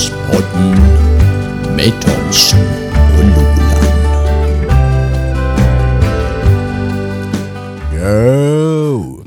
Skjærgårdspodden 0.00 0.70
med 1.76 1.90
Thomsen 2.00 2.60
og 3.18 3.24
Loland. 3.24 3.80
Yo. 7.94 9.24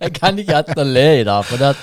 Jeg 0.00 0.12
kan 0.12 0.38
ikke 0.38 0.56
annet 0.56 0.74
enn 0.74 0.82
å 0.82 0.84
le 0.84 1.06
i 1.20 1.24
dag. 1.24 1.44
For 1.48 1.56
det, 1.56 1.72
at 1.72 1.76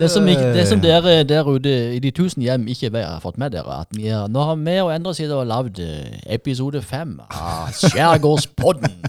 det, 0.00 0.08
som 0.10 0.28
ikke, 0.28 0.54
det 0.56 0.64
som 0.70 0.80
dere 0.80 1.18
der 1.28 1.50
ute 1.52 1.74
i 1.96 2.00
de 2.00 2.10
tusen 2.16 2.42
hjem 2.42 2.64
ikke 2.72 2.88
har 2.96 3.20
fått 3.20 3.36
med 3.36 3.52
dere, 3.52 3.82
at 3.84 3.92
vi 3.92 4.08
er, 4.08 4.24
nå 4.32 4.40
har 4.40 4.56
vi 4.56 4.78
og 4.80 4.94
Endre 4.94 5.12
sittet 5.18 5.36
og 5.36 5.46
lagd 5.52 5.82
eh, 5.84 6.16
episode 6.38 6.80
fem 6.82 7.18
av 7.28 7.74
Skjærgårdspodden. 7.82 9.02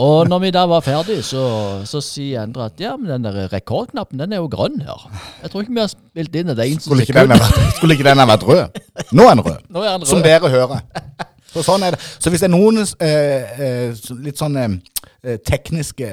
Og 0.00 0.28
når 0.28 0.40
vi 0.42 0.50
da 0.54 0.64
var 0.66 0.82
ferdig, 0.84 1.18
så, 1.26 1.44
så 1.86 2.00
sier 2.02 2.42
Endre 2.42 2.66
at 2.70 2.80
ja, 2.80 2.94
men 2.98 3.10
den 3.12 3.26
der 3.26 3.52
rekordknappen 3.52 4.18
den 4.18 4.32
er 4.32 4.40
jo 4.40 4.48
grønn 4.50 4.80
her. 4.82 5.04
Jeg 5.42 5.52
tror 5.52 5.64
ikke 5.64 5.76
vi 5.76 5.82
har 5.82 5.92
spilt 5.92 6.38
inn 6.40 6.52
et 6.54 6.62
eneste 6.64 6.88
Skulle 6.88 7.04
ikke, 7.06 7.18
den 7.20 7.34
ha 7.34 7.38
vært, 7.42 7.76
skulle 7.76 7.98
ikke 7.98 8.06
den 8.08 8.22
ha 8.22 8.26
vært 8.32 8.46
rød? 8.48 8.80
Nå 9.12 9.28
er 9.28 9.36
den 9.36 9.44
rød. 9.46 9.60
Nå 9.68 9.84
er 9.84 9.98
den 9.98 10.08
Som 10.10 10.24
dere 10.24 10.50
hører. 10.50 10.82
Så 11.54 11.62
sånn 11.62 11.84
er 11.86 11.94
det. 11.94 12.00
Så 12.18 12.32
hvis 12.32 12.42
det 12.42 12.48
er 12.48 12.54
noen 12.56 12.80
eh, 12.82 13.58
eh, 13.66 14.06
litt 14.24 14.40
sånn 14.40 14.56
eh, 14.58 15.36
tekniske 15.46 16.10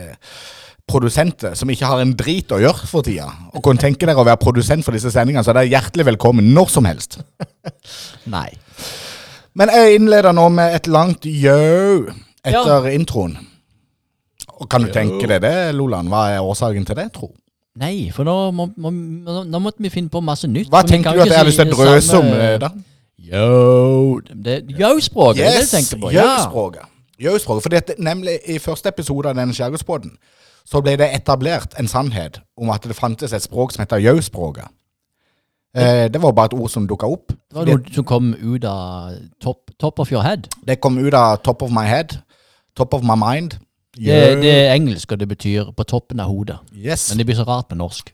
produsenter 0.92 1.56
som 1.58 1.70
ikke 1.72 1.88
har 1.88 2.04
en 2.04 2.12
drit 2.18 2.52
å 2.54 2.60
gjøre 2.62 2.90
for 2.90 3.06
tida, 3.08 3.30
og 3.56 3.64
kunne 3.66 3.82
tenke 3.82 4.06
dere 4.06 4.22
å 4.22 4.28
være 4.28 4.42
produsent 4.42 4.86
for 4.86 4.94
disse 4.94 5.14
sendingene, 5.14 5.44
så 5.46 5.54
er 5.54 5.62
dere 5.62 5.72
hjertelig 5.72 6.12
velkommen 6.12 6.52
når 6.54 6.74
som 6.74 6.90
helst. 6.90 7.22
Nei. 8.36 8.50
Men 9.58 9.72
jeg 9.74 9.98
innleder 9.98 10.36
nå 10.36 10.46
med 10.54 10.76
et 10.78 10.92
langt 10.92 11.26
yo 11.26 12.12
etter 12.44 12.92
introen. 12.92 13.40
Og 14.62 14.70
kan 14.70 14.84
du 14.86 14.92
tenke 14.94 15.28
deg 15.28 15.42
det, 15.44 15.54
Loland? 15.76 16.12
Hva 16.12 16.28
er 16.36 16.46
årsaken 16.46 16.86
til 16.86 16.96
det, 17.00 17.08
tro? 17.16 17.32
Nei, 17.82 18.10
for 18.14 18.28
nå, 18.28 18.36
må, 18.54 18.68
må, 18.78 18.92
nå, 18.92 19.60
måtte 19.64 19.82
vi 19.82 19.90
finne 19.90 20.12
på 20.12 20.20
masse 20.22 20.48
nytt. 20.50 20.70
Hva 20.70 20.84
tenker 20.86 21.16
du 21.16 21.22
at 21.24 21.32
jeg 21.32 21.38
har 21.40 21.48
hvis 21.48 21.58
lyst 21.58 21.64
til 21.64 21.74
å 21.74 21.86
drøse 21.86 22.18
om, 22.20 22.28
samme- 22.28 22.48
eh, 22.50 22.58
da? 22.60 22.70
Yo. 23.22 24.20
Det 24.34 24.58
Yo-språket, 24.76 25.38
det 25.40 25.48
er 25.48 25.60
det 25.62 25.68
du 25.70 25.72
tenker 25.78 26.02
på. 26.02 26.12
Ja. 26.12 26.26
Jau-språket. 26.26 26.86
Jau-språket. 27.22 27.64
For 27.64 27.70
dette, 27.74 27.96
nemlig 28.02 28.38
i 28.50 28.58
første 28.60 28.90
episode 28.92 29.30
av 29.32 29.38
denne 29.40 29.54
skjærgårdsbåten 29.56 30.14
så 30.68 30.82
ble 30.84 30.98
det 31.00 31.08
etablert 31.16 31.74
en 31.80 31.88
sannhet 31.90 32.42
om 32.58 32.70
at 32.74 32.84
det 32.86 32.96
fantes 32.98 33.34
et 33.34 33.44
språk 33.46 33.72
som 33.74 33.84
heter 33.86 34.02
jau-språket. 34.04 34.68
Eh, 35.74 36.08
det 36.12 36.20
var 36.22 36.34
bare 36.36 36.52
et 36.52 36.58
ord 36.60 36.70
som 36.70 36.88
dukka 36.88 37.08
opp. 37.08 37.32
Det 37.32 37.56
var 37.56 37.66
noe 37.70 37.94
som 37.96 38.04
kom 38.04 38.34
ut 38.36 38.66
av 38.68 39.14
top, 39.40 39.72
top 39.80 40.00
of 40.04 40.12
your 40.12 40.22
head. 40.26 40.50
Det 40.68 40.82
kom 40.84 40.98
ut 41.00 41.14
av 41.14 41.40
top 41.46 41.62
of 41.64 41.72
my 41.72 41.86
head. 41.88 42.18
Top 42.76 42.94
of 42.94 43.04
my 43.04 43.16
mind. 43.16 43.56
Det, 43.98 44.18
det 44.40 44.52
er 44.52 44.74
engelsk, 44.74 45.12
og 45.12 45.20
det 45.20 45.28
betyr 45.28 45.74
på 45.76 45.84
toppen 45.84 46.22
av 46.24 46.32
hodet. 46.32 46.62
Yes. 46.72 47.10
Men 47.10 47.20
det 47.20 47.28
blir 47.28 47.36
så 47.36 47.48
rart 47.48 47.70
med 47.74 47.82
norsk. 47.82 48.14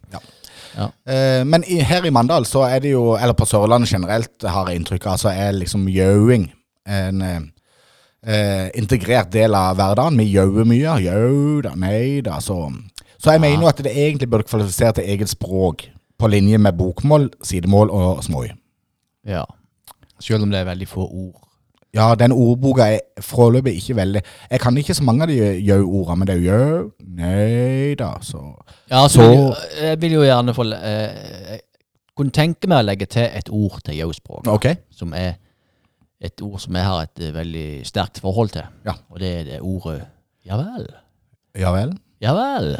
Eh, 0.78 1.44
men 1.46 1.64
i, 1.70 1.80
her 1.86 2.06
i 2.06 2.14
Mandal 2.14 2.46
så 2.50 2.64
er 2.68 2.82
det 2.82 2.96
jo, 2.96 3.12
eller 3.18 3.38
på 3.38 3.46
Sørlandet 3.50 3.92
generelt, 3.94 4.34
har 4.42 4.70
jeg 4.70 4.82
inntrykk 4.82 5.06
av, 5.10 5.22
så 5.22 5.34
er 5.34 5.58
liksom 5.58 5.88
jauing 5.90 6.50
en 6.88 7.24
eh, 7.28 8.68
integrert 8.78 9.32
del 9.34 9.56
av 9.58 9.78
hverdagen. 9.78 10.18
Vi 10.22 10.32
jauer 10.34 10.68
mye. 10.68 10.98
Jau 11.06 11.62
da, 11.66 11.74
nei 11.78 12.22
da. 12.26 12.40
Så, 12.44 12.60
så 13.18 13.36
jeg 13.36 13.44
mener 13.44 13.66
jo 13.66 13.72
at 13.72 13.82
det 13.86 13.94
egentlig 13.94 14.30
burde 14.34 14.50
kvalifisere 14.50 14.98
til 14.98 15.14
eget 15.14 15.34
språk, 15.34 15.90
på 16.18 16.30
linje 16.34 16.58
med 16.58 16.74
bokmål, 16.74 17.28
sidemål 17.46 17.92
og 17.94 18.24
småøy. 18.26 18.48
Ja. 19.30 19.44
Selv 20.18 20.48
om 20.48 20.50
det 20.50 20.64
er 20.64 20.72
veldig 20.72 20.88
få 20.90 21.06
ord. 21.06 21.44
Ja, 21.96 22.10
den 22.20 22.32
ordboka 22.36 22.84
er 22.98 23.22
foreløpig 23.24 23.78
ikke 23.80 23.96
veldig 23.96 24.22
Jeg 24.52 24.60
kan 24.60 24.76
ikke 24.78 24.94
så 24.94 25.04
mange 25.08 25.24
av 25.24 25.30
de 25.32 25.38
jau-ordene, 25.64 26.18
men 26.20 26.28
det 26.28 26.36
er 26.36 26.42
jo 26.42 26.52
jau, 26.52 26.92
nei 27.16 27.94
da, 27.96 28.10
så 28.22 28.42
Ja, 28.92 29.06
så, 29.08 29.24
jeg- 29.82 30.02
vil 30.02 30.12
jo 30.18 30.22
gjerne 30.28 30.54
få 30.54 30.66
eh, 30.74 31.52
jeg 31.54 31.62
kunne 32.18 32.32
tenke 32.34 32.68
meg 32.68 32.82
å 32.84 32.86
legge 32.88 33.06
til 33.06 33.24
et 33.30 33.50
ord 33.54 33.80
til 33.86 33.96
yo-språk, 34.02 34.48
OK. 34.52 34.66
som 34.92 35.14
er 35.14 35.36
et 36.22 36.42
ord 36.42 36.60
som 36.60 36.74
jeg 36.76 36.84
har 36.84 37.02
et 37.06 37.20
eh, 37.24 37.34
veldig 37.34 37.66
sterkt 37.86 38.20
forhold 38.20 38.50
til. 38.56 38.64
Ja. 38.86 38.94
Og 39.14 39.20
det 39.22 39.34
er 39.40 39.44
det 39.52 39.60
ordet 39.62 40.02
ja 40.46 40.58
vel. 40.58 40.88
Ja 41.58 41.72
vel. 41.76 41.92
Ja 42.22 42.34
vel. 42.34 42.72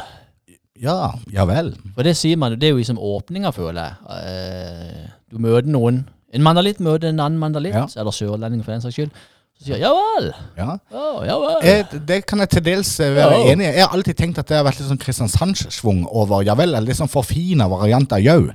Ja, 0.78 0.96
ja 1.32 1.44
vel. 1.46 1.72
For 1.94 2.02
det 2.06 2.16
sier 2.18 2.36
man, 2.38 2.54
det 2.58 2.68
er 2.68 2.72
jo 2.74 2.80
liksom 2.80 2.98
åpninga, 2.98 3.50
føler 3.54 3.82
jeg. 3.82 3.94
Eh, 4.18 5.08
du 5.30 5.38
møter 5.42 5.70
noen 5.70 6.04
En 6.34 6.42
mandalitt 6.44 6.80
møter 6.84 7.08
en 7.08 7.20
annen 7.20 7.38
mandalitt, 7.40 7.74
Ja. 7.74 7.86
eller 7.96 8.10
sørlending 8.12 8.62
for 8.64 8.72
den 8.72 8.80
saks 8.84 8.94
skyld. 8.98 9.10
Så 9.58 9.64
sier 9.64 9.76
jeg, 9.78 9.80
ja 9.80 9.92
vel. 9.92 10.26
Ja. 10.56 10.78
Ja, 10.92 11.24
ja 11.26 11.38
vel. 11.40 11.56
Eh, 11.66 11.98
det 12.06 12.26
kan 12.26 12.38
jeg 12.38 12.48
til 12.50 12.62
dels 12.62 13.00
eh, 13.00 13.14
være 13.16 13.38
Ja. 13.38 13.52
enig 13.52 13.64
i. 13.64 13.72
Jeg 13.78 13.82
har 13.86 13.96
alltid 13.96 14.14
tenkt 14.16 14.38
at 14.38 14.46
det 14.48 14.56
har 14.56 14.64
vært 14.64 14.78
litt 14.78 14.88
sånn 14.90 15.00
Kristiansandssvung 15.02 16.04
over 16.10 16.42
ja 16.44 16.54
vel, 16.54 16.74
eller 16.74 16.86
litt 16.86 16.96
sånn 17.00 17.08
forfina 17.10 17.66
variant 17.68 18.12
av 18.12 18.20
jau. 18.20 18.50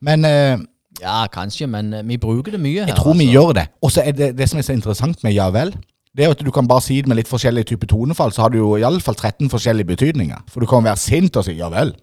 Men 0.00 0.24
eh, 0.24 0.56
Ja, 1.00 1.28
kanskje, 1.30 1.68
men 1.68 1.92
eh, 1.94 2.02
vi 2.02 2.16
bruker 2.18 2.50
det 2.50 2.58
mye 2.60 2.80
her. 2.80 2.86
jeg 2.88 2.96
tror 2.96 3.14
vi 3.14 3.28
altså. 3.28 3.34
gjør 3.38 3.52
det. 3.54 3.68
Og 3.82 3.90
så 3.92 4.02
er 4.02 4.12
det 4.12 4.36
det 4.36 4.48
som 4.48 4.58
er 4.58 4.62
så 4.62 4.72
interessant 4.74 5.22
med 5.22 5.32
ja 5.34 5.48
vel, 5.50 5.70
det 6.16 6.24
er 6.24 6.28
jo 6.28 6.30
at 6.34 6.42
du 6.44 6.50
kan 6.50 6.66
bare 6.66 6.80
si 6.82 6.96
det 7.00 7.06
med 7.06 7.16
litt 7.20 7.28
forskjellige 7.28 7.64
type 7.70 7.86
tonefall, 7.86 8.32
så 8.32 8.42
har 8.42 8.48
du 8.50 8.58
jo 8.58 8.72
iallfall 8.80 9.14
13 9.14 9.48
forskjellige 9.52 9.86
betydninger. 9.86 10.40
For 10.48 10.58
du 10.60 10.66
kan 10.66 10.82
være 10.82 10.96
sint 10.98 11.36
og 11.36 11.44
si 11.44 11.52
ja 11.52 11.68
vel. 11.68 11.94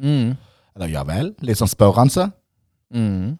Mm. 0.00 0.36
Eller 0.76 0.88
ja 0.88 1.02
vel. 1.04 1.34
Litt 1.42 1.58
sånn 1.58 1.68
spørrende. 1.68 2.30
Mm. 2.94 3.36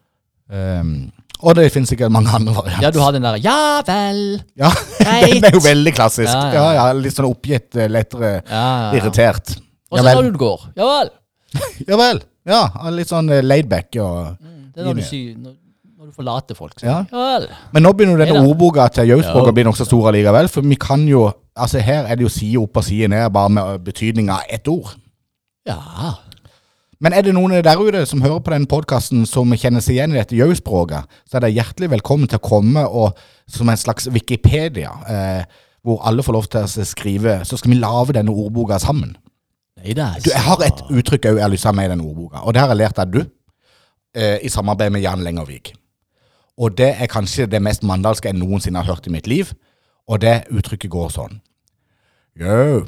Um, 0.51 1.11
og 1.41 1.55
det 1.55 1.69
finnes 1.71 1.89
sikkert 1.93 2.11
mange 2.11 2.29
andre 2.35 2.53
varianter. 2.55 2.83
Ja, 2.83 2.91
du 2.91 2.99
har 2.99 3.11
den 3.15 3.23
der 3.23 3.37
ja 3.43 3.57
vel. 3.87 4.41
Ja, 4.59 4.69
den 4.99 5.43
er 5.47 5.55
jo 5.55 5.61
veldig 5.63 5.93
klassisk. 5.95 6.27
Ja, 6.33 6.49
Ja, 6.53 6.65
ja. 6.73 6.87
ja, 6.89 6.97
Litt 6.99 7.15
sånn 7.15 7.29
oppgitt, 7.29 7.75
eh, 7.79 7.87
lettere 7.91 8.31
Ja, 8.41 8.41
ja, 8.49 8.91
ja. 8.91 8.91
irritert. 8.99 9.55
Og 9.91 9.99
så 9.99 10.03
når 10.13 10.31
du 10.31 10.37
går. 10.41 10.67
Ja 10.77 10.89
vel. 10.91 11.09
Ja 11.89 11.97
vel. 11.97 12.19
Ja, 12.49 12.61
litt 12.91 13.09
sånn 13.09 13.27
laidback. 13.29 13.47
laid 13.47 13.69
back. 13.69 14.37
Det 14.75 14.81
er 14.83 14.85
når 14.89 14.99
du 14.99 15.01
sier 15.05 15.33
når, 15.37 15.55
når 15.99 16.05
du 16.11 16.11
forlater 16.15 16.55
folk. 16.55 16.75
Så. 16.79 16.85
Ja. 16.87 16.99
Vel. 17.11 17.47
men 17.73 17.83
nå 17.83 17.91
begynner 17.93 18.19
denne 18.21 18.37
Neida. 18.39 18.49
ordboka 18.51 18.85
til 18.93 19.09
Jausborg 19.09 19.45
Ja. 19.47 19.51
å 19.51 19.55
bli 19.57 19.63
nokså 19.67 19.85
stor 19.87 20.09
allikevel. 20.11 20.47
For 20.49 20.61
vi 20.61 20.75
kan 20.79 21.07
jo 21.07 21.29
Altså 21.59 21.81
Her 21.83 22.05
er 22.07 22.15
det 22.15 22.23
jo 22.23 22.29
side 22.31 22.55
opp 22.61 22.77
og 22.79 22.83
side 22.87 23.09
ned, 23.11 23.25
bare 23.35 23.49
med 23.51 23.81
betydning 23.83 24.29
av 24.31 24.45
ett 24.49 24.67
ord. 24.71 24.93
Ja. 25.67 25.75
Men 26.99 27.15
er 27.15 27.23
det 27.23 27.31
noen 27.31 27.53
der 27.63 27.79
ute 27.79 28.01
som 28.09 28.19
hører 28.19 28.41
på 28.43 28.51
den 28.51 28.65
podkasten 28.67 29.23
som 29.27 29.53
kjenner 29.55 29.79
seg 29.83 29.95
igjen 29.95 30.11
i 30.11 30.17
dette 30.19 30.35
Jau-språket, 30.35 31.07
så 31.23 31.37
er 31.37 31.45
det 31.45 31.53
hjertelig 31.55 31.87
velkommen 31.93 32.27
til 32.27 32.41
å 32.41 32.43
komme 32.43 32.83
og 32.83 33.19
som 33.47 33.69
en 33.71 33.79
slags 33.79 34.09
Wikipedia, 34.11 34.91
eh, 35.07 35.61
hvor 35.79 36.01
alle 36.03 36.25
får 36.25 36.35
lov 36.35 36.49
til 36.51 36.65
å 36.67 36.83
skrive 36.83 37.37
Så 37.47 37.55
skal 37.55 37.71
vi 37.71 37.77
lage 37.79 38.17
denne 38.17 38.33
ordboka 38.35 38.81
sammen. 38.83 39.13
Nei 39.79 39.95
så... 39.95 40.25
Du, 40.25 40.31
Jeg 40.33 40.43
har 40.43 40.63
et 40.65 40.81
uttrykk 40.91 41.29
jeg 41.29 41.39
har 41.39 41.53
lyst 41.53 41.63
til 41.63 41.69
å 41.69 41.71
ha 41.71 41.77
med 41.79 41.87
i 41.87 41.93
den 41.93 42.03
ordboka, 42.03 42.43
og 42.43 42.53
det 42.53 42.61
har 42.61 42.73
jeg 42.73 42.81
lært 42.81 42.99
av 42.99 43.13
du, 43.13 43.21
eh, 44.19 44.35
i 44.43 44.51
samarbeid 44.51 44.91
med 44.91 45.05
Jan 45.05 45.23
Lengervik. 45.23 45.71
Og 46.59 46.75
det 46.75 46.89
er 46.99 47.07
kanskje 47.07 47.47
det 47.47 47.63
mest 47.63 47.87
mandalske 47.87 48.27
jeg 48.27 48.35
noensinne 48.41 48.83
har 48.83 48.91
hørt 48.91 49.07
i 49.07 49.15
mitt 49.15 49.27
liv, 49.31 49.53
og 50.03 50.19
det 50.19 50.49
uttrykket 50.51 50.91
går 50.91 51.15
sånn. 51.15 51.39
Jau, 52.43 52.83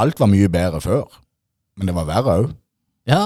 alt 0.00 0.16
var 0.16 0.32
mye 0.32 0.48
bedre 0.48 0.80
før, 0.80 1.04
men 1.76 1.92
det 1.92 1.98
var 2.00 2.08
verre 2.08 2.40
òg. 2.40 2.50
Ja. 3.04 3.22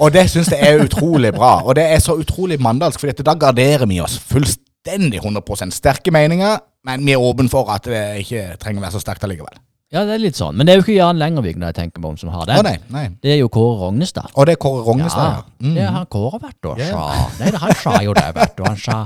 Og 0.00 0.12
det 0.14 0.26
syns 0.32 0.48
jeg 0.52 0.64
er 0.64 0.80
utrolig 0.84 1.32
bra, 1.36 1.58
og 1.64 1.74
det 1.76 1.84
er 1.92 1.98
så 2.00 2.14
utrolig 2.16 2.56
mandalsk, 2.62 3.00
for 3.02 3.24
da 3.26 3.34
garderer 3.36 3.84
vi 3.90 3.98
oss 4.00 4.16
fullstendig 4.30 5.20
100% 5.20 5.74
sterke 5.76 6.12
meninger, 6.14 6.56
men 6.88 7.02
vi 7.04 7.12
er 7.12 7.20
åpne 7.20 7.50
for 7.52 7.68
at 7.74 7.84
det 7.84 8.04
ikke 8.22 8.46
trenger 8.62 8.80
å 8.80 8.86
være 8.86 8.96
så 8.96 9.02
sterkt 9.04 9.26
allikevel. 9.28 9.58
ja, 9.92 10.04
det 10.06 10.14
er 10.14 10.22
litt 10.22 10.38
sånn. 10.38 10.54
Men 10.56 10.64
det 10.66 10.72
er 10.72 10.78
jo 10.80 10.84
ikke 10.86 10.94
Jan 10.96 11.18
Lengervik 11.20 11.56
når 11.58 11.72
jeg 11.72 11.76
tenker 11.80 12.00
meg 12.00 12.12
om 12.14 12.16
som 12.16 12.30
har 12.32 12.46
den. 12.48 12.62
nei, 12.64 12.76
nei. 12.94 13.04
Det 13.20 13.32
er 13.34 13.40
jo 13.42 13.48
Kåre 13.52 13.76
Rognestad. 13.82 14.30
Og 14.38 14.46
det 14.46 14.54
er 14.54 14.60
Kåre 14.62 14.84
Rognestad, 14.86 15.20
Ja, 15.20 15.42
ja. 15.42 15.66
Mm. 15.66 15.74
det 15.74 15.88
har 15.98 16.04
Kåre 16.16 16.40
vært 16.40 16.68
og 16.70 16.80
sa. 16.80 17.04
Nei, 17.40 17.50
han 17.64 17.74
sa 17.82 17.96
jo 18.06 18.14
det, 18.16 18.28
vet 18.38 18.56
du. 18.56 18.62
Han 18.64 18.78
sa 18.80 19.00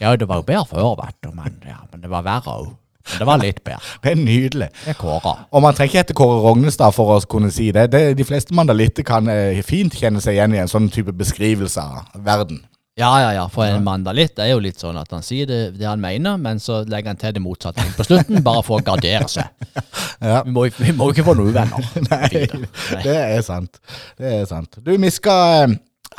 ja, 0.00 0.16
det 0.16 0.26
var 0.26 0.40
jo 0.42 0.46
bedre 0.48 0.64
før, 0.72 0.96
vet 1.04 1.18
du, 1.22 1.30
men, 1.36 1.60
ja, 1.68 1.78
men 1.92 2.00
det 2.02 2.10
var 2.10 2.24
verre 2.26 2.56
òg. 2.64 2.70
Men 3.10 3.22
det 3.22 3.28
var 3.28 3.42
litt 3.42 3.62
bedre. 3.66 3.94
Det 4.02 4.12
er 4.12 4.20
nydelig. 4.20 4.68
Det 4.84 4.94
er 4.94 4.98
Kåre. 5.00 5.36
Og 5.50 5.64
man 5.64 5.74
trenger 5.76 5.90
ikke 5.92 6.02
hete 6.04 6.18
Kåre 6.18 6.40
Rognestad 6.44 6.94
for 6.96 7.16
å 7.16 7.20
kunne 7.28 7.50
si 7.54 7.70
det. 7.74 7.88
det 7.92 8.02
de 8.18 8.26
fleste 8.28 8.54
mandalitter 8.56 9.06
kan 9.06 9.28
eh, 9.32 9.62
fint 9.66 9.94
kjenne 9.98 10.22
seg 10.22 10.38
igjen 10.38 10.54
i 10.54 10.62
en 10.62 10.70
sånn 10.70 10.90
type 10.92 11.14
beskrivelse 11.16 11.82
av 11.82 12.22
verden. 12.26 12.62
Ja, 13.00 13.20
ja, 13.22 13.30
ja. 13.32 13.44
For 13.48 13.64
en 13.64 13.84
mandalitt 13.86 14.36
er 14.42 14.50
jo 14.50 14.58
litt 14.60 14.80
sånn 14.82 14.98
at 15.00 15.08
han 15.14 15.22
sier 15.24 15.48
det, 15.48 15.60
det 15.78 15.86
han 15.88 16.00
mener, 16.00 16.36
men 16.36 16.58
så 16.60 16.82
legger 16.84 17.14
han 17.14 17.20
til 17.20 17.32
det 17.32 17.40
motsatte 17.40 17.84
på 17.96 18.04
slutten, 18.04 18.42
bare 18.44 18.60
for 18.66 18.80
å 18.80 18.86
gardere 18.86 19.28
seg. 19.32 19.48
Ja. 20.22 20.42
Vi 20.46 20.52
må, 20.54 20.68
vi 20.76 20.92
må 20.94 21.08
ikke 21.10 21.24
få 21.26 21.32
noen 21.34 21.48
uvenner. 21.50 21.86
Nei, 22.04 22.44
Nei. 22.92 23.00
det 23.02 23.14
er 23.16 23.40
sant. 23.42 23.80
Det 24.20 24.28
er 24.36 24.44
sant. 24.46 24.76
Du, 24.78 24.92
vi 24.94 25.10
skal 25.10 25.64
eh, 25.64 25.72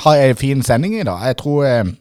ha 0.04 0.16
en 0.26 0.36
fin 0.36 0.64
sending 0.66 0.98
i 0.98 1.06
dag. 1.08 1.22
Jeg 1.30 1.38
tror, 1.40 1.62
eh, 1.70 1.94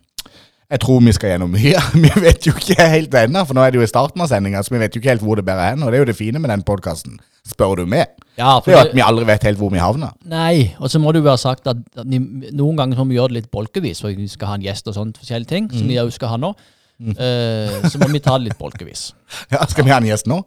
jeg 0.72 0.80
tror 0.80 1.02
vi 1.04 1.12
skal 1.12 1.34
gjennom 1.34 1.50
mye. 1.52 1.80
Vi 2.04 2.10
vet 2.24 2.46
jo 2.48 2.54
ikke 2.56 2.86
helt 2.88 3.14
ennå, 3.20 3.44
for 3.48 3.56
nå 3.56 3.64
er 3.64 3.74
det 3.74 3.80
jo 3.80 3.84
i 3.84 3.90
starten 3.90 4.22
av 4.24 4.30
sendinga, 4.30 4.62
så 4.64 4.72
vi 4.72 4.80
vet 4.80 4.94
jo 4.96 5.02
ikke 5.02 5.10
helt 5.12 5.24
hvor 5.24 5.36
det 5.36 5.44
bærer 5.44 5.74
hen. 5.74 5.84
Og 5.84 5.92
det 5.92 5.98
er 5.98 6.04
jo 6.04 6.08
det 6.08 6.16
fine 6.16 6.40
med 6.40 6.48
den 6.48 6.62
podkasten, 6.64 7.18
spør 7.48 7.82
du 7.82 7.84
meg. 7.92 8.14
Ja, 8.38 8.54
Det 8.64 8.72
er 8.72 8.78
jo 8.78 8.84
at 8.86 8.94
vi 8.96 9.04
aldri 9.04 9.26
vet 9.28 9.44
helt 9.44 9.60
hvor 9.60 9.72
vi 9.74 9.82
havner. 9.82 10.14
Nei, 10.24 10.72
og 10.80 10.88
så 10.88 11.00
må 11.02 11.12
det 11.12 11.20
jo 11.20 11.28
være 11.28 11.42
sagt 11.42 11.68
at, 11.68 11.82
at 11.98 12.08
vi, 12.08 12.22
noen 12.56 12.78
ganger 12.80 13.02
må 13.02 13.10
vi 13.10 13.18
gjøre 13.18 13.34
det 13.34 13.42
litt 13.42 13.50
bolkevis, 13.52 14.00
for 14.00 14.16
vi 14.16 14.30
skal 14.32 14.54
ha 14.54 14.56
en 14.56 14.64
gjest 14.64 14.88
og 14.88 14.96
sånne 14.96 15.20
forskjellige 15.20 15.50
ting, 15.50 15.68
som 15.74 15.90
vi 15.90 16.00
òg 16.00 16.12
skal 16.16 16.32
ha 16.32 16.40
nå. 16.40 16.54
Eh, 17.02 17.76
så 17.90 18.00
må 18.00 18.08
vi 18.12 18.22
ta 18.22 18.38
det 18.38 18.48
litt 18.48 18.60
bolkevis. 18.60 19.10
Ja, 19.52 19.64
skal 19.68 19.84
vi 19.84 19.92
ha 19.92 19.98
en 20.00 20.08
gjest 20.08 20.30
nå? 20.30 20.40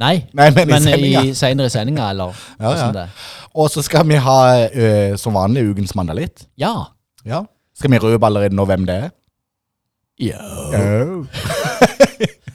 Nei, 0.00 0.16
Nei, 0.36 0.48
men 0.56 0.68
i 0.68 0.80
men 0.80 1.06
i, 1.28 1.32
senere 1.36 1.68
i 1.68 1.72
sendinga, 1.72 2.10
eller 2.12 2.36
Ja, 2.60 2.72
ja. 2.72 3.06
Og 3.52 3.68
så 3.72 3.82
skal 3.84 4.06
vi 4.08 4.16
ha 4.22 4.36
uh, 4.72 5.16
som 5.20 5.36
vanlig 5.36 5.66
ukens 5.72 5.92
mandalitt. 5.98 6.46
Ja. 6.60 6.72
Ja. 7.28 7.42
Skal 7.76 7.92
vi 7.92 8.00
røpe 8.00 8.28
allerede 8.28 8.56
nå 8.56 8.64
hvem 8.68 8.86
det 8.88 8.96
er? 8.96 9.10
Ja. 10.20 10.38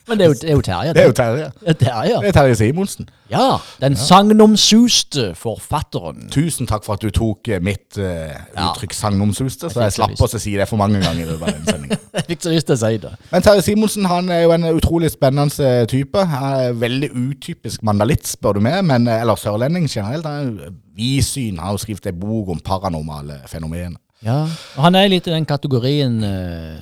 Men 0.07 0.19
det 0.19 0.23
er 0.23 0.27
jo, 0.27 0.33
det 0.33 0.49
er 0.49 0.53
jo 0.53 0.61
Terje. 0.61 0.93
Det 0.93 1.01
er 1.01 1.05
jo 1.05 1.11
Terje. 1.11 1.45
Det 1.59 1.69
er 1.69 1.73
Terje. 1.73 2.17
Det 2.21 2.27
er 2.27 2.31
Terje 2.31 2.55
Simonsen. 2.55 3.07
Ja, 3.31 3.57
den 3.81 3.95
sagnomsuste 3.97 5.31
forfatteren. 5.35 6.27
Tusen 6.31 6.69
takk 6.69 6.85
for 6.85 6.93
at 6.93 7.01
du 7.01 7.09
tok 7.09 7.49
eh, 7.49 7.61
mitt 7.63 7.97
uh, 7.97 8.29
uttrykk 8.53 8.93
sagnomsuste, 8.93 9.71
så 9.73 9.81
Jeg 9.81 9.89
jeg 9.89 9.95
slapp 9.97 10.21
å 10.21 10.29
si 10.29 10.53
det 10.53 10.67
for 10.69 10.77
mange 10.77 11.01
ganger 11.01 11.23
i 11.23 11.27
løpet 11.31 11.49
av 11.49 11.71
sendingen. 11.71 12.05
Jeg 12.15 12.27
fikk 12.29 12.45
så 12.45 12.53
lyst 12.53 12.69
til 12.69 12.77
å 12.77 12.81
si 12.83 13.01
det. 13.01 13.15
Men 13.31 13.47
Terje 13.49 13.65
Simonsen 13.65 14.05
han 14.11 14.29
er 14.29 14.45
jo 14.45 14.53
en 14.53 14.69
utrolig 14.75 15.09
spennende 15.15 15.71
eh, 15.71 15.87
type. 15.89 16.21
Han 16.21 16.61
er 16.61 16.79
veldig 16.85 17.09
utypisk 17.17 17.81
mandalitt, 17.83 18.29
spør 18.29 18.59
du 18.59 18.65
meg, 18.67 18.83
men, 18.85 19.09
eller 19.09 19.41
sørlending 19.41 19.89
generelt. 19.89 20.29
Han 20.29 20.59
er 20.61 20.77
vidsyn. 20.95 21.57
Har 21.59 21.73
jo 21.73 21.81
skrevet 21.81 22.13
en 22.13 22.21
bok 22.21 22.53
om 22.53 22.61
paranormale 22.61 23.41
fenomener. 23.49 23.97
Ja, 24.23 24.43
og 24.77 24.83
Han 24.83 24.95
er 24.95 25.07
litt 25.11 25.27
i 25.27 25.31
den 25.33 25.45
kategorien 25.45 26.21
uh, 26.23 26.79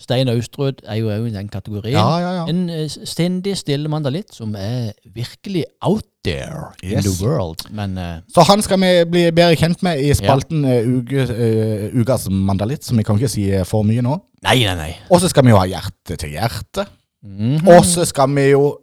Stein 0.00 0.30
Austrud 0.32 0.78
er 0.88 0.96
jo 0.96 1.10
òg 1.12 1.26
i 1.28 1.32
den 1.34 1.48
kategorien. 1.52 1.92
Ja, 1.92 2.20
ja, 2.22 2.30
ja. 2.38 2.44
En 2.48 2.62
uh, 2.72 2.86
sindig, 2.88 3.56
stille 3.60 3.88
mandalitt 3.92 4.32
som 4.32 4.54
er 4.56 4.92
virkelig 5.12 5.64
out 5.84 6.06
there 6.24 6.70
in 6.82 6.94
Yes. 6.96 7.04
the 7.04 7.26
world. 7.26 7.66
Men 7.70 7.98
uh, 7.98 8.22
Så 8.32 8.44
han 8.48 8.62
skal 8.64 8.80
vi 8.80 8.92
bli 9.10 9.26
bedre 9.36 9.56
kjent 9.60 9.82
med 9.84 10.00
i 10.00 10.14
spalten 10.16 10.64
eh, 10.64 10.88
uke, 10.88 11.26
eh, 11.28 11.84
Ukas 12.00 12.28
mandalitt, 12.32 12.84
som 12.84 12.96
vi 12.96 13.04
kan 13.04 13.20
ikke 13.20 13.28
si 13.32 13.44
eh, 13.52 13.64
for 13.68 13.84
mye 13.84 14.00
nå. 14.04 14.16
nei, 14.46 14.56
nei, 14.64 14.74
nei. 14.78 14.90
Og 15.10 15.20
så 15.20 15.28
skal 15.28 15.44
vi 15.44 15.52
jo 15.52 15.60
ha 15.60 15.66
hjerte 15.68 16.16
til 16.16 16.32
hjerte. 16.38 16.86
Mhm. 17.22 17.66
Og 17.68 17.84
så 17.84 18.06
skal 18.08 18.32
vi 18.36 18.46
jo 18.54 18.78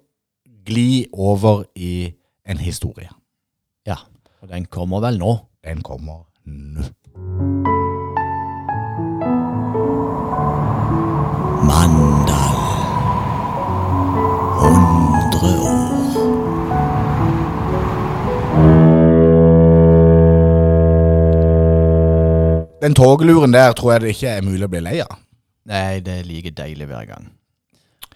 gli 0.68 1.08
over 1.14 1.64
i 1.76 2.12
en 2.46 2.58
historie. 2.62 3.10
Ja, 3.88 3.96
og 4.44 4.50
den 4.54 4.66
kommer 4.70 5.02
vel 5.02 5.18
nå. 5.18 5.34
Den 5.66 5.82
kommer 5.82 6.28
nå. 6.46 6.86
Mandal. 7.38 7.54
Hundre 14.62 15.50
år. 15.64 15.78
Den 22.82 22.94
togluren 22.94 23.54
der 23.54 23.72
tror 23.72 23.92
jeg 23.92 24.02
det 24.02 24.08
ikke 24.08 24.28
er 24.28 24.42
mulig 24.42 24.66
å 24.66 24.68
bli 24.68 24.80
lei 24.82 25.00
av. 25.06 25.18
Nei, 25.66 26.00
det 26.00 26.20
er 26.20 26.24
like 26.26 26.50
deilig 26.50 26.88
hver 26.90 27.06
gang. 27.06 27.30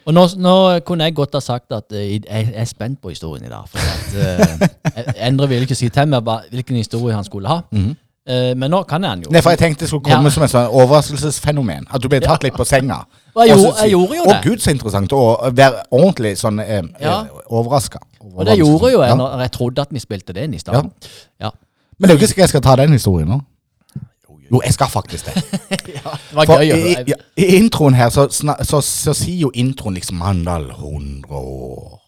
Og 0.05 0.13
nå, 0.17 0.27
nå 0.41 0.79
kunne 0.81 1.03
jeg 1.05 1.13
godt 1.13 1.37
ha 1.37 1.39
sagt 1.45 1.71
at 1.77 1.93
eh, 1.93 2.17
jeg 2.17 2.53
er 2.55 2.65
spent 2.65 2.97
på 3.01 3.09
historien 3.13 3.45
i 3.45 3.53
dag. 3.53 3.69
For 3.69 3.77
at, 3.77 4.15
eh, 4.17 5.19
Endre 5.27 5.45
ville 5.51 5.69
ikke 5.69 5.77
si 5.77 5.89
til 5.93 6.09
meg 6.09 6.25
hvilken 6.49 6.75
historie 6.81 7.13
han 7.13 7.23
skulle 7.27 7.47
ha. 7.53 7.61
Eh, 7.69 7.91
men 8.27 8.69
nå 8.71 8.83
kan 8.87 9.03
han 9.03 9.21
jo. 9.23 9.31
Nei, 9.33 9.41
for 9.41 9.49
jeg 9.49 9.59
tenkte 9.59 9.79
det 9.81 9.87
skulle 9.89 10.03
komme 10.05 10.29
Ja. 10.29 10.29
som 10.29 10.43
et 10.43 10.51
sånn 10.51 10.67
overraskelsesfenomen. 10.69 11.87
At 11.93 12.01
du 12.03 12.07
ble 12.07 12.19
tatt 12.21 12.43
litt 12.43 12.53
på 12.53 12.65
senga. 12.65 12.99
Og 13.35 13.47
jeg 13.47 13.55
gjorde- 13.57 13.81
jeg 13.81 13.91
gjorde 13.91 14.15
jo 14.15 14.23
Å 14.29 14.41
gud, 14.43 14.59
så 14.61 14.71
interessant. 14.71 15.09
å 15.11 15.51
være 15.51 15.83
ordentlig 15.91 16.37
sånn 16.37 16.59
eh, 16.61 16.81
Ja. 17.01 17.21
eh, 17.21 17.27
overraska. 17.49 17.99
Og 18.21 18.45
det 18.45 18.57
gjorde 18.59 18.91
jo 18.91 19.01
jeg 19.01 19.09
Ja. 19.09 19.15
når 19.15 19.39
jeg 19.41 19.51
trodde 19.51 19.79
at 19.81 19.87
vi 19.91 19.99
spilte 19.99 20.33
det 20.33 20.43
inn 20.43 20.53
i 20.53 20.57
stad. 20.59 20.91
Ja. 21.39 21.49
Men 21.99 22.07
det 22.07 22.09
er 22.09 22.17
jo 22.19 22.25
ikke 22.25 22.27
sikkert 22.33 22.37
jeg 22.37 22.49
skal 22.49 22.61
ta 22.61 22.75
den 22.75 22.91
historien 22.91 23.27
nå. 23.27 23.41
Jo, 24.51 24.59
jeg 24.65 24.73
skal 24.73 24.87
faktisk 24.87 25.25
det. 25.25 25.33
Det 25.69 26.35
var 26.35 26.45
For 26.45 26.57
gøy. 26.59 26.73
i, 26.73 27.11
i, 27.11 27.13
I 27.37 27.57
introen 27.57 27.93
her 27.95 28.09
så, 28.09 28.27
så, 28.29 28.53
så, 28.63 28.81
så 28.81 29.13
sier 29.13 29.39
jo 29.39 29.51
introen 29.55 29.93
liksom 29.95 30.17
Mandal 30.17 30.69
100 30.69 31.31
år. 31.31 31.99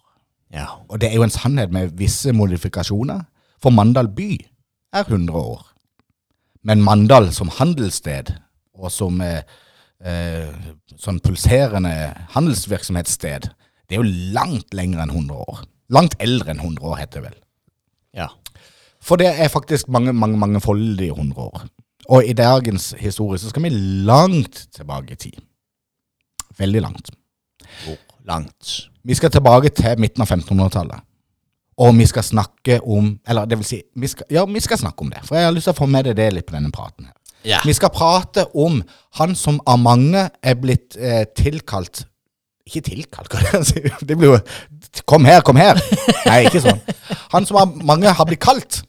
Ja. 0.53 0.65
Og 0.89 0.99
det 1.01 1.09
er 1.09 1.15
jo 1.15 1.23
en 1.23 1.29
sannhet 1.29 1.71
med 1.71 1.91
visse 1.97 2.31
modifikasjoner. 2.33 3.21
For 3.61 3.69
Mandal 3.71 4.07
by 4.07 4.37
er 4.93 5.03
100 5.03 5.31
år. 5.33 5.61
Men 6.63 6.83
Mandal 6.83 7.29
som 7.35 7.51
handelssted, 7.51 8.31
og 8.79 8.91
som 8.91 9.19
eh, 9.23 9.43
eh, 10.03 10.53
sånn 10.99 11.19
pulserende 11.23 11.91
handelsvirksomhetssted, 12.35 13.49
det 13.87 13.97
er 13.97 14.01
jo 14.01 14.33
langt 14.35 14.73
lenger 14.75 15.03
enn 15.03 15.11
100 15.11 15.43
år. 15.43 15.63
Langt 15.93 16.15
eldre 16.23 16.53
enn 16.53 16.63
100 16.63 16.87
år, 16.87 16.97
heter 17.01 17.19
det 17.19 17.27
vel. 17.31 17.39
ja. 18.23 18.31
For 19.03 19.19
det 19.19 19.33
er 19.35 19.51
faktisk 19.51 19.89
mange, 19.91 20.13
mange, 20.15 20.37
mangefoldige 20.39 21.11
100 21.11 21.41
år. 21.43 21.65
Og 22.07 22.23
i 22.23 22.35
dagens 22.35 22.93
historie 22.99 23.39
så 23.39 23.49
skal 23.51 23.65
vi 23.65 23.71
langt 24.07 24.67
tilbake 24.75 25.15
i 25.15 25.19
tid. 25.19 25.41
Veldig 26.57 26.81
langt. 26.81 27.11
Hvor 27.83 27.97
langt? 28.23 28.89
Vi 29.03 29.15
skal 29.19 29.31
tilbake 29.31 29.73
til 29.75 29.99
midten 29.99 30.23
av 30.23 30.31
1500-tallet. 30.31 31.03
Og 31.81 31.95
vi 31.97 32.05
skal 32.05 32.23
snakke 32.23 32.79
om 32.85 33.19
Eller 33.27 33.47
det 33.49 33.57
vil 33.57 33.65
si, 33.65 33.79
vi 33.97 34.07
skal, 34.07 34.27
ja, 34.29 34.43
vi 34.45 34.59
skal 34.61 34.77
snakke 34.77 35.01
om 35.01 35.09
det. 35.09 35.23
For 35.25 35.35
jeg 35.39 35.47
har 35.47 35.53
lyst 35.55 35.65
til 35.69 35.73
å 35.73 35.79
få 35.79 35.87
med 35.89 36.05
deg 36.05 36.15
det 36.19 36.27
litt 36.35 36.45
på 36.45 36.53
denne 36.53 36.71
praten. 36.71 37.07
her. 37.09 37.15
Ja. 37.43 37.59
Vi 37.65 37.73
skal 37.73 37.89
prate 37.91 38.45
om 38.55 38.83
han 39.19 39.33
som 39.35 39.57
av 39.67 39.79
mange 39.81 40.29
er 40.41 40.55
blitt 40.55 40.95
eh, 40.95 41.25
tilkalt 41.35 42.05
Ikke 42.65 42.81
tilkalt, 42.85 43.31
det 43.33 43.49
jeg 43.57 43.65
si. 43.67 43.81
Det 44.07 44.15
blir 44.17 44.35
jo 44.35 44.37
Kom 45.09 45.25
her, 45.25 45.41
kom 45.41 45.57
her! 45.59 45.79
Nei, 46.27 46.45
ikke 46.47 46.61
sånn. 46.63 46.79
Han 47.33 47.45
som 47.49 47.57
av 47.59 47.73
mange 47.83 48.07
har 48.15 48.25
blitt 48.29 48.39
kalt. 48.43 48.83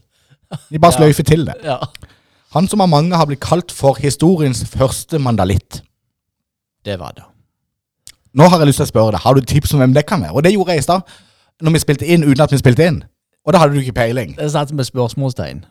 Vi 0.70 0.78
bare 0.78 0.94
sløyfer 0.94 1.26
til 1.26 1.46
det. 1.48 1.56
ja. 1.64 1.80
Han 2.54 2.68
som 2.70 2.84
av 2.84 2.86
mange 2.92 3.16
har 3.18 3.26
blitt 3.26 3.40
kalt 3.42 3.72
for 3.74 3.98
historiens 3.98 4.60
første 4.70 5.18
mandalitt. 5.18 5.80
Det 6.86 6.94
var 7.00 7.16
det. 7.16 7.24
Nå 8.38 8.46
har 8.46 8.60
jeg 8.62 8.68
lyst 8.68 8.78
til 8.78 8.86
å 8.86 8.92
spørre 8.92 9.14
deg, 9.16 9.24
har 9.24 9.34
du 9.34 9.40
tips 9.42 9.72
om 9.74 9.82
hvem 9.82 9.94
det 9.96 10.04
kan 10.06 10.22
være? 10.22 10.36
Og 10.36 10.44
det 10.46 10.52
gjorde 10.54 10.76
jeg 10.76 10.84
i 10.84 10.86
stad, 10.86 11.16
når 11.62 11.76
vi 11.76 11.82
spilte 11.82 12.06
inn 12.06 12.24
uten 12.24 12.44
at 12.44 12.52
vi 12.52 12.58
spilte 12.58 12.86
inn. 12.86 13.02
Og 13.44 13.52
da 13.52 13.60
hadde 13.60 13.76
du 13.76 13.82
ikke 13.82 13.96
peiling. 14.00 14.36
Det 14.38 14.50
satt 14.52 14.72
med 14.72 14.86
spørsmålstegn. 14.88 15.64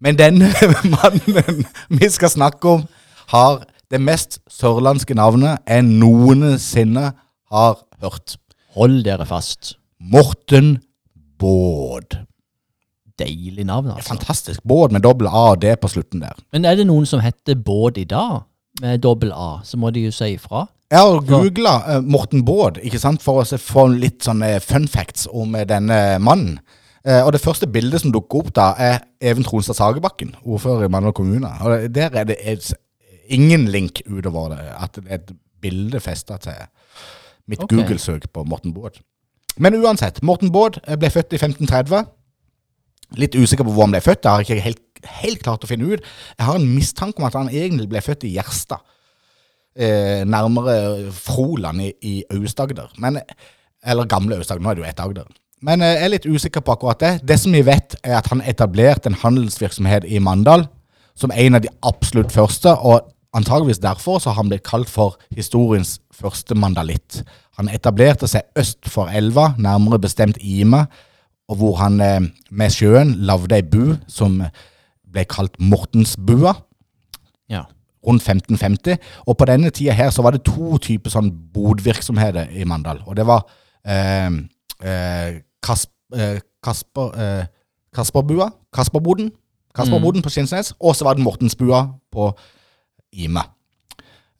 Men 0.00 0.18
denne 0.18 0.50
mannen 0.96 1.64
vi 1.88 2.08
skal 2.12 2.32
snakke 2.32 2.68
om, 2.68 2.84
har 3.32 3.64
det 3.90 4.00
mest 4.02 4.38
sørlandske 4.50 5.14
navnet 5.16 5.62
jeg 5.68 5.86
noensinne 5.86 7.12
har 7.52 7.78
hørt. 8.02 8.36
Hold 8.74 9.04
dere 9.06 9.26
fast. 9.26 9.76
Morten 10.00 10.78
Baad. 11.40 12.18
Deilig 13.18 13.64
navn, 13.64 13.92
altså. 13.94 14.08
Fantastisk. 14.08 14.62
Baad 14.68 14.92
med 14.92 15.04
dobbel 15.06 15.30
A 15.30 15.50
og 15.54 15.62
D 15.62 15.76
på 15.80 15.88
slutten 15.88 16.24
der. 16.24 16.34
Men 16.52 16.64
er 16.64 16.74
det 16.74 16.86
noen 16.88 17.06
som 17.06 17.22
heter 17.22 17.54
Baad 17.54 18.00
i 18.02 18.04
dag, 18.10 18.42
med 18.82 18.98
dobbel 18.98 19.30
A, 19.32 19.60
så 19.64 19.78
må 19.78 19.90
de 19.94 20.02
jo 20.08 20.12
si 20.12 20.32
ifra. 20.34 20.66
Jeg 20.92 21.00
har 21.00 21.20
googla 21.26 21.74
uh, 21.86 22.00
Morten 22.04 22.44
Bård 22.44 22.78
ikke 22.84 23.00
sant, 23.00 23.22
for 23.24 23.40
å 23.42 23.58
få 23.60 23.86
litt 23.92 24.24
sånne 24.26 24.58
fun 24.62 24.86
facts 24.90 25.28
om 25.32 25.56
uh, 25.56 25.64
denne 25.68 26.18
mannen. 26.22 26.58
Uh, 27.04 27.22
og 27.24 27.34
det 27.34 27.42
første 27.42 27.68
bildet 27.68 28.04
som 28.04 28.12
dukker 28.12 28.44
opp 28.44 28.52
da, 28.56 28.70
er 28.80 29.00
Even 29.24 29.46
Tronstad 29.46 29.78
Sagebakken, 29.78 30.34
ordfører 30.44 30.86
i 30.86 30.92
Mandal 30.92 31.16
kommune. 31.16 31.50
Og 31.64 31.88
der 31.94 32.14
er 32.20 32.28
det 32.28 32.38
et, 32.40 32.70
ingen 33.32 33.66
link 33.72 34.02
utover 34.06 34.54
det, 34.54 34.68
at 34.76 35.00
det 35.00 35.08
er 35.08 35.20
et 35.22 35.34
bilde 35.64 36.00
festa 36.04 36.36
til 36.44 36.60
mitt 37.48 37.62
okay. 37.64 37.76
Google-søk 37.76 38.28
på 38.32 38.44
Morten 38.48 38.74
Bård. 38.76 39.00
Men 39.56 39.76
uansett, 39.78 40.22
Morten 40.22 40.50
eh, 40.50 40.96
ble 40.98 41.10
født 41.12 41.36
i 41.36 41.40
1530. 41.40 42.08
Litt 43.20 43.36
usikker 43.36 43.64
på 43.64 43.72
hvor 43.72 43.86
han 43.86 43.94
ble 43.94 44.02
født, 44.02 44.24
det 44.24 44.30
har 44.30 44.42
jeg 44.42 44.48
ikke 44.48 44.64
helt, 44.64 44.82
helt 45.20 45.44
klart 45.44 45.64
å 45.64 45.70
finne 45.70 45.92
ut. 45.92 46.08
Jeg 46.38 46.48
har 46.48 46.58
en 46.58 46.72
mistanke 46.74 47.22
om 47.22 47.28
at 47.28 47.36
han 47.38 47.52
egentlig 47.52 47.88
ble 47.92 48.02
født 48.02 48.26
i 48.26 48.34
Gjerstad 48.34 48.82
eh, 49.76 50.22
nærmere 50.26 51.12
Froland 51.12 51.82
i, 51.82 51.92
i 52.02 52.14
Aust-Agder. 52.32 52.92
Eller 53.84 54.10
gamle 54.10 54.38
Aust-Agder, 54.38 54.62
nå 54.62 54.70
er 54.70 54.78
det 54.78 54.84
jo 54.84 54.90
ett 54.90 55.02
Agder. 55.02 55.28
Men 55.64 55.82
eh, 55.82 55.96
jeg 55.96 56.04
er 56.04 56.14
litt 56.14 56.28
usikker 56.28 56.64
på 56.64 56.76
akkurat 56.76 57.00
det. 57.00 57.12
Det 57.28 57.38
som 57.40 57.54
vi 57.54 57.64
vet, 57.66 57.96
er 58.04 58.18
at 58.18 58.30
han 58.32 58.44
etablerte 58.44 59.10
en 59.10 59.20
handelsvirksomhet 59.22 60.06
i 60.08 60.22
Mandal 60.22 60.66
som 61.18 61.30
en 61.30 61.54
av 61.54 61.62
de 61.62 61.70
absolutt 61.86 62.32
første, 62.34 62.72
og 62.74 63.06
antageligvis 63.34 63.82
derfor 63.82 64.18
så 64.18 64.32
har 64.32 64.42
han 64.42 64.50
blitt 64.50 64.66
kalt 64.66 64.90
for 64.90 65.18
historiens 65.34 65.98
første 66.14 66.56
mandalitt. 66.58 67.22
Han 67.58 67.70
etablerte 67.70 68.28
seg 68.30 68.46
øst 68.58 68.88
for 68.90 69.10
elva, 69.14 69.52
nærmere 69.58 70.00
bestemt 70.02 70.40
Ime, 70.42 70.84
og 71.50 71.60
hvor 71.60 71.78
han 71.82 72.00
eh, 72.02 72.20
med 72.50 72.74
sjøen 72.74 73.14
lagde 73.28 73.58
ei 73.58 73.66
bu 73.66 73.94
som 74.10 74.40
ble 75.14 75.26
kalt 75.30 75.58
Mortensbua 75.60 76.54
Ja. 77.52 77.66
Rundt 78.06 78.22
1550. 78.22 78.98
Og 79.26 79.36
på 79.38 79.48
denne 79.48 79.70
tida 79.74 79.96
her 79.96 80.10
så 80.14 80.22
var 80.22 80.36
det 80.36 80.44
to 80.46 80.78
typer 80.82 81.12
sånn 81.12 81.30
bodvirksomheter 81.54 82.52
i 82.52 82.66
Mandal. 82.68 83.02
Og 83.06 83.16
det 83.18 83.26
var 83.28 83.46
eh, 83.86 84.30
eh, 84.84 85.40
Kasp, 85.64 85.90
eh, 86.16 86.38
Kasper, 86.64 87.16
eh, 87.20 87.46
Kasperbua, 87.94 88.50
Kasperboden, 88.74 89.32
Kasperboden 89.74 90.22
på 90.22 90.30
Skinsnes, 90.30 90.72
og 90.80 90.94
så 90.96 91.06
var 91.06 91.16
det 91.16 91.24
Mortensbua 91.24 91.86
på 92.14 92.30
Ime. 93.12 93.42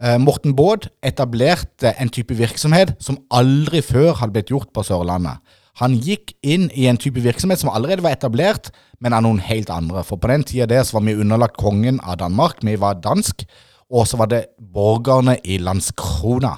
Eh, 0.03 0.19
Morten 0.19 0.55
Baad 0.57 0.89
etablerte 1.07 1.95
en 2.01 2.11
type 2.13 2.35
virksomhet 2.35 2.95
som 3.03 3.19
aldri 3.31 3.83
før 3.83 4.15
hadde 4.19 4.35
blitt 4.37 4.51
gjort 4.53 4.73
på 4.75 4.83
Sørlandet. 4.87 5.41
Han 5.83 5.97
gikk 5.99 6.37
inn 6.47 6.69
i 6.71 6.87
en 6.87 6.99
type 7.01 7.19
virksomhet 7.23 7.59
som 7.59 7.73
allerede 7.73 8.05
var 8.05 8.15
etablert, 8.15 8.71
men 9.03 9.15
av 9.17 9.25
noen 9.27 9.41
helt 9.43 9.73
andre. 9.75 10.05
For 10.07 10.21
på 10.23 10.31
den 10.31 10.45
tida 10.47 10.69
der 10.71 10.85
så 10.87 10.99
var 10.99 11.07
vi 11.09 11.17
underlagt 11.19 11.59
kongen 11.59 11.99
av 12.03 12.21
Danmark, 12.23 12.63
vi 12.63 12.77
var 12.79 13.01
dansk, 13.03 13.43
og 13.91 14.07
så 14.09 14.21
var 14.21 14.31
det 14.31 14.45
borgerne 14.59 15.37
i 15.43 15.59
Landskrona 15.59 16.55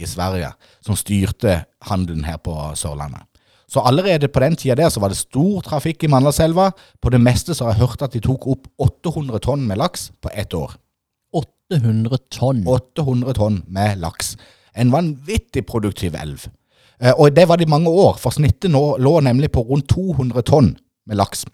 i 0.00 0.08
Sverige 0.08 0.50
som 0.82 0.96
styrte 0.98 1.62
handelen 1.90 2.24
her 2.26 2.40
på 2.42 2.56
Sørlandet. 2.78 3.22
Så 3.70 3.82
allerede 3.82 4.28
på 4.28 4.40
den 4.42 4.56
tida 4.56 4.76
der 4.78 4.90
så 4.92 5.00
var 5.00 5.12
det 5.12 5.18
stor 5.18 5.62
trafikk 5.64 6.04
i 6.04 6.10
Mandalselva. 6.12 6.70
På 7.02 7.10
det 7.10 7.20
meste 7.20 7.54
så 7.54 7.66
har 7.66 7.74
jeg 7.74 7.88
hørt 7.88 8.02
at 8.06 8.12
de 8.14 8.20
tok 8.22 8.46
opp 8.46 8.68
800 8.78 9.40
tonn 9.44 9.64
med 9.66 9.80
laks 9.80 10.10
på 10.22 10.30
ett 10.34 10.54
år. 10.54 10.76
800 11.34 12.20
tonn. 12.30 12.62
800 12.68 13.34
tonn 13.38 13.62
med 13.66 13.98
laks. 14.04 14.36
En 14.76 14.92
vanvittig 14.92 15.64
produktiv 15.66 16.14
elv. 16.20 16.46
Eh, 17.00 17.12
Og 17.18 17.34
det 17.34 17.48
var 17.48 17.56
det 17.56 17.66
i 17.66 17.70
mange 17.70 17.90
år, 17.90 18.18
for 18.18 18.30
snittet 18.30 18.70
nå 18.70 18.96
lå 18.98 19.20
nemlig 19.20 19.52
på 19.52 19.62
rundt 19.62 19.88
200 19.88 20.42
tonn 20.42 20.76
med 21.06 21.16
laks. 21.16 21.44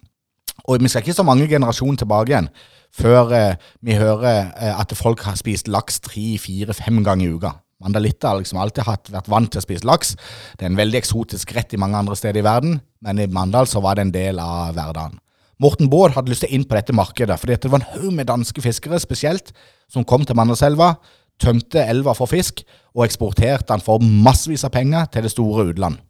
Og 0.69 0.81
vi 0.81 0.89
skal 0.89 1.03
ikke 1.03 1.17
så 1.17 1.27
mange 1.27 1.49
generasjoner 1.49 1.97
tilbake 1.97 2.33
igjen 2.33 2.51
før 2.91 3.33
eh, 3.33 3.57
vi 3.87 3.95
hører 3.95 4.51
eh, 4.59 4.75
at 4.75 4.93
folk 4.99 5.23
har 5.23 5.39
spist 5.39 5.69
laks 5.71 6.01
tre, 6.01 6.37
fire, 6.43 6.75
fem 6.75 7.05
ganger 7.07 7.29
i 7.29 7.35
uka. 7.39 7.53
Mandalitter 7.81 8.29
har 8.29 8.41
liksom 8.41 8.59
alltid 8.61 8.85
vært 9.15 9.31
vant 9.31 9.49
til 9.53 9.61
å 9.61 9.65
spise 9.65 9.87
laks. 9.89 10.13
Det 10.59 10.67
er 10.67 10.73
en 10.73 10.81
veldig 10.81 10.99
eksotisk 11.01 11.55
rett 11.57 11.73
i 11.73 11.81
mange 11.81 11.97
andre 11.97 12.17
steder 12.19 12.43
i 12.43 12.45
verden, 12.45 12.81
men 13.01 13.23
i 13.23 13.29
Mandal 13.31 13.71
så 13.71 13.81
var 13.81 13.97
det 13.97 14.09
en 14.09 14.13
del 14.13 14.43
av 14.43 14.75
hverdagen. 14.77 15.17
Morten 15.61 15.91
Baard 15.93 16.15
hadde 16.17 16.33
lyst 16.33 16.45
til 16.45 16.53
inn 16.57 16.67
på 16.69 16.77
dette 16.77 16.93
markedet, 16.97 17.37
fordi 17.41 17.57
det 17.61 17.71
var 17.73 17.83
en 17.83 17.91
haug 17.95 18.13
med 18.17 18.29
danske 18.29 18.63
fiskere 18.65 19.01
spesielt, 19.01 19.53
som 19.93 20.05
kom 20.09 20.25
til 20.25 20.37
Mandalselva, 20.37 20.95
tømte 21.41 21.83
elva 21.83 22.15
for 22.17 22.31
fisk, 22.31 22.63
og 22.95 23.07
eksporterte 23.07 23.71
den 23.71 23.83
for 23.85 24.03
massevis 24.03 24.65
av 24.67 24.75
penger 24.75 25.09
til 25.13 25.27
det 25.27 25.33
store 25.33 25.69
utland. 25.71 26.01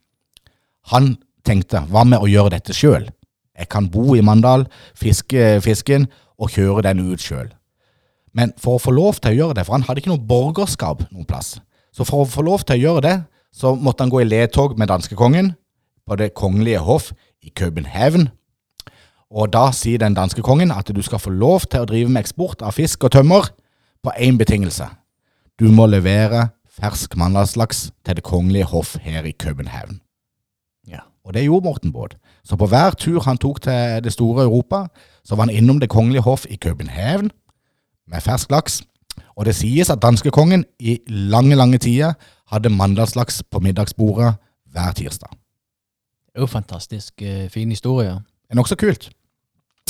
Han 0.93 1.15
tenkte, 1.47 1.85
hva 1.91 2.07
med 2.09 2.23
å 2.23 2.29
gjøre 2.31 2.55
dette 2.57 2.75
sjøl? 2.77 3.11
Jeg 3.59 3.69
kan 3.69 3.91
bo 3.93 4.15
i 4.17 4.25
Mandal, 4.25 4.65
fiske 4.97 5.59
fisken 5.65 6.09
og 6.41 6.55
kjøre 6.55 6.87
den 6.89 7.03
ut 7.11 7.21
sjøl. 7.21 7.51
Men 8.33 8.55
for 8.61 8.79
å 8.79 8.83
få 8.83 8.95
lov 8.95 9.19
til 9.21 9.35
å 9.35 9.39
gjøre 9.39 9.59
det, 9.59 9.67
for 9.67 9.77
han 9.77 9.85
hadde 9.87 10.03
ikke 10.03 10.13
noe 10.13 10.27
borgerskap 10.27 11.03
noen 11.11 11.29
plass, 11.29 11.59
så 11.93 12.07
for 12.07 12.25
å 12.25 12.31
få 12.31 12.45
lov 12.47 12.65
til 12.65 12.79
å 12.79 12.85
gjøre 12.85 13.05
det, 13.07 13.17
så 13.53 13.75
måtte 13.75 14.05
han 14.05 14.13
gå 14.13 14.23
i 14.23 14.29
ledtog 14.29 14.77
med 14.79 14.89
danskekongen 14.89 15.55
på 16.07 16.17
Det 16.17 16.33
kongelige 16.35 16.79
hoff 16.79 17.11
i 17.43 17.51
København. 17.51 18.29
Og 19.31 19.51
da 19.53 19.69
sier 19.75 19.99
den 19.99 20.15
danske 20.15 20.43
kongen 20.43 20.73
at 20.75 20.91
du 20.91 21.03
skal 21.03 21.23
få 21.23 21.31
lov 21.31 21.67
til 21.71 21.85
å 21.85 21.91
drive 21.91 22.11
med 22.11 22.23
eksport 22.23 22.63
av 22.67 22.75
fisk 22.79 23.05
og 23.07 23.13
tømmer 23.15 23.51
på 24.03 24.15
én 24.19 24.39
betingelse. 24.39 24.87
Du 25.61 25.67
må 25.69 25.85
levere 25.93 26.47
fersk 26.73 27.19
mandalslaks 27.21 27.90
til 28.07 28.17
Det 28.17 28.23
kongelige 28.25 28.64
hoff 28.64 28.95
her 29.05 29.26
i 29.29 29.31
København. 29.31 30.00
Ja. 30.88 30.99
Og 31.25 31.35
det 31.35 31.43
gjorde 31.45 31.64
Morten 31.64 31.93
Baad. 31.93 32.17
Så 32.45 32.57
på 32.57 32.67
hver 32.67 32.90
tur 32.90 33.21
han 33.21 33.38
tok 33.38 33.61
til 33.61 34.00
det 34.05 34.12
store 34.12 34.45
Europa, 34.45 34.87
så 35.25 35.37
var 35.37 35.45
han 35.45 35.55
innom 35.55 35.81
Det 35.81 35.88
kongelige 35.88 36.23
hoff 36.23 36.47
i 36.49 36.57
København 36.57 37.31
med 38.09 38.21
fersk 38.21 38.50
laks. 38.50 38.83
Og 39.37 39.45
det 39.45 39.55
sies 39.55 39.90
at 39.90 40.02
danskekongen 40.02 40.64
i 40.79 40.99
lange, 41.07 41.57
lange 41.57 41.79
tider 41.79 42.12
hadde 42.49 42.69
mandalslaks 42.69 43.43
på 43.50 43.61
middagsbordet 43.61 44.35
hver 44.73 44.93
tirsdag. 44.93 45.29
Det 46.26 46.37
er 46.37 46.40
jo 46.40 46.47
fantastisk 46.47 47.23
eh, 47.23 47.50
fin 47.50 47.69
historie. 47.69 48.11
Det 48.11 48.50
er 48.50 48.55
nokså 48.55 48.76
kult. 48.76 49.11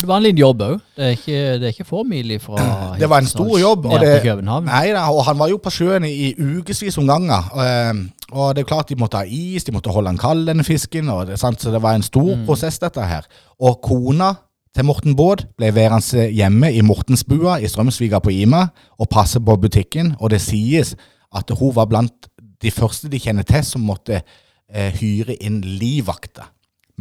Det 0.00 0.08
var 0.08 0.16
en 0.16 0.22
liten 0.22 0.38
jobb 0.40 0.62
òg. 0.62 0.80
Det, 0.96 1.04
er 1.04 1.10
ikke- 1.16 1.58
det 1.60 1.62
er 1.68 1.72
ikke 1.74 1.84
få 1.88 2.02
mil 2.08 2.32
fra 2.40 2.56
Det 3.00 3.08
var 3.10 3.18
en 3.18 3.26
stor 3.26 3.58
jobb. 3.60 3.86
Og 3.86 4.00
det, 4.00 4.22
nei, 4.66 4.92
da, 4.96 5.06
og 5.12 5.24
han 5.26 5.38
var 5.38 5.48
jo 5.52 5.56
på 5.62 5.70
sjøen 5.70 6.04
i 6.08 6.34
ukevis 6.38 6.98
om 6.98 7.06
ganger. 7.06 7.50
Og, 7.52 8.06
Og 8.32 8.54
det 8.54 8.62
er 8.62 8.68
klart 8.68 8.88
de 8.88 8.94
måtte 8.94 9.18
ha 9.18 9.24
is, 9.26 9.64
de 9.64 9.72
måtte 9.72 9.90
holde 9.90 10.08
han 10.12 10.18
kald, 10.18 10.46
denne 10.46 10.62
fisken. 10.64 11.08
Og 11.10 11.26
det, 11.26 11.38
sant? 11.38 11.60
Så 11.60 11.70
det 11.74 11.82
var 11.82 11.94
en 11.98 12.02
stor 12.06 12.36
prosess, 12.46 12.78
dette 12.78 13.02
her. 13.02 13.26
Og 13.60 13.80
kona 13.82 14.34
til 14.76 14.84
Morten 14.86 15.16
Baad 15.18 15.48
ble 15.58 15.72
værende 15.74 16.28
hjemme 16.30 16.70
i 16.72 16.80
Mortensbua 16.86 17.56
i 17.58 17.66
Strømsviga 17.66 18.20
på 18.22 18.30
Ima 18.30 18.68
og 19.00 19.08
passe 19.10 19.40
på 19.42 19.56
butikken. 19.58 20.14
Og 20.20 20.30
det 20.30 20.40
sies 20.40 20.94
at 21.34 21.50
hun 21.58 21.74
var 21.74 21.86
blant 21.90 22.28
de 22.62 22.70
første 22.70 23.08
de 23.10 23.18
kjenner 23.18 23.42
til 23.42 23.64
som 23.66 23.82
måtte 23.82 24.20
eh, 24.22 24.92
hyre 25.00 25.34
inn 25.42 25.60
livvakter. 25.64 26.46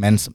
Mens 0.01 0.27
eh, 0.29 0.33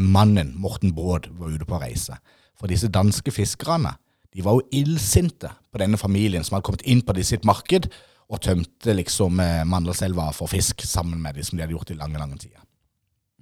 mannen, 0.00 0.52
Morten 0.62 0.92
Baad, 0.94 1.26
var 1.34 1.50
ute 1.50 1.66
på 1.66 1.80
reise. 1.82 2.14
For 2.58 2.70
disse 2.70 2.86
danske 2.92 3.32
fiskerne 3.34 3.96
de 4.32 4.44
var 4.44 4.56
jo 4.56 4.62
illsinte 4.72 5.50
på 5.72 5.80
denne 5.82 5.98
familien 6.00 6.44
som 6.44 6.56
hadde 6.56 6.66
kommet 6.68 6.84
inn 6.88 7.02
på 7.04 7.14
de 7.16 7.24
sitt 7.26 7.44
marked 7.48 7.88
og 8.32 8.40
tømte 8.40 8.94
liksom 8.96 9.40
eh, 9.44 9.62
Mandalselva 9.68 10.30
for 10.32 10.48
fisk 10.48 10.84
sammen 10.88 11.20
med 11.20 11.36
de 11.36 11.44
som 11.44 11.58
de 11.58 11.64
hadde 11.64 11.74
gjort 11.76 11.92
i 11.92 11.98
lange, 11.98 12.16
lange 12.20 12.38
tider. 12.40 12.62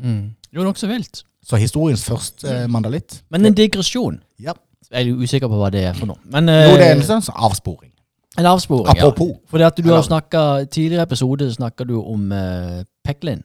Mm. 0.03 0.33
Det 0.51 0.59
var 0.59 0.67
nokså 0.67 0.89
vilt. 0.91 1.23
Så 1.47 1.61
historiens 1.61 2.03
første 2.05 2.49
eh, 2.49 2.67
mandalitt 2.69 3.21
Men 3.31 3.47
en 3.47 3.57
digresjon. 3.57 4.19
Ja. 4.43 4.57
Jeg 4.91 5.07
er 5.07 5.23
usikker 5.23 5.51
på 5.53 5.61
hva 5.61 5.71
det 5.71 5.85
er 5.93 5.95
for 5.95 6.11
noe. 6.11 6.19
Men 6.33 6.51
Jo, 6.51 6.75
det 6.75 6.89
er 6.89 6.97
eh, 6.97 6.99
en 6.99 7.07
sånn 7.07 7.23
avsporing. 7.37 7.93
en 8.39 8.49
avsporing. 8.51 8.91
Apropos. 8.91 9.37
Ja. 9.37 9.51
Fordi 9.53 9.69
at 9.69 9.79
du 9.79 9.93
har 9.93 10.03
snakka, 10.03 10.43
Tidligere 10.67 11.07
episode 11.07 11.53
snakka 11.55 11.87
du 11.87 12.01
om 12.01 12.33
uh, 12.33 12.83
Peklin. 13.07 13.45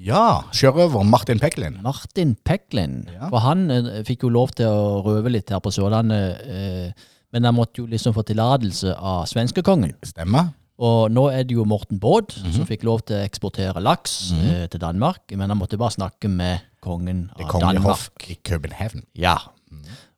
Ja, 0.00 0.40
sjørøver 0.56 1.04
Martin 1.04 1.38
Peklin. 1.42 1.76
Martin 1.84 2.34
Peklin. 2.46 3.02
Ja. 3.12 3.28
For 3.28 3.42
han 3.44 3.66
eh, 3.70 3.98
fikk 4.08 4.22
jo 4.24 4.30
lov 4.32 4.54
til 4.56 4.66
å 4.70 5.02
røve 5.04 5.28
litt 5.34 5.50
her 5.52 5.60
på 5.60 5.72
Sørlandet. 5.74 6.40
eh, 6.48 7.08
men 7.32 7.44
han 7.46 7.54
måtte 7.54 7.78
jo 7.82 7.86
liksom 7.86 8.14
få 8.16 8.24
tillatelse 8.26 8.94
av 8.96 9.26
svenskekongen. 9.30 9.92
Stemmer. 10.08 10.48
Og 10.80 11.10
nå 11.12 11.26
er 11.30 11.44
det 11.44 11.54
jo 11.58 11.66
Morten 11.68 11.98
Baad 12.00 12.32
Mhm. 12.40 12.52
som 12.56 12.64
fikk 12.66 12.82
lov 12.88 13.02
til 13.06 13.16
å 13.20 13.24
eksportere 13.28 13.82
laks 13.84 14.32
eh, 14.32 14.66
til 14.72 14.80
Danmark. 14.80 15.20
Men 15.36 15.50
han 15.52 15.58
måtte 15.60 15.76
bare 15.78 15.90
snakke 15.94 16.28
med 16.28 16.60
kongen 16.82 17.28
Det 17.36 17.44
av 17.44 17.50
kongelige 17.52 17.82
Danmark. 17.82 17.86
hoff 17.86 18.10
i 18.30 18.34
København. 18.42 19.02
Ja. 19.14 19.36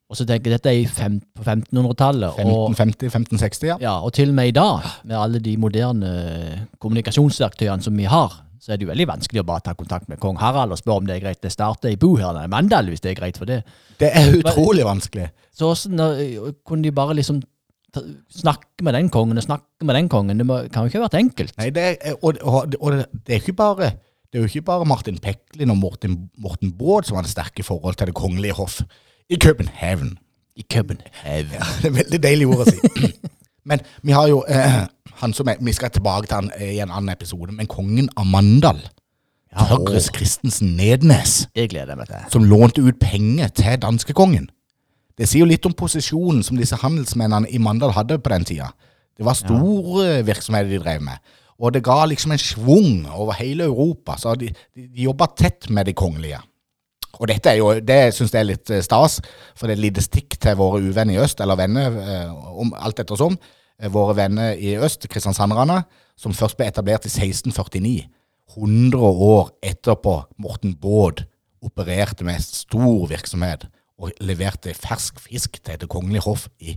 Og 0.09 0.17
så 0.17 0.25
tenker 0.29 0.51
jeg, 0.53 0.61
dette 0.61 0.69
er 0.71 0.79
i 0.83 0.87
fem, 0.87 1.21
på 1.35 1.43
1500-tallet. 1.43 2.39
Og, 2.45 2.71
1550-1560, 2.77 3.67
ja. 3.67 3.77
ja, 3.81 3.95
og 4.05 4.13
til 4.13 4.29
og 4.29 4.35
med 4.35 4.49
i 4.49 4.51
dag, 4.53 4.81
med 5.05 5.17
alle 5.17 5.39
de 5.41 5.57
moderne 5.57 6.11
kommunikasjonsverktøyene 6.81 7.83
som 7.83 7.97
vi 7.97 8.05
har, 8.05 8.33
så 8.63 8.71
er 8.71 8.79
det 8.79 8.87
jo 8.87 8.93
veldig 8.93 9.09
vanskelig 9.11 9.43
å 9.43 9.47
bare 9.47 9.65
ta 9.67 9.73
kontakt 9.75 10.07
med 10.07 10.21
kong 10.23 10.37
Harald 10.39 10.71
og 10.71 10.79
spørre 10.79 11.03
om 11.03 11.07
det 11.09 11.17
er 11.17 11.25
greit. 11.25 11.41
Det 11.43 11.51
starter 11.51 11.91
i 11.91 11.97
her 11.99 12.37
i 12.45 12.51
Mandal, 12.51 12.93
hvis 12.93 13.03
det 13.03 13.11
er 13.11 13.19
greit 13.19 13.41
for 13.41 13.51
det. 13.51 13.65
Det 13.99 14.11
er 14.15 14.37
utrolig 14.39 14.85
vanskelig. 14.87 15.33
Så 15.51 15.73
hvordan 15.89 16.55
kunne 16.65 16.87
de 16.87 16.93
bare 16.95 17.17
liksom 17.19 17.43
snakke 18.31 18.87
med 18.87 18.95
den 18.95 19.11
kongen 19.11 19.37
og 19.37 19.43
snakke 19.43 19.85
med 19.85 19.99
den 19.99 20.09
kongen? 20.09 20.39
Det 20.39 20.47
må, 20.47 20.61
kan 20.71 20.87
jo 20.87 20.93
ikke 20.93 21.01
ha 21.01 21.09
vært 21.09 21.19
enkelt. 21.19 21.57
Nei, 21.59 21.73
det 21.75 21.89
er, 21.91 22.15
og, 22.23 22.39
og, 22.39 22.79
og 22.79 23.03
det 23.03 23.35
er 23.35 23.43
ikke 23.43 23.59
bare 23.59 23.91
det 24.33 24.39
er 24.39 24.47
jo 24.47 24.49
ikke 24.49 24.65
bare 24.71 24.87
Martin 24.89 25.19
Peklin 25.21 25.75
og 25.75 25.77
Morten, 25.77 26.15
Morten 26.41 26.71
Baad 26.73 27.05
som 27.05 27.19
hadde 27.19 27.29
sterke 27.29 27.67
forhold 27.67 27.99
til 28.01 28.09
Det 28.09 28.15
kongelige 28.17 28.55
hoff 28.57 28.79
i 29.29 29.37
København. 29.37 30.15
I 30.57 30.65
København. 30.71 31.51
Ja, 31.53 31.67
Det 31.83 31.91
er 31.91 31.99
veldig 31.99 32.23
deilig 32.23 32.47
ord 32.47 32.63
å 32.65 32.71
si. 32.71 33.11
Men 33.69 33.83
vi 34.03 34.15
har 34.17 34.31
jo 34.31 34.41
eh, 34.49 34.87
han 35.23 35.33
som 35.37 35.49
er, 35.49 35.61
Vi 35.63 35.73
skal 35.73 35.91
tilbake 35.95 36.27
til 36.27 36.35
han 36.41 36.51
i 36.61 36.81
en 36.83 36.91
annen 36.91 37.13
episode, 37.15 37.55
men 37.55 37.71
kongen 37.71 38.11
av 38.17 38.27
Mandal, 38.27 38.81
Ja, 39.53 39.67
Tørres 39.69 40.09
Christensen 40.15 40.77
Nednes, 40.79 41.47
Det 41.55 41.69
gleder 41.71 41.93
jeg 41.93 41.99
meg 42.01 42.09
til. 42.09 42.31
som 42.33 42.45
lånte 42.49 42.81
ut 42.83 42.99
penger 43.01 43.49
til 43.53 43.79
danskekongen. 43.83 44.49
Det 45.19 45.29
sier 45.29 45.45
jo 45.45 45.51
litt 45.51 45.67
om 45.69 45.75
posisjonen 45.77 46.43
som 46.43 46.57
disse 46.57 46.77
handelsmennene 46.81 47.51
i 47.53 47.59
Mandal 47.61 47.93
hadde 47.93 48.17
på 48.19 48.33
den 48.33 48.45
tida. 48.49 48.71
Det 49.19 49.27
var 49.29 49.37
store 49.37 50.23
virksomheter 50.25 50.71
de 50.73 50.79
drev 50.81 51.03
med. 51.05 51.21
Og 51.61 51.75
det 51.75 51.85
ga 51.85 52.07
liksom 52.09 52.33
en 52.33 52.41
schwung 52.41 53.05
over 53.13 53.37
hele 53.39 53.65
Europa. 53.69 54.17
Så 54.19 54.35
de, 54.41 54.49
de, 54.75 54.87
de 54.89 55.05
jobba 55.05 55.29
tett 55.37 55.69
med 55.71 55.85
de 55.87 55.93
kongelige. 55.93 56.41
Og 57.21 57.29
dette 57.29 57.51
er 57.51 57.59
jo, 57.61 57.75
det 57.85 58.15
syns 58.17 58.33
jeg 58.33 58.41
er 58.41 58.49
litt 58.49 58.71
eh, 58.73 58.81
stas, 58.83 59.21
for 59.55 59.69
det 59.69 59.77
er 59.77 59.81
et 59.83 59.85
lite 59.93 60.03
stikk 60.03 60.39
til 60.41 60.57
våre 60.57 60.81
uvenner 60.81 61.19
i 61.19 61.21
øst, 61.23 61.41
eller 61.45 61.61
venner, 61.61 61.99
eh, 62.01 62.33
om 62.33 62.73
alt 62.75 62.99
ettersom. 63.05 63.37
Eh, 63.37 63.61
Våre 63.91 64.15
venner 64.17 64.53
i 64.55 64.77
øst, 64.79 65.09
kristiansanderne, 65.11 65.83
som 66.17 66.35
først 66.37 66.57
ble 66.59 66.69
etablert 66.71 67.07
i 67.09 67.11
1649. 67.11 68.07
100 68.53 68.99
år 69.01 69.51
etterpå 69.65 70.17
Morten 70.39 70.75
Baad 70.77 71.25
opererte 71.63 72.25
med 72.27 72.43
stor 72.45 73.07
virksomhet 73.11 73.67
og 74.03 74.13
leverte 74.21 74.75
fersk 74.75 75.21
fisk 75.21 75.61
til 75.65 75.81
Det 75.81 75.89
kongelige 75.89 76.25
hoff 76.27 76.49
i 76.61 76.77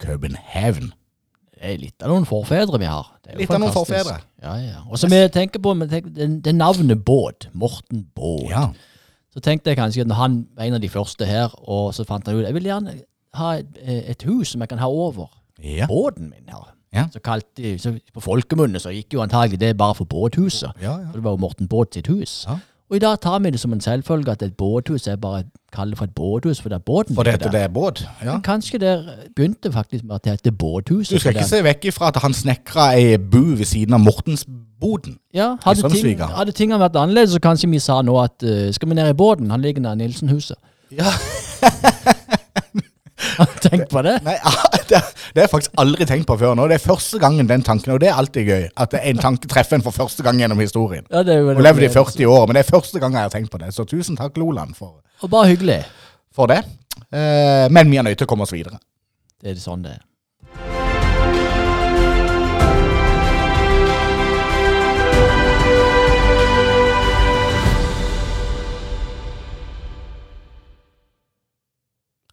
København. 0.00 0.92
Det 1.52 1.68
er 1.70 1.78
litt 1.78 2.02
av 2.02 2.10
noen 2.10 2.26
forfedre 2.26 2.80
vi 2.80 2.88
har. 2.90 3.12
Litt 3.38 3.52
av 3.52 3.60
noen 3.62 3.74
forfedre. 3.74 4.16
Ja, 4.42 4.56
ja. 4.58 4.80
Og 4.88 4.98
så 4.98 5.06
vi 5.10 5.20
tenker 5.30 5.62
på 5.62 5.74
det, 5.78 6.54
navnet 6.56 7.04
Båd, 7.04 7.46
Morten 7.52 8.06
Båd. 8.16 8.48
Ja. 8.50 8.70
Så 9.32 9.40
tenkte 9.40 9.70
jeg 9.70 9.78
kanskje 9.78 10.04
at 10.04 10.16
han 10.18 10.42
var 10.56 10.66
en 10.66 10.76
av 10.80 10.82
de 10.82 10.90
første 10.92 11.28
her, 11.28 11.54
og 11.62 11.94
så 11.94 12.04
fant 12.08 12.26
han 12.26 12.40
ut 12.40 12.48
jeg 12.48 12.56
vil 12.56 12.66
gjerne 12.66 12.96
ha 13.38 13.54
et, 13.60 13.78
et 13.86 14.26
hus 14.28 14.52
som 14.52 14.60
jeg 14.60 14.72
kan 14.72 14.82
ha 14.82 14.90
over 14.90 15.30
Ja. 15.62 15.86
båten 15.86 16.30
min 16.30 16.48
her. 16.48 16.68
Ja. 16.94 17.06
Så 17.12 17.20
kalte 17.24 17.48
de, 17.56 17.78
så 17.78 17.94
På 18.14 18.20
folkemunne 18.20 18.80
så 18.80 18.90
gikk 18.92 19.14
jo 19.14 19.22
antagelig 19.22 19.60
det 19.60 19.76
bare 19.76 19.94
for 19.94 20.04
båthuset. 20.04 20.70
Ja, 20.82 20.98
ja. 20.98 21.06
For 21.06 21.16
det 21.20 21.24
var 21.24 21.30
jo 21.30 21.36
Morten 21.36 21.68
Båt 21.68 21.94
sitt 21.94 22.06
hus. 22.06 22.46
Og 22.92 22.96
i 22.96 22.98
dag 23.00 23.20
tar 23.20 23.38
vi 23.38 23.50
det 23.50 23.60
som 23.60 23.72
en 23.72 23.80
selvfølge 23.80 24.30
at 24.30 24.42
et 24.42 24.56
båthus 24.56 25.06
er 25.08 25.16
bare 25.16 25.44
kaller 25.72 25.96
for 25.96 26.04
et 26.04 26.14
båthus, 26.14 26.60
for 26.60 26.68
det 26.68 26.76
er 26.76 26.84
båten 26.84 27.14
For 27.14 27.22
dette 27.22 27.44
der. 27.44 27.50
det 27.50 27.60
er 27.60 27.68
båt. 27.68 28.02
Ja. 28.24 28.32
Men 28.32 28.42
kanskje 28.42 28.78
det 28.78 29.04
begynte 29.36 29.72
faktisk 29.72 30.04
med 30.04 30.14
at 30.14 30.24
det 30.24 30.32
heter 30.32 30.50
båthuset. 30.50 31.14
Du 31.14 31.20
skal 31.20 31.32
ikke 31.32 31.48
se 31.48 31.62
vekk 31.64 31.84
ifra 31.84 32.08
at 32.12 32.16
han 32.20 32.34
snekra 32.36 32.90
ei 32.98 33.16
bu 33.16 33.54
ved 33.56 33.64
siden 33.64 33.94
av 33.94 34.00
Mortensboden. 34.00 35.16
Ja, 35.34 35.56
hadde, 35.64 35.88
ting, 35.88 36.20
hadde 36.20 36.52
tingene 36.52 36.80
vært 36.80 36.96
annerledes, 37.00 37.32
så 37.32 37.40
kanskje 37.40 37.70
vi 37.70 37.78
sa 37.78 38.02
nå 38.02 38.18
at 38.20 38.44
uh, 38.44 38.68
skal 38.72 38.88
vi 38.88 38.94
ned 38.94 39.08
i 39.08 39.16
båten? 39.16 39.50
Han 39.50 39.60
ligger 39.64 39.80
nær 39.80 39.94
Nilsen-huset. 39.94 40.60
Ja. 40.92 41.08
Har 43.38 43.48
du 43.48 43.58
tenkt 43.68 43.88
på 43.92 44.02
det? 44.04 44.16
Nei, 44.26 44.34
det, 44.90 44.98
det 44.98 45.40
har 45.40 45.46
jeg 45.46 45.52
faktisk 45.52 45.78
aldri 45.82 46.06
tenkt 46.08 46.26
på 46.28 46.36
før 46.40 46.54
nå. 46.58 46.66
Det 46.70 46.76
er 46.78 46.84
første 46.84 47.20
gangen 47.22 47.48
den 47.48 47.64
tanken, 47.66 47.94
og 47.94 48.00
det 48.02 48.10
er 48.10 48.18
alltid 48.20 48.48
gøy, 48.50 48.68
at 48.84 48.96
en 48.98 49.22
tanke 49.22 49.50
treffer 49.50 49.78
en 49.78 49.84
for 49.86 49.94
første 49.96 50.24
gang 50.26 50.40
gjennom 50.42 50.60
historien. 50.62 51.06
Ja, 51.10 51.24
det 51.26 51.36
er 51.36 51.42
jo 51.44 51.54
Hun 51.54 51.64
levde 51.64 51.86
i 51.86 51.92
40 51.92 52.26
år, 52.28 52.46
men 52.50 52.58
det 52.58 52.64
er 52.66 52.70
første 52.70 53.02
gang 53.02 53.16
jeg 53.18 53.28
har 53.28 53.34
tenkt 53.34 53.52
på 53.54 53.60
det. 53.62 53.72
Så 53.76 53.86
tusen 53.88 54.18
takk, 54.18 54.36
Loland, 54.42 54.74
for, 54.78 55.00
Og 55.22 55.30
bare 55.32 55.52
hyggelig. 55.54 55.82
for 56.34 56.50
det. 56.50 56.62
Eh, 57.12 57.66
men 57.72 57.90
vi 57.90 58.00
er 58.00 58.06
nødt 58.06 58.18
til 58.20 58.28
å 58.28 58.30
komme 58.30 58.46
oss 58.48 58.54
videre. 58.54 58.78
Det 59.42 59.54
er 59.54 59.60
sånn 59.62 59.82
det 59.84 59.96
er. 59.96 60.02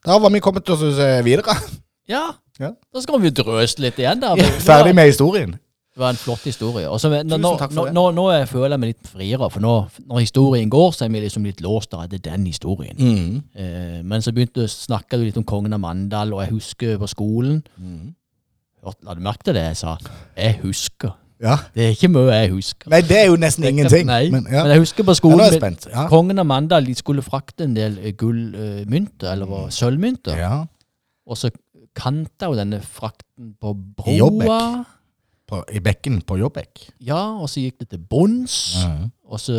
Da 0.05 0.17
var 0.19 0.29
vi 0.31 0.39
kommet 0.39 0.69
oss 0.69 0.81
videre. 1.25 1.55
Ja, 2.09 2.31
Ja. 2.59 2.71
da 2.93 3.01
skal 3.01 3.19
vi 3.21 3.29
drøse 3.29 3.79
litt 3.79 3.99
igjen 4.01 4.19
der. 4.21 4.35
Ferdig 4.65 4.95
med 4.95 5.05
historien. 5.11 5.51
Det 5.93 5.99
var 6.01 6.09
en 6.13 6.15
flott 6.21 6.43
historie. 6.47 6.87
Og 6.89 6.99
så- 6.99 7.09
nå, 7.09 7.37
nå, 7.37 7.91
nå, 7.91 8.03
nå, 8.15 8.25
føler 8.47 8.69
jeg 8.71 8.79
meg 8.79 8.89
litt 8.95 9.07
friere, 9.11 9.49
for 9.51 9.59
nå, 9.59 9.89
når 10.07 10.19
historien 10.19 10.69
går, 10.69 10.91
så 10.95 11.05
er 11.05 11.09
vi 11.09 11.19
liksom 11.19 11.43
litt 11.43 11.59
låst 11.61 11.93
av 11.93 12.07
det 12.09 12.21
den 12.23 12.45
historien. 12.45 12.95
Mm. 12.97 13.43
Eh, 13.55 14.01
men 14.03 14.21
så 14.21 14.31
begynte 14.31 14.63
snakka 14.67 15.17
du 15.17 15.25
litt 15.25 15.37
om 15.37 15.43
kongen 15.43 15.73
av 15.73 15.79
Mandal, 15.79 16.33
og 16.33 16.41
jeg 16.45 16.51
husker 16.53 16.97
på 16.97 17.07
skolen 17.09 17.63
Mm. 17.79 18.15
Hørte- 18.85 19.03
La 19.03 19.13
du 19.13 19.19
merke 19.21 19.43
til 19.43 19.53
det 19.53 19.63
jeg 19.67 19.77
sa? 19.77 19.97
Jeg 20.37 20.59
husker. 20.63 21.13
Ja. 21.39 21.55
Det 21.71 21.85
er 21.85 21.93
ikke 21.95 22.09
mye 22.11 22.33
jeg 22.35 22.51
husker. 22.51 22.89
Nei, 22.91 22.99
det 23.07 23.15
er 23.15 23.29
jo 23.29 23.37
nesten 23.39 23.63
ingenting. 23.69 24.09
Nei, 24.09 24.25
Men, 24.33 24.43
men, 24.43 24.73
jeg 24.73 24.83
husker 24.83 25.07
på 25.07 25.15
skolen 25.15 25.53
spent. 25.55 25.87
Ja. 25.87 26.09
Kongen 26.11 26.41
av 26.41 26.47
Mandal 26.49 26.87
de 26.89 26.95
skulle 26.99 27.23
frakte 27.23 27.63
en 27.63 27.77
del 27.77 27.95
eh, 28.01 28.11
gullmynter, 28.19 29.31
eller 29.31 29.47
mm. 29.47 29.71
sølvmynter. 29.71 30.35
ja. 30.39 30.59
Og 31.29 31.37
så 31.37 31.51
kanta 31.93 32.49
jo 32.49 32.55
denne 32.57 32.79
frakten 32.81 33.53
på 33.61 33.75
I 34.07 34.17
Jobbek. 34.17 34.47
broa. 34.47 34.85
På, 35.49 35.63
I 35.73 35.79
bekken 35.81 36.19
på 36.25 36.37
Jobbek. 36.37 36.89
Ja, 37.05 37.21
og 37.41 37.49
så 37.49 37.63
gikk 37.63 37.79
det 37.81 37.89
til 37.93 38.01
bunns. 38.01 38.57
Ja. 38.77 38.91
Og 39.29 39.41
så 39.41 39.53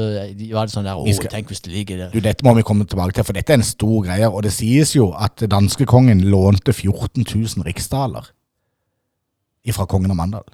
var 0.52 0.66
det 0.66 0.74
sånn 0.74 0.86
der 0.86 0.98
Å, 0.98 1.06
skal- 1.14 1.32
tenk 1.32 1.50
hvis 1.50 1.62
det 1.64 1.72
ligger 1.72 2.04
der. 2.04 2.12
Du, 2.14 2.20
Dette 2.22 2.46
må 2.46 2.54
vi 2.58 2.66
komme 2.66 2.86
tilbake 2.86 3.14
til, 3.14 3.26
for 3.26 3.38
dette 3.38 3.54
er 3.54 3.58
en 3.58 3.66
stor 3.66 4.04
greie. 4.06 4.28
Og 4.28 4.42
det 4.46 4.52
sies 4.54 4.94
jo 4.94 5.10
at 5.14 5.42
danskekongen 5.50 6.22
lånte 6.30 6.74
14 6.74 7.26
000 7.26 7.66
riksdaler 7.66 8.30
fra 9.70 9.86
kongen 9.86 10.10
av 10.10 10.18
Mandal. 10.18 10.46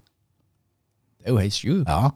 Det 1.26 1.33
er 1.33 1.35
jo 1.35 1.42
helt 1.42 1.56
sjukt. 1.59 1.88
Ja. 1.90 2.11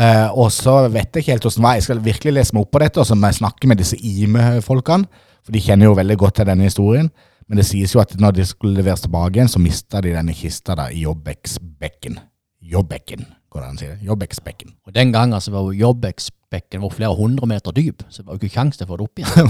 Eh, 0.00 0.28
og 0.36 0.50
så 0.52 0.74
vet 0.92 1.16
jeg 1.16 1.24
ikke 1.24 1.32
helt 1.32 1.46
hvordan 1.46 1.56
det 1.56 1.64
var. 1.64 1.76
Jeg 1.78 1.84
skal 1.86 2.02
virkelig 2.04 2.32
lese 2.36 2.54
meg 2.54 2.66
opp 2.66 2.70
på 2.76 2.82
dette, 2.82 3.00
og 3.00 3.08
så 3.08 3.16
må 3.16 3.30
jeg 3.30 3.38
snakke 3.40 3.70
med 3.70 3.80
disse 3.80 3.96
IME-folkene. 3.96 5.24
For 5.40 5.56
de 5.56 5.62
kjenner 5.64 5.88
jo 5.88 5.96
veldig 5.96 6.16
godt 6.20 6.36
til 6.36 6.50
denne 6.50 6.68
historien. 6.68 7.08
Men 7.48 7.56
det 7.56 7.64
sies 7.66 7.94
jo 7.96 8.02
at 8.02 8.12
når 8.20 8.36
de 8.36 8.44
skulle 8.44 8.76
leveres 8.76 9.00
tilbake 9.00 9.38
igjen, 9.38 9.48
så 9.48 9.62
mista 9.64 10.02
de 10.04 10.12
denne 10.12 10.36
kista 10.36 10.76
da 10.76 10.90
i 10.92 11.06
Jobbeksbekken. 11.06 12.20
Jobbekken, 12.60 13.24
går 13.48 13.64
det 13.64 13.70
an 13.70 13.78
å 13.78 13.80
si 13.80 13.88
det? 13.88 13.96
Jobbeksbekken. 14.10 14.76
Og 14.86 14.94
den 14.94 15.16
gangen 15.16 15.34
altså 15.34 15.56
var 15.56 15.64
jo 15.64 15.80
Jobbeksbekken 15.80 16.84
var 16.84 16.92
flere 16.94 17.16
hundre 17.16 17.48
meter 17.48 17.72
dyp, 17.74 18.04
så 18.12 18.20
det 18.20 18.28
var 18.28 18.36
jo 18.36 18.44
ikke 18.44 18.58
kjangs 18.58 18.76
til 18.76 18.84
å 18.84 18.92
få 18.92 19.00
det 19.00 19.08
opp 19.08 19.24
igjen. 19.24 19.48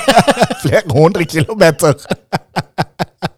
Flere 0.68 0.84
hundre 0.92 1.24
kilometer. 1.32 1.96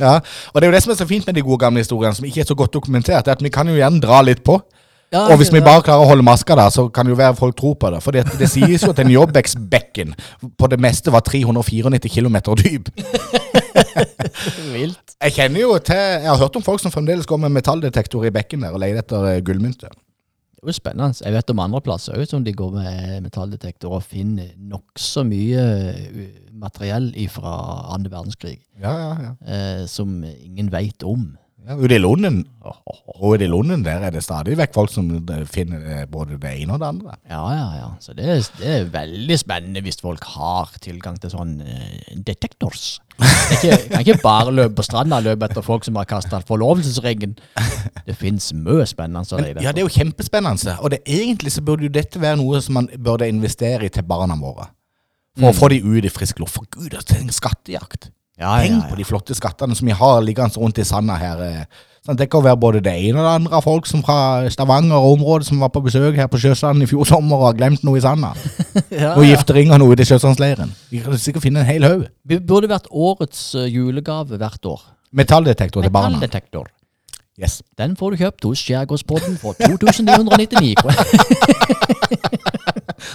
ja, 0.00 0.14
og 0.52 0.56
det 0.60 0.66
er 0.66 0.70
jo 0.70 0.76
det 0.76 0.82
som 0.84 0.94
er 0.94 0.98
så 1.00 1.08
fint 1.08 1.26
med 1.28 1.38
de 1.38 1.44
gode 1.46 1.62
gamle 1.62 1.82
historiene, 1.84 2.16
som 2.16 2.26
ikke 2.28 2.42
er 2.44 2.48
så 2.48 2.56
godt 2.58 2.74
dokumentert, 2.74 3.28
er 3.28 3.38
at 3.38 3.44
vi 3.44 3.52
kan 3.52 3.68
jo 3.68 3.78
gjerne 3.78 4.02
dra 4.02 4.22
litt 4.26 4.44
på. 4.46 4.60
Ja, 5.14 5.28
Og 5.30 5.38
hvis 5.38 5.52
vi 5.54 5.60
bare 5.62 5.84
klarer 5.86 6.02
å 6.02 6.08
holde 6.08 6.24
maska 6.26 6.56
der, 6.58 6.70
så 6.74 6.88
kan 6.90 7.06
jo 7.06 7.14
være 7.14 7.36
folk 7.38 7.54
tror 7.56 7.76
på 7.78 7.90
det. 7.94 8.00
For 8.02 8.16
det, 8.16 8.24
det 8.40 8.48
sies 8.50 8.82
jo 8.82 8.90
at 8.90 8.98
en 8.98 9.12
Jobbeksbekken 9.12 10.16
på 10.58 10.70
det 10.72 10.80
meste 10.82 11.14
var 11.14 11.22
394 11.26 12.10
km 12.10 12.40
dyp. 12.58 12.90
Vilt. 14.74 15.14
Jeg 15.22 15.32
kjenner 15.36 15.62
jo 15.62 15.76
til 15.84 15.96
Jeg 15.96 16.26
har 16.26 16.40
hørt 16.40 16.58
om 16.58 16.64
folk 16.64 16.82
som 16.82 16.92
fremdeles 16.92 17.28
går 17.28 17.38
med 17.44 17.54
metalldetektor 17.54 18.26
i 18.26 18.32
bekken 18.34 18.66
der 18.66 18.74
og 18.74 18.82
leter 18.82 19.04
etter 19.04 19.28
eh, 19.30 19.40
gullmynter. 19.46 19.94
Det 19.94 20.64
er 20.64 20.72
jo 20.72 20.74
spennende. 20.74 21.14
Jeg 21.22 21.36
vet 21.36 21.54
om 21.54 21.62
andre 21.62 21.80
plasser 21.84 22.18
òg 22.18 22.26
som 22.26 22.42
de 22.44 22.54
går 22.56 22.74
med 22.74 23.28
metalldetektor 23.28 23.94
og 24.00 24.04
finner 24.04 24.50
nokså 24.58 25.22
mye 25.28 25.64
uh, 25.94 26.22
materiell 26.60 27.10
fra 27.32 27.56
andre 27.94 28.12
verdenskrig 28.18 28.58
Ja, 28.80 28.92
ja, 28.98 29.10
ja. 29.28 29.32
eh, 29.46 29.82
som 29.90 30.22
ingen 30.24 30.72
veit 30.72 31.02
om. 31.06 31.34
ja 31.66 31.74
ute 31.74 31.96
i 31.96 31.98
Lunden 31.98 32.44
og 32.62 33.32
ute 33.34 33.42
i 33.44 33.48
Lunden 33.50 33.82
der 33.82 34.04
er 34.06 34.12
det 34.14 34.20
stadig 34.22 34.54
vekk 34.58 34.74
folk 34.76 34.92
som 34.92 35.08
eh, 35.18 35.40
finner 35.50 35.82
eh, 35.82 36.04
både 36.06 36.36
det 36.38 36.52
ene 36.60 36.76
og 36.76 36.82
det 36.82 36.86
andre. 36.92 37.16
Ja, 37.30 37.40
ja, 37.54 37.66
ja. 37.80 37.88
Så 38.00 38.14
det 38.14 38.28
er, 38.30 38.44
det 38.60 38.68
er 38.76 38.84
veldig 38.92 39.38
spennende 39.40 39.82
hvis 39.82 39.98
folk 40.02 40.22
har 40.36 40.70
tilgang 40.84 41.18
til 41.18 41.32
sånn 41.34 41.56
eh, 41.66 42.14
detektors. 42.28 43.00
Det 43.16 43.56
ikke, 43.56 43.76
kan 43.90 44.02
ikke 44.04 44.18
bare 44.22 44.52
løpe 44.52 44.76
på 44.78 44.84
stranda 44.86 45.18
og 45.18 45.24
løpe 45.26 45.48
etter 45.48 45.64
folk 45.64 45.86
som 45.86 45.96
har 45.96 46.04
kasta 46.10 46.42
forlovelsesringen. 46.46 47.34
Det 48.06 48.14
fins 48.14 48.50
mye 48.54 48.84
spennende. 48.86 49.24
Men, 49.40 49.62
ja, 49.64 49.72
det 49.72 49.80
er 49.82 49.86
jo 49.88 49.94
kjempespennende. 49.94 50.76
Og 50.84 50.92
det, 50.92 51.00
egentlig 51.08 51.54
så 51.54 51.64
burde 51.64 51.88
jo 51.88 51.94
dette 51.94 52.20
være 52.20 52.38
noe 52.42 52.60
som 52.62 52.76
man 52.78 52.90
burde 53.00 53.26
investere 53.32 53.88
i 53.88 53.92
til 53.94 54.04
barna 54.06 54.36
våre. 54.38 54.68
For 55.36 55.50
å 55.50 55.56
få 55.56 55.68
de 55.72 55.82
ut 55.84 56.04
i 56.04 56.12
frisk 56.12 56.38
luft. 56.40 56.54
For 56.56 56.64
gud, 56.70 56.90
det 56.94 57.02
er 57.16 57.20
en 57.20 57.28
skattejakt. 57.34 58.10
ja, 58.38 58.54
ja, 58.60 58.62
Tenk 58.68 58.82
ja. 58.82 58.88
på 58.90 58.96
de 58.96 59.04
flotte 59.04 59.34
skattene 59.36 59.76
som 59.76 59.86
vi 59.88 59.92
har 59.96 60.22
liggende 60.24 60.56
rundt 60.60 60.78
i 60.78 60.84
sanda 60.84 61.16
her. 61.20 61.40
eh. 61.44 61.64
Sånn, 62.06 62.14
det 62.20 62.28
kan 62.30 62.42
være 62.44 62.56
både 62.62 62.80
det 62.86 62.92
ene 62.94 63.18
og 63.18 63.24
det 63.26 63.30
andre 63.40 63.60
folk 63.64 63.86
som 63.90 64.02
fra 64.06 64.46
Stavanger 64.48 64.94
og 64.94 65.16
området 65.16 65.48
som 65.48 65.58
var 65.58 65.72
på 65.74 65.80
besøk 65.82 66.14
her 66.14 66.28
på 66.30 66.38
Sjøsand 66.38 66.84
i 66.84 66.86
fjor 66.86 67.02
sommer 67.08 67.40
og 67.40 67.48
har 67.48 67.56
glemt 67.58 67.82
noe 67.82 67.98
i 67.98 68.04
sanda. 68.04 68.30
Ja, 68.92 69.14
Og 69.16 69.24
ja. 69.26 69.32
gifteringer 69.34 69.80
noe 69.82 69.96
ute 69.96 70.04
i 70.04 70.06
Sjøsandsleiren. 70.06 70.70
Vi 70.92 71.00
kan 71.02 71.18
sikkert 71.18 71.42
finne 71.48 71.64
en 71.64 71.66
hel 71.66 71.82
haug. 71.88 72.04
Det 72.28 72.38
burde 72.46 72.68
vært 72.70 72.86
årets 72.92 73.42
eh, 73.58 73.66
julegave 73.72 74.38
hvert 74.38 74.68
år. 74.70 74.84
Metalldetektor 75.16 75.82
til 75.82 75.90
barna. 75.90 76.14
Metalldetektor. 76.20 76.68
Yes. 77.40 77.58
Den 77.76 77.96
får 77.98 78.14
du 78.14 78.22
kjøpt 78.22 78.44
hos 78.48 78.62
Skjærgårdspodden 78.62 79.34
for 79.42 79.58
2999 79.66 80.76
kroner. 80.78 81.04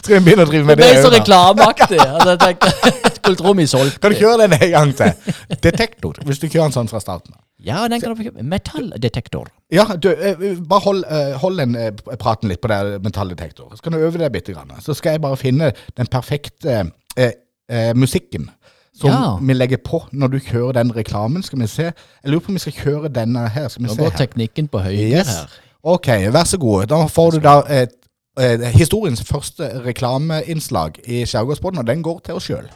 Skal 0.02 0.16
vi 0.18 0.24
begynne 0.26 0.46
å 0.46 0.50
drive 0.50 0.66
med 0.66 0.78
Det 0.78 0.88
det? 0.88 0.98
er 0.98 1.04
så 1.06 1.12
reklameaktig. 1.14 2.00
Altså, 2.00 2.30
jeg 2.30 2.40
tenkte, 2.40 2.92
skulle 3.20 3.36
tro 3.40 3.54
vi 3.58 3.66
solgte 3.68 4.00
Kan 4.04 4.12
du 4.12 4.18
kjøre 4.20 4.38
den 4.48 4.54
en 4.58 4.72
gang 4.72 4.94
til? 4.98 5.34
Detektor, 5.64 6.20
hvis 6.26 6.40
du 6.42 6.48
kjører 6.48 6.70
den 6.70 6.76
sånn 6.80 6.90
fra 6.92 7.00
starten. 7.04 7.34
av. 7.36 7.42
Ja, 7.62 7.84
den 7.88 8.02
kan 8.02 8.16
du 8.16 8.24
kjøre. 8.24 8.42
Metalldetektor. 8.44 9.50
Ja, 9.72 9.84
du, 9.96 10.10
eh, 10.12 10.40
bare 10.66 10.80
hold, 10.86 11.04
eh, 11.06 11.36
hold 11.44 11.58
den 11.62 11.76
eh, 11.78 11.92
praten 12.18 12.50
litt 12.50 12.62
på 12.64 12.68
det 12.72 13.02
metalldetektor. 13.06 13.70
Så 13.78 13.84
kan 13.86 13.94
du 13.94 14.00
øve 14.02 14.18
deg 14.18 14.32
bitte 14.34 14.54
grann. 14.56 14.72
Så 14.82 14.96
skal 14.98 15.18
jeg 15.18 15.22
bare 15.22 15.38
finne 15.38 15.70
den 15.98 16.10
perfekte 16.10 16.80
eh, 17.18 17.32
eh, 17.70 17.94
musikken 17.94 18.50
som 18.98 19.10
Ja. 19.10 19.38
vi 19.40 19.54
legger 19.54 19.78
på 19.78 20.02
når 20.12 20.28
du 20.34 20.40
kjører 20.40 20.74
den 20.82 20.92
reklamen. 20.96 21.44
Skal 21.46 21.60
vi 21.62 21.68
se. 21.68 21.84
Jeg 21.92 22.32
lurer 22.34 22.40
på 22.44 22.50
om 22.50 22.58
vi 22.58 22.64
skal 22.66 22.74
kjøre 22.82 23.14
denne 23.14 23.46
her. 23.54 23.68
Skal 23.70 23.84
vi 23.86 23.90
Nå 23.92 23.96
se 23.96 24.02
går 24.04 24.18
teknikken 24.18 24.68
på 24.68 24.82
høyre 24.84 25.08
Yes. 25.22 25.28
her. 25.30 25.48
Ok, 25.84 26.08
vær 26.34 26.44
så 26.46 26.58
god. 26.62 26.88
Da 26.92 27.06
får 27.10 27.32
du 27.32 27.40
da 27.46 27.62
et, 27.70 27.94
et, 28.40 28.66
historiens 28.76 29.24
første 29.28 29.68
reklameinnslag 29.86 31.00
i 31.08 31.26
Skjærgårdsbåten, 31.26 31.80
og 31.80 31.88
den 31.88 32.04
går 32.04 32.22
til 32.26 32.34
oss 32.40 32.48
sjøl. 32.48 32.70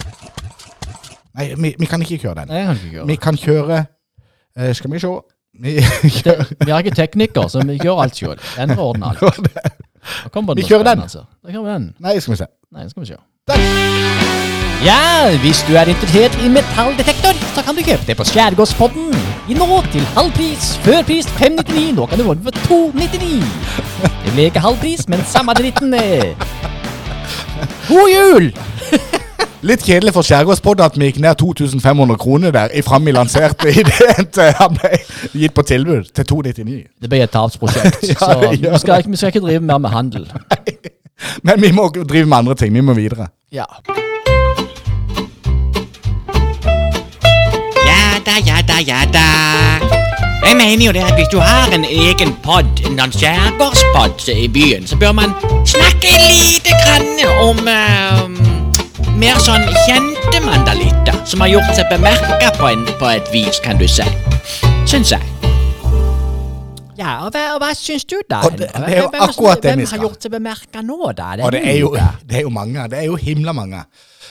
Nei, 1.35 1.53
vi, 1.59 1.75
vi 1.79 1.85
kan 1.85 2.01
ikke 2.01 2.17
kjøre 2.17 2.35
den. 2.41 2.47
Nei, 2.51 2.57
jeg 2.57 2.65
kan 2.67 2.75
ikke 2.75 2.91
kjøre. 2.95 3.07
Vi 3.07 3.15
kan 3.15 3.37
kjøre 3.37 3.79
eh, 4.57 4.73
Skal 4.75 4.91
vi 4.91 4.99
se 4.99 5.13
Vi 5.59 5.75
Det- 6.25 6.55
Vi 6.67 6.71
er 6.71 6.77
ikke 6.77 6.95
teknikere, 6.95 7.49
så 7.49 7.63
vi 7.67 7.77
gjør 7.79 8.01
alt 8.03 8.15
sjøl. 8.15 8.39
Endre 8.59 8.77
ordner 8.83 9.07
alt. 9.07 9.39
Vi 10.55 10.61
kjører 10.67 10.83
den. 10.83 11.01
Altså. 11.01 11.23
Da 11.43 11.51
kjører 11.51 11.63
vi 11.65 11.71
den. 11.73 11.95
Nei, 11.99 12.19
skal 12.19 12.31
vi 12.33 12.37
se. 12.37 12.45
Nei, 12.71 12.83
skal 12.89 13.01
vi 13.01 13.07
se. 13.07 13.15
Den. 13.47 13.61
Ja, 14.85 15.37
hvis 15.37 15.59
du 15.67 15.75
er 15.75 15.85
interessert 15.85 16.37
i 16.45 16.47
metalldetektor, 16.49 17.33
så 17.55 17.61
kan 17.61 17.75
du 17.75 17.81
kjøpe 17.85 18.03
det 18.07 18.17
på 18.17 18.23
Skjærgårdspodden. 18.25 19.11
I 19.49 19.53
nå 19.53 19.81
til 19.93 20.01
halv 20.15 20.31
pris. 20.31 20.77
Før 20.85 21.03
pris 21.05 21.27
599. 21.27 21.95
Nå 21.95 22.05
kan 22.05 22.17
du 22.19 22.23
få 22.25 22.33
den 22.33 22.43
for 22.43 22.51
299. 22.51 23.43
Det 24.25 24.33
blir 24.33 24.49
ikke 24.49 24.59
halv 24.59 24.77
pris, 24.81 25.07
men 25.07 25.21
samme 25.29 25.53
dritten. 25.53 25.93
God 27.87 28.09
jul! 28.15 28.49
Litt 29.69 29.85
kjedelig 29.85 30.13
for 30.13 30.25
Skjærgårdspodden 30.25 30.85
at 30.85 30.97
vi 30.97 31.11
gikk 31.11 31.21
ned 31.21 31.37
2500 31.41 32.17
kroner 32.21 32.51
der 32.53 32.73
i 32.73 32.81
fram 32.85 33.05
vi 33.05 33.13
lanserte 33.13 33.69
ideen 33.81 34.27
til 34.33 34.51
han 34.57 34.73
ble 34.77 34.91
gitt 35.33 35.53
på 35.53 35.61
tilbud 35.69 36.09
til 36.13 36.25
299. 36.33 36.81
Det 37.01 37.09
blir 37.09 37.25
et 37.25 37.33
tapsprosjekt, 37.33 38.03
Ja, 38.09 38.17
så 38.17 38.51
vi 38.51 38.79
skal, 38.81 39.05
vi 39.05 39.21
skal 39.21 39.33
ikke 39.33 39.45
drive 39.45 39.59
mer 39.65 39.77
med 39.77 39.89
handel. 39.89 40.27
Men 41.43 41.61
vi 41.61 41.71
må 41.71 41.89
drive 41.95 42.25
med 42.25 42.37
andre 42.37 42.55
ting. 42.55 42.73
Vi 42.73 42.81
må 42.81 42.93
videre. 42.93 43.27
Ja. 43.51 43.65
Ja 47.85 48.19
da, 48.25 48.39
ja 48.45 48.61
da, 48.67 48.79
ja 48.87 49.05
da. 49.13 49.25
Jeg 50.45 50.57
mener 50.57 50.85
jo 50.85 50.91
det 50.91 51.03
at 51.03 51.13
hvis 51.17 51.27
du 51.31 51.39
har 51.39 51.73
en 51.73 51.85
egen 51.85 52.35
pod, 52.43 52.83
en 52.85 53.11
skjærgårdspod 53.11 54.29
i 54.35 54.47
byen, 54.47 54.87
så 54.87 54.97
bør 54.97 55.11
man 55.11 55.33
snakke 55.65 56.11
lite 56.21 56.75
grann 56.83 57.25
om 57.41 57.67
eh, 57.67 58.21
mer 59.17 59.41
sånn 59.41 59.65
kjente 59.87 60.41
mandalitter 60.45 61.17
som 61.25 61.41
har 61.41 61.55
gjort 61.55 61.73
seg 61.77 61.89
bemerka 61.89 62.51
på, 62.59 62.71
på 62.99 63.11
et 63.15 63.33
vis, 63.33 63.61
kan 63.63 63.81
du 63.81 63.87
si. 63.89 64.05
Syns 64.85 65.15
jeg. 65.15 65.54
Ja, 66.97 67.25
og 67.25 67.31
hva, 67.35 67.41
og 67.55 67.59
hva 67.61 67.73
syns 67.75 68.05
du, 68.07 68.15
da? 68.29 68.41
Og 68.47 68.51
det- 68.57 68.69
det 68.71 68.93
er 68.93 69.01
jo 69.01 69.09
Hvem- 69.09 69.21
akkurat 69.29 69.61
det 69.63 69.77
vi 69.77 69.85
skal. 69.85 69.99
Hvem 69.99 70.01
har 70.01 70.09
gjort 70.09 70.21
seg 70.23 70.31
bemerka 70.31 70.81
nå, 70.81 71.11
da? 71.15 71.31
Og 71.45 71.51
det 71.51 71.61
er, 71.67 71.77
jo, 71.79 71.89
det 72.25 72.37
er 72.37 72.41
jo 72.41 72.49
mange. 72.49 72.87
Det 72.89 72.99
er 72.99 73.05
jo 73.05 73.15
himla 73.15 73.51
mange. 73.53 73.83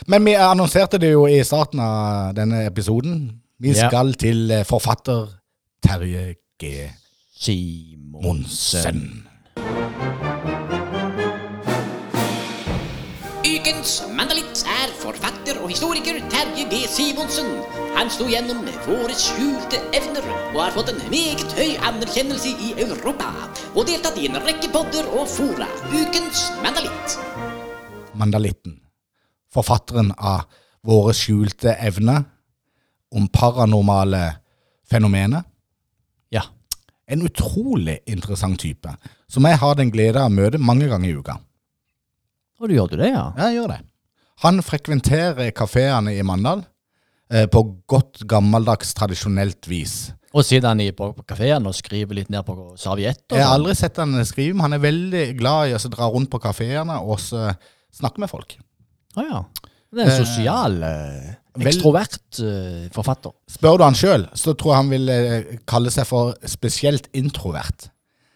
Men 0.07 0.24
vi 0.24 0.33
annonserte 0.35 0.98
det 0.98 1.12
jo 1.12 1.27
i 1.27 1.42
starten 1.44 1.81
av 1.81 2.35
denne 2.35 2.66
episoden. 2.66 3.31
Vi 3.61 3.68
Ja. 3.72 3.88
skal 3.88 4.14
til 4.14 4.50
eh, 4.50 4.64
forfatter 4.64 5.29
Terje 5.87 6.35
G. 6.59 6.90
Simonsen. 7.38 8.12
Monsen. 8.22 9.27
Ukens 13.44 14.03
mandalitt 14.16 14.64
forfatter 15.04 15.58
og 15.60 15.68
historiker 15.72 16.18
Terje 16.32 16.64
G. 16.70 16.80
Simonsen. 16.88 17.50
Han 17.96 18.10
sto 18.12 18.26
gjennom 18.30 18.64
våre 18.86 19.14
skjulte 19.18 19.80
evner 19.96 20.24
og 20.54 20.60
har 20.62 20.74
fått 20.76 20.92
en 20.94 21.00
meget 21.12 21.56
høy 21.58 21.74
anerkjennelse 21.90 22.52
i 22.68 22.72
Europa. 22.86 23.28
Og 23.74 23.86
deltatt 23.90 24.18
i 24.20 24.28
en 24.30 24.40
rekke 24.46 24.70
podder 24.72 25.08
og 25.12 25.28
fora. 25.30 25.68
Ukens 25.92 26.46
mandalitt. 26.64 27.18
Mandalitten. 28.16 28.78
Forfatteren 29.52 30.14
av 30.18 30.46
Våre 30.84 31.14
skjulte 31.16 31.72
evner. 31.80 32.24
om 33.14 33.28
paranormale 33.28 34.36
fenomener. 34.90 35.44
Ja. 36.34 36.42
En 37.06 37.22
utrolig 37.22 38.00
interessant 38.10 38.58
type, 38.60 38.90
som 39.28 39.46
jeg 39.46 39.60
har 39.62 39.76
den 39.78 39.92
glede 39.94 40.18
av 40.18 40.32
å 40.32 40.34
møte 40.34 40.58
mange 40.58 40.88
ganger 40.90 41.08
i 41.08 41.14
uka. 41.14 41.36
Og 42.58 42.68
du 42.68 42.74
gjør 42.74 42.90
du 42.90 42.96
det, 42.98 43.12
ja? 43.12 43.28
Ja, 43.38 43.52
jeg 43.52 43.60
gjør 43.60 43.70
det. 43.70 43.78
Han 44.42 44.58
frekventerer 44.66 45.52
kafeene 45.54 46.16
i 46.16 46.22
Mandal 46.26 46.64
eh, 47.30 47.46
på 47.46 47.62
godt 47.90 48.24
gammeldags, 48.28 48.90
tradisjonelt 48.98 49.68
vis. 49.70 50.12
Og 50.34 50.42
sitter 50.42 50.72
han 50.72 50.82
i, 50.82 50.90
på, 50.96 51.12
på 51.14 51.22
kafeen 51.30 51.68
og 51.70 51.76
skriver 51.78 52.18
litt 52.18 52.30
ned 52.34 52.42
på 52.46 52.56
servietter? 52.80 53.38
Jeg 53.38 53.46
har 53.46 53.54
aldri 53.54 53.76
sett 53.78 54.00
han 54.02 54.16
skrive, 54.26 54.56
men 54.56 54.66
han 54.66 54.76
er 54.80 54.82
veldig 54.82 55.24
glad 55.38 55.70
i 55.70 55.76
å 55.78 55.92
dra 55.92 56.08
rundt 56.10 56.32
på 56.32 56.42
kafeene 56.42 56.98
og 56.98 57.20
så 57.22 57.52
snakke 57.94 58.24
med 58.24 58.32
folk. 58.32 58.56
Å 59.14 59.22
ja. 59.28 59.44
Det 59.94 60.02
er 60.02 60.10
en 60.10 60.10
Eh, 60.10 60.24
sosial, 60.26 60.76
eh, 60.82 61.34
ekstrovert 61.70 62.40
eh, 62.42 62.86
forfatter. 62.90 63.30
Spør 63.46 63.78
du 63.78 63.84
han 63.86 63.94
sjøl, 63.94 64.26
så 64.34 64.56
tror 64.58 64.72
jeg 64.72 64.80
han 64.82 64.90
vil 64.90 65.12
eh, 65.14 65.52
kalle 65.70 65.92
seg 65.94 66.08
for 66.08 66.34
spesielt 66.50 67.06
introvert. 67.14 67.92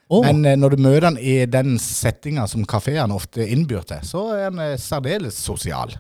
Å, 0.08 0.22
Men 0.24 0.44
eh, 0.48 0.56
når 0.56 0.74
du 0.76 0.82
møter 0.86 1.04
han 1.10 1.18
i 1.20 1.42
den 1.50 1.76
settinga 1.82 2.46
som 2.48 2.64
kafeene 2.68 3.12
ofte 3.14 3.44
innbyr 3.44 3.84
til, 3.90 4.00
så 4.08 4.22
er 4.36 4.46
han 4.46 4.62
eh, 4.64 4.78
særdeles 4.80 5.36
sosial. 5.36 5.92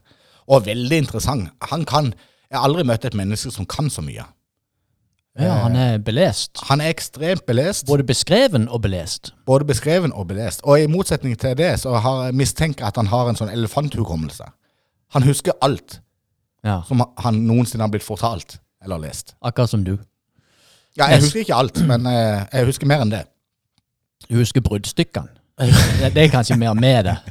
Og 0.48 0.64
veldig 0.64 1.02
interessant. 1.04 1.50
Han 1.68 1.84
kan 1.84 2.14
Jeg 2.48 2.56
har 2.56 2.64
aldri 2.64 2.86
møtt 2.88 3.04
et 3.04 3.16
menneske 3.18 3.50
som 3.52 3.66
kan 3.68 3.90
så 3.92 4.00
mye. 4.00 4.24
ja, 5.38 5.52
han 5.62 5.76
er 5.76 5.98
belest. 5.98 6.56
Han 6.70 6.80
er 6.80 6.88
ekstremt 6.88 7.44
belest. 7.46 7.84
Både 7.86 8.02
beskreven 8.08 8.64
og 8.68 8.80
belest. 8.82 9.34
Både 9.46 9.64
beskreven 9.68 10.12
og 10.12 10.26
belest. 10.32 10.64
Og 10.64 10.80
i 10.80 10.86
motsetning 10.88 11.36
til 11.38 11.52
det, 11.56 11.74
så 11.80 11.92
har 12.00 12.24
jeg 12.30 12.34
mistenker 12.40 12.86
jeg 12.86 12.88
at 12.88 12.96
han 12.96 13.06
har 13.12 13.28
en 13.28 13.36
sånn 13.36 13.52
elefanthukommelse. 13.52 14.48
Han 15.14 15.22
husker 15.28 15.52
alt 15.60 16.00
Ja, 16.64 16.80
som 16.88 17.04
han 17.22 17.44
noensinne 17.46 17.84
har 17.84 17.92
blitt 17.92 18.02
fortalt 18.06 18.56
eller 18.82 18.98
lest. 18.98 19.36
Akkurat 19.44 19.70
som 19.70 19.84
du. 19.84 19.98
Ja, 20.98 21.06
jeg 21.12 21.20
husker 21.22 21.44
ikke 21.44 21.54
alt, 21.60 21.78
men 21.86 22.06
eh, 22.10 22.46
jeg 22.52 22.66
husker 22.72 22.88
mer 22.90 23.04
enn 23.04 23.12
det. 23.12 23.26
Du 24.26 24.34
husker 24.40 24.60
bruddstykkene. 24.64 25.28
Det, 26.00 26.12
det 26.14 26.22
er 26.22 26.28
kanskje 26.30 26.54
mer 26.56 26.74
med 26.78 27.04
det. 27.08 27.16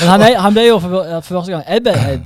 Men 0.00 0.08
han, 0.08 0.22
er, 0.22 0.38
han 0.40 0.54
ble 0.56 0.62
jo 0.68 0.78
for, 0.80 0.94
for 1.24 1.38
første 1.38 1.52
gang 1.52 1.64
Jeg, 1.68 1.82
ble, 1.84 1.92
jeg 1.92 2.22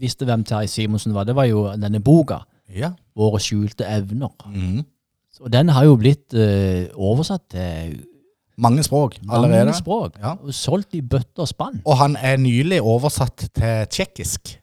visste 0.00 0.24
hvem 0.28 0.44
Terje 0.48 0.68
Simonsen 0.72 1.12
var. 1.16 1.24
Det 1.28 1.34
var 1.36 1.44
jo 1.48 1.66
denne 1.76 2.00
boka. 2.00 2.38
Ja. 2.72 2.90
'Våre 3.16 3.40
skjulte 3.40 3.84
evner'. 3.84 4.32
Mm. 4.48 4.80
Og 5.42 5.52
den 5.52 5.68
har 5.74 5.84
jo 5.84 5.96
blitt 6.00 6.32
eh, 6.34 6.86
oversatt 6.94 7.42
til 7.52 8.00
Mange 8.56 8.82
språk 8.84 9.16
allerede. 9.28 9.64
mange 9.64 9.74
språk. 9.76 10.12
Ja. 10.20 10.32
Og 10.40 10.54
solgt 10.54 10.94
i 10.94 11.00
bøtter 11.02 11.42
og 11.44 11.48
spann. 11.48 11.80
Og 11.84 11.96
han 11.98 12.16
er 12.20 12.36
nylig 12.40 12.80
oversatt 12.82 13.48
til 13.54 13.86
tsjekkisk. 13.90 14.58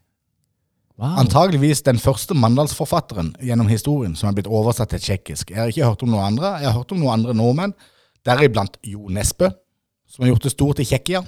Wow. 0.99 1.13
Antageligvis 1.21 1.79
den 1.85 1.99
første 2.01 2.35
mandalsforfatteren 2.35 3.29
gjennom 3.45 3.69
historien 3.71 4.17
som 4.19 4.27
er 4.27 4.33
blitt 4.35 4.49
oversatt 4.51 4.91
til 4.91 4.99
tsjekkisk. 4.99 5.53
Jeg 5.53 5.61
har 5.61 5.69
ikke 5.71 5.85
hørt 5.87 6.01
om 6.03 6.11
noen 6.11 6.33
andre. 6.33 6.57
Jeg 6.59 6.67
har 6.67 6.75
hørt 6.75 6.91
om 6.91 6.99
noen 6.99 7.13
andre 7.21 7.35
nordmenn, 7.39 7.73
deriblant 8.27 8.75
Jo 8.83 9.07
Nesbø, 9.07 9.47
som 10.11 10.25
har 10.25 10.33
gjort 10.33 10.47
det 10.49 10.51
stort 10.51 10.81
i 10.83 10.85
Tsjekkia. 10.89 11.21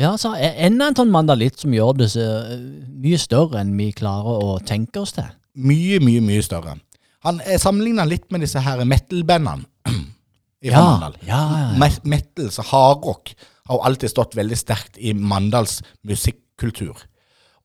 Ja, 0.00 0.14
så 0.16 0.30
er 0.38 0.56
enda 0.64 0.86
en 0.88 0.96
sånn 0.96 1.12
mandalitt 1.12 1.60
som 1.60 1.74
gjør 1.76 1.98
det 1.98 2.08
så, 2.14 2.24
eh, 2.48 2.62
mye 3.02 3.18
større 3.20 3.60
enn 3.60 3.74
vi 3.76 3.90
klarer 3.92 4.40
å 4.40 4.54
tenke 4.64 5.02
oss 5.02 5.12
til. 5.18 5.28
Mye, 5.60 5.98
mye, 6.00 6.22
mye 6.24 6.40
større. 6.46 6.78
Han 7.26 7.42
er 7.44 7.60
sammenligna 7.60 8.06
litt 8.08 8.30
med 8.32 8.40
disse 8.40 8.62
her 8.64 8.80
metal-bandene 8.88 9.66
i 10.64 10.70
Ja, 10.70 10.80
Mandal. 10.80 11.18
ja, 11.26 11.42
ja, 11.50 11.60
ja. 11.76 11.90
Metal, 12.08 12.48
så 12.54 12.64
hardrock, 12.70 13.34
har 13.68 13.76
jo 13.76 13.84
alltid 13.84 14.14
stått 14.14 14.38
veldig 14.38 14.56
sterkt 14.56 14.96
i 14.96 15.12
Mandals 15.12 15.82
musikkultur. 16.08 16.96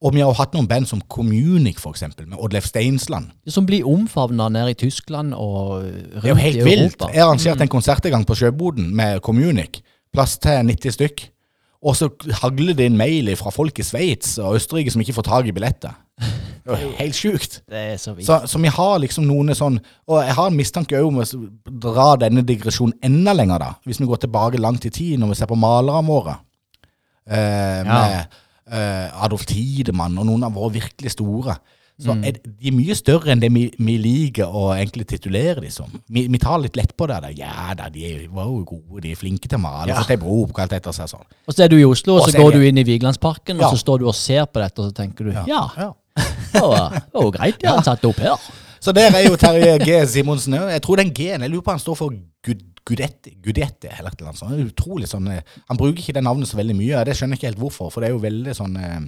Og 0.04 0.12
vi 0.14 0.22
har 0.22 0.28
jo 0.28 0.38
hatt 0.38 0.54
noen 0.54 0.68
band 0.68 0.90
som 0.90 1.00
Communic, 1.10 1.80
eksempel, 1.88 2.28
med 2.28 2.40
Oddleif 2.44 2.68
Steinsland. 2.68 3.32
Som 3.48 3.66
blir 3.66 3.88
omfavna 3.88 4.50
nede 4.52 4.74
i 4.74 4.80
Tyskland 4.80 5.34
og 5.34 5.86
rundt 5.86 5.86
i 5.86 5.88
Europa. 5.88 6.20
Det 6.22 6.30
er 6.30 6.34
jo 6.34 6.42
helt 6.42 6.66
vilt. 6.68 7.06
Jeg 7.14 7.24
arrangerte 7.24 7.66
en 7.66 7.72
konsert 7.72 8.06
en 8.06 8.18
gang 8.18 8.28
på 8.28 8.36
Sjøboden 8.36 8.92
med 8.96 9.24
Communic. 9.26 9.80
Plass 10.14 10.38
til 10.44 10.68
90 10.68 10.98
stykk. 10.98 11.26
Og 11.86 11.96
så 11.98 12.10
hagler 12.42 12.76
det 12.78 12.88
inn 12.90 12.98
mail 12.98 13.30
fra 13.40 13.54
folk 13.54 13.80
i 13.80 13.86
Sveits 13.86 14.40
og 14.42 14.58
Østerrike 14.58 14.94
som 14.94 15.04
ikke 15.04 15.16
får 15.20 15.28
tak 15.28 15.50
i 15.50 15.54
billetter. 15.56 15.96
Det 16.66 16.74
er 16.74 16.82
jo 16.82 16.94
helt 17.04 17.18
sjukt. 17.18 17.60
Det 17.70 17.82
er 17.94 18.00
så 18.02 18.16
vidt. 18.16 18.28
Så, 18.28 18.40
så 18.50 18.62
vi 18.62 18.72
har 18.74 18.96
liksom 19.04 19.28
noen 19.30 19.54
sånn 19.58 19.78
Og 20.10 20.18
jeg 20.24 20.34
har 20.38 20.50
en 20.50 20.58
mistanke 20.58 21.02
om 21.06 21.20
å 21.22 21.28
dra 21.86 22.08
denne 22.24 22.42
digresjonen 22.48 22.98
enda 23.06 23.36
lenger, 23.38 23.62
da. 23.62 23.70
Hvis 23.86 24.02
vi 24.02 24.10
går 24.10 24.24
tilbake 24.26 24.62
langt 24.62 24.88
i 24.90 24.94
tid, 24.94 25.20
når 25.22 25.34
vi 25.34 25.40
ser 25.42 25.52
på 25.52 25.60
malerne 25.60 26.10
våre. 26.10 26.40
Eh, 27.26 27.82
med 27.86 28.18
eh, 28.18 28.42
Adolf 28.72 29.46
Tidemann 29.46 30.18
og 30.18 30.26
noen 30.26 30.44
av 30.48 30.54
våre 30.58 30.74
virkelig 30.80 31.12
store. 31.12 31.58
Så 31.98 32.12
Mm. 32.12 32.26
er, 32.28 32.32
de 32.44 32.68
er 32.68 32.74
mye 32.76 32.96
større 32.96 33.32
enn 33.32 33.40
det 33.40 33.48
vi, 33.56 33.72
vi 33.80 33.94
liker 33.98 34.52
å 34.52 34.74
egentlig 34.76 35.06
titulere 35.08 35.62
de 35.64 35.70
som. 35.72 35.88
Vi, 36.12 36.26
vi 36.28 36.38
tar 36.38 36.58
litt 36.60 36.76
lett 36.76 36.92
på 36.98 37.08
det. 37.08 37.22
Da. 37.24 37.30
Ja 37.32 37.74
da, 37.74 37.88
de 37.88 38.28
var 38.36 38.50
jo 38.50 38.66
gode, 38.68 39.00
de 39.06 39.12
er 39.14 39.16
flinke 39.16 39.48
til 39.48 39.56
å 39.56 39.62
male. 39.64 39.88
Ja. 39.94 40.02
Fått 40.02 40.12
ei 40.12 40.18
bro 40.20 40.42
oppkalt 40.44 40.74
etter 40.76 40.92
seg 40.92 41.08
sånn. 41.08 41.24
Og 41.48 41.56
så 41.56 41.64
er 41.64 41.70
du 41.72 41.78
i 41.80 41.86
Oslo, 41.88 42.18
og 42.20 42.28
så 42.28 42.36
går 42.36 42.52
jeg... 42.52 42.60
du 42.60 42.68
inn 42.68 42.78
i 42.78 42.84
Vigelandsparken, 42.84 43.58
Ja. 43.62 43.70
og 43.70 43.78
så 43.78 43.80
står 43.86 44.00
du 44.04 44.10
og 44.12 44.16
ser 44.20 44.44
på 44.46 44.60
dette, 44.60 44.82
og 44.84 44.90
så 44.92 44.98
tenker 44.98 45.24
du 45.24 45.32
ja, 45.32 45.46
Ja. 45.80 45.94
det 46.52 46.62
var, 46.62 46.90
det 47.00 47.14
var 47.16 47.24
jo 47.30 47.32
greit 47.32 47.60
de 47.64 47.68
hadde 47.72 47.84
satt 47.88 48.04
opp 48.12 48.20
her. 48.20 48.36
Så 48.84 48.92
der 48.94 49.16
er 49.16 49.24
jo 49.30 49.36
Terje 49.40 49.80
G. 49.80 49.96
Simonsen 50.06 50.54
òg. 50.60 50.68
Jeg 50.76 50.82
tror 50.84 51.00
den 51.00 51.10
G-en 51.16 51.42
Jeg 51.42 51.50
lurer 51.50 51.64
på 51.66 51.72
han 51.74 51.80
står 51.82 51.96
for 51.98 52.12
Gud, 52.86 53.02
Gudetti, 53.02 53.36
Gudetti 53.42 53.90
eller 53.90 54.12
et 54.12 54.20
eller 54.22 54.32
annet 54.32 54.40
sånt. 54.40 54.72
Utrolig 54.72 55.10
sånn 55.10 55.28
eh, 55.34 55.44
Han 55.70 55.80
bruker 55.80 56.02
ikke 56.04 56.16
det 56.18 56.26
navnet 56.26 56.50
så 56.50 56.60
veldig 56.60 56.78
mye, 56.78 56.96
og 57.00 57.06
det 57.08 57.16
skjønner 57.18 57.36
jeg 57.36 57.42
ikke 57.42 57.52
helt 57.54 57.62
hvorfor, 57.64 57.94
for 57.94 58.04
det 58.04 58.10
er 58.10 58.16
jo 58.16 58.24
veldig 58.24 58.56
sånn 58.58 58.78
eh, 58.78 59.00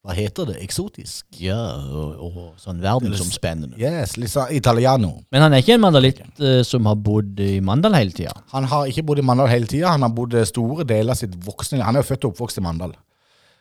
Hva 0.00 0.16
heter 0.16 0.48
det? 0.48 0.56
Eksotisk? 0.64 1.26
Ja, 1.44 1.60
og, 1.76 2.24
og 2.24 2.38
sånn 2.60 2.80
verdensomspennende. 2.80 3.76
Yes, 3.80 4.16
litt 4.16 4.32
sånn 4.32 4.52
italiano. 4.56 5.12
Men 5.30 5.44
han 5.44 5.52
er 5.52 5.60
ikke 5.60 5.76
en 5.76 5.84
mandalitt 5.84 6.22
uh, 6.40 6.62
som 6.64 6.88
har 6.88 6.96
bodd 6.96 7.42
i 7.44 7.58
Mandal 7.60 7.98
hele 7.98 8.16
tida. 8.16 8.32
Han 8.54 8.64
har 8.70 8.88
ikke 8.88 9.04
bodd 9.10 9.20
i 9.20 9.26
Mandal 9.28 9.52
hele 9.52 9.68
tida. 9.68 9.92
Han 9.92 10.06
har 10.06 10.14
bodd 10.16 10.38
store 10.48 10.88
deler 10.88 11.12
av 11.12 11.20
sitt 11.20 11.36
voksne 11.44 11.84
Han 11.84 12.00
er 12.00 12.00
jo 12.00 12.08
født 12.14 12.24
og 12.24 12.32
oppvokst 12.32 12.62
i 12.62 12.64
Mandal. 12.64 12.96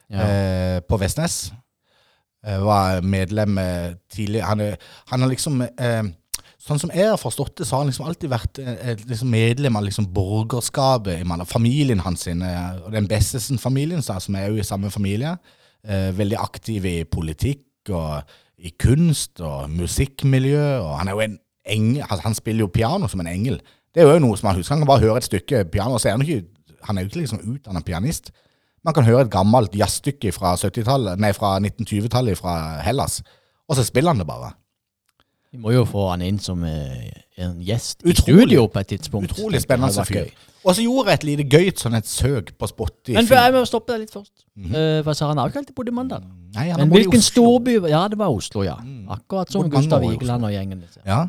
Ja. 0.08 0.24
Eh, 0.24 0.78
på 0.88 0.98
Vestnes. 1.04 1.50
Eh, 2.46 2.60
var 2.64 3.02
medlem 3.02 3.58
eh, 3.58 3.92
tidlig 4.08 4.42
Han, 4.48 4.62
han 5.06 5.22
har 5.22 5.30
liksom 5.30 5.62
eh, 5.62 6.04
Sånn 6.60 6.82
som 6.82 6.92
jeg 6.92 7.08
har 7.08 7.20
forstått 7.20 7.62
det, 7.62 7.68
så 7.68 7.78
har 7.78 7.86
han 7.86 7.90
liksom 7.92 8.08
alltid 8.10 8.32
vært 8.34 8.60
eh, 8.60 9.00
liksom 9.08 9.32
medlem 9.32 9.78
av 9.80 9.86
liksom 9.86 10.10
borgerskapet 10.12 11.22
i 11.22 11.46
Familien 11.48 12.04
hans, 12.04 12.26
sin, 12.28 12.42
eh, 12.44 12.82
og 12.84 12.92
den 12.92 13.08
Bessesen-familien, 13.08 14.04
som 14.04 14.36
er 14.36 14.50
jo 14.50 14.60
i 14.60 14.68
samme 14.68 14.92
familie. 14.92 15.38
Eh, 15.88 16.10
veldig 16.18 16.38
aktiv 16.38 16.86
i 16.86 16.98
politikk 17.08 17.94
og 17.96 18.28
i 18.60 18.74
kunst 18.76 19.40
og 19.40 19.72
musikkmiljø. 19.72 20.82
Og 20.84 20.98
han 21.00 21.08
er 21.08 21.16
jo 21.16 21.24
en 21.24 21.40
engel, 21.66 22.04
altså, 22.04 22.26
han 22.28 22.36
spiller 22.36 22.68
jo 22.68 22.74
piano 22.76 23.08
som 23.08 23.24
en 23.24 23.32
engel. 23.32 23.62
Det 23.96 24.04
er 24.04 24.12
jo 24.12 24.20
noe 24.20 24.38
som 24.38 24.52
man 24.52 24.60
husker. 24.60 24.76
Han 24.76 24.84
kan 24.84 24.92
bare 24.92 25.06
høre 25.08 25.24
et 25.24 25.30
stykke 25.30 25.64
piano, 25.72 25.98
så 25.98 26.10
er 26.10 26.18
han 26.18 26.28
ikke 26.28 26.44
han 26.88 26.98
er 26.98 27.04
jo 27.04 27.12
ikke 27.12 27.24
liksom 27.24 27.42
utdannet 27.56 27.86
pianist. 27.86 28.32
Man 28.86 28.96
kan 28.96 29.08
høre 29.08 29.26
et 29.26 29.34
gammelt 29.34 29.76
jazzstykke 29.76 30.32
fra 30.32 30.56
70-tallet, 30.56 31.20
nei, 31.20 31.34
fra 31.36 31.58
1920-tallet 31.60 32.40
fra 32.40 32.56
Hellas, 32.86 33.20
og 33.68 33.76
så 33.76 33.84
spiller 33.84 34.14
han 34.14 34.22
det 34.22 34.28
bare. 34.30 34.54
Vi 35.50 35.58
må 35.58 35.74
jo 35.74 35.86
få 35.90 36.12
han 36.12 36.22
inn 36.22 36.38
som 36.42 36.62
eh, 36.68 37.10
en 37.42 37.58
gjest 37.66 38.04
i 38.06 38.14
studio 38.14 38.68
på 38.70 38.84
et 38.84 38.92
tidspunkt. 38.94 39.34
Utrolig 39.34 39.62
spennende 39.64 40.06
fyr. 40.06 40.28
gøy. 40.28 40.48
Og 40.60 40.76
så 40.76 40.84
gjorde 40.84 41.14
jeg 41.14 41.20
et 41.20 41.26
lite 41.26 41.46
gøyt 41.48 41.82
sånn 41.82 41.96
et 41.98 42.08
søk 42.10 42.52
på 42.60 42.68
Spotify. 42.70 43.16
Men 43.16 43.30
for 43.30 43.40
jeg 43.40 43.54
må 43.56 43.62
stoppe 43.66 43.96
deg 43.96 44.04
litt 44.04 44.14
først. 44.14 44.34
Eh, 44.60 45.00
for 45.00 45.10
jeg 45.14 45.20
sa 45.22 45.30
han 45.32 45.40
har 45.40 45.48
jo 45.48 45.54
ikke 45.54 45.62
alltid 45.64 45.78
bodd 45.78 45.90
i 45.90 45.94
Mandal. 45.96 46.26
Nei, 46.58 46.66
han 46.70 46.84
Men 46.84 46.92
hvilken 46.94 47.22
Oslo. 47.22 47.32
storby 47.32 47.78
Ja, 47.90 48.04
det 48.12 48.20
var 48.20 48.34
Oslo, 48.36 48.66
ja. 48.68 48.76
Akkurat 49.16 49.52
som 49.54 49.70
Gustav. 49.72 50.04
Vigeland 50.04 50.46
og 50.46 50.52
gjengen. 50.54 50.84
Liksom. 50.84 51.06
Ja. 51.08 51.24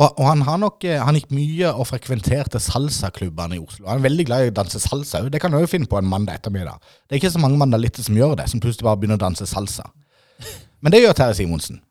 Og, 0.00 0.06
og 0.08 0.24
han 0.24 0.42
har 0.46 0.56
nok 0.62 0.84
eh, 0.86 0.96
Han 1.02 1.18
gikk 1.18 1.32
mye 1.34 1.70
og 1.74 1.86
frekventerte 1.90 2.62
salsaklubbene 2.62 3.58
i 3.58 3.62
Oslo. 3.62 3.86
Han 3.90 4.00
er 4.00 4.06
veldig 4.08 4.26
glad 4.30 4.46
i 4.46 4.50
å 4.54 4.56
danse 4.62 4.80
salsa 4.82 5.20
òg. 5.22 5.30
Det 5.34 5.42
kan 5.44 5.52
du 5.52 5.60
òg 5.60 5.68
finne 5.70 5.90
på 5.90 6.00
en 6.00 6.08
mandag 6.08 6.40
ettermiddag. 6.40 6.80
Det 7.06 7.18
er 7.18 7.22
ikke 7.22 7.34
så 7.36 7.42
mange 7.42 7.60
mandalitter 7.60 8.06
som 8.06 8.16
gjør 8.16 8.38
det, 8.40 8.48
som 8.50 8.62
plutselig 8.64 8.88
bare 8.88 9.02
begynner 9.02 9.20
å 9.20 9.24
danse 9.28 9.46
salsa. 9.50 9.90
Men 10.80 10.94
det 10.94 11.02
gjør 11.04 11.18
Terje 11.18 11.42
Simonsen. 11.42 11.82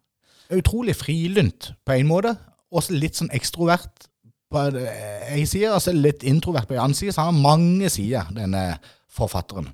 Utrolig 0.49 0.95
frilynt 0.97 1.73
på 1.85 1.93
en 1.93 2.07
måte, 2.09 2.35
også 2.73 2.95
litt 2.97 3.19
sånn 3.19 3.31
ekstrovert 3.35 4.07
på 4.49 4.63
ei 5.29 5.43
side, 5.45 5.69
og 5.69 5.81
så 5.83 5.93
litt 5.93 6.23
introvert 6.25 6.69
på 6.69 6.73
en 6.73 6.87
annen 6.87 6.97
side. 6.97 7.13
Så 7.13 7.21
han 7.21 7.35
har 7.35 7.57
mange 7.59 7.89
sider, 7.93 8.31
denne 8.33 8.63
forfatteren. 9.13 9.69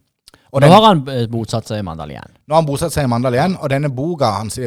Og 0.56 0.64
Nå 0.64 0.70
har 0.72 0.86
han 0.88 1.02
eh, 1.12 1.26
bosatt 1.32 1.68
seg 1.68 1.82
i 1.82 1.84
Mandal 1.84 2.14
igjen. 2.14 2.32
nå 2.48 2.56
har 2.56 2.62
han 2.62 2.68
bosatt 2.68 2.94
seg 2.96 3.08
i 3.08 3.12
Mandal 3.12 3.36
igjen, 3.36 3.58
og 3.60 3.72
denne 3.72 3.92
boka, 3.92 4.38
hans, 4.38 4.60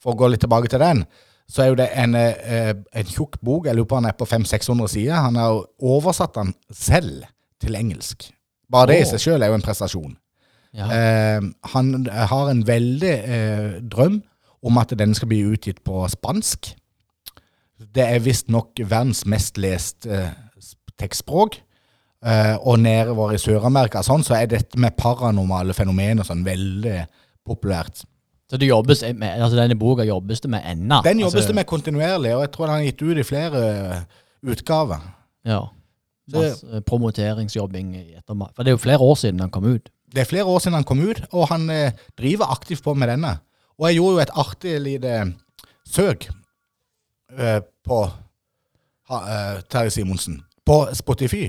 for 0.00 0.12
å 0.12 0.18
gå 0.20 0.28
litt 0.28 0.42
tilbake 0.44 0.68
til 0.68 0.82
den, 0.82 1.04
så 1.50 1.64
er 1.64 1.70
jo 1.70 1.78
det 1.80 1.88
en, 1.98 2.14
eh, 2.14 2.72
en 2.72 3.08
tjukk 3.08 3.40
bok, 3.42 3.66
jeg 3.66 3.76
lurer 3.76 3.88
på 3.88 3.98
han 3.98 4.08
er 4.10 4.16
på 4.18 4.28
500-600 4.28 4.92
sider. 4.92 5.16
Han 5.16 5.38
har 5.40 5.54
jo 5.54 5.62
oversatt 5.96 6.36
den 6.36 6.52
selv 6.70 7.24
til 7.60 7.76
engelsk. 7.76 8.28
Bare 8.70 8.92
det 8.92 9.00
i 9.02 9.08
seg 9.10 9.22
selv 9.24 9.42
er 9.42 9.50
jo 9.50 9.58
en 9.58 9.64
prestasjon. 9.64 10.12
Ja. 10.76 10.86
Eh, 10.94 11.40
han 11.72 12.06
har 12.06 12.50
en 12.52 12.62
veldig 12.66 13.14
eh, 13.18 13.80
drøm 13.82 14.20
om 14.62 14.78
at 14.78 14.92
den 14.98 15.14
skal 15.16 15.30
bli 15.30 15.40
utgitt 15.48 15.82
på 15.84 16.02
spansk. 16.12 16.74
Det 17.80 18.04
er 18.04 18.20
visstnok 18.20 18.80
verdens 18.84 19.24
mest 19.28 19.58
leste 19.60 20.10
eh, 20.12 20.30
tekstspråk. 21.00 21.60
Eh, 22.20 22.56
og 22.68 22.76
nedover 22.82 23.32
i 23.32 23.40
Sør-Amerika 23.40 24.02
sånn, 24.04 24.24
så 24.26 24.36
er 24.36 24.50
dette 24.50 24.76
med 24.80 24.92
paranormale 25.00 25.72
fenomener 25.72 26.26
sånn 26.28 26.44
veldig 26.44 26.98
populært. 27.48 28.02
Så 28.50 28.58
det 28.60 28.68
jobbes 28.68 29.00
med, 29.14 29.40
altså 29.40 29.56
denne 29.56 29.78
boka 29.78 30.04
jobbes 30.04 30.42
det 30.44 30.50
med 30.52 30.66
ennå? 30.66 30.98
Den 31.06 31.22
jobbes 31.22 31.38
altså, 31.38 31.52
det 31.52 31.60
med 31.62 31.68
kontinuerlig, 31.70 32.34
og 32.34 32.42
jeg 32.44 32.52
tror 32.52 32.66
den 32.66 32.74
har 32.74 32.88
gitt 32.88 33.04
ut 33.06 33.20
i 33.22 33.24
flere 33.24 33.62
eh, 33.70 34.00
utgaver. 34.52 35.06
Ja. 35.48 35.62
Så- 36.30 36.82
promoteringsjobbing. 36.86 37.94
For 38.26 38.62
det 38.62 38.70
er 38.70 38.76
jo 38.76 38.82
flere 38.82 39.02
år 39.02 39.16
siden 39.18 39.40
den 39.40 39.50
kom 39.54 39.64
ut. 39.70 39.88
Det 40.10 40.22
er 40.22 40.28
flere 40.28 40.44
år 40.50 40.60
siden 40.62 40.76
han 40.76 40.84
kom 40.86 41.00
ut, 41.00 41.22
og 41.32 41.48
han 41.48 41.70
eh, 41.70 41.96
driver 42.18 42.52
aktivt 42.52 42.84
på 42.84 42.94
med 42.94 43.08
denne. 43.08 43.38
Og 43.80 43.88
jeg 43.88 43.96
gjorde 43.96 44.12
jo 44.12 44.22
et 44.26 44.34
artig 44.42 44.76
lite 44.84 45.14
søk 45.88 46.28
uh, 47.32 47.60
på 47.86 48.00
eh, 49.10 49.62
Terje 49.72 49.90
Simonsen 49.90 50.42
på 50.66 50.86
Spotify. 50.94 51.48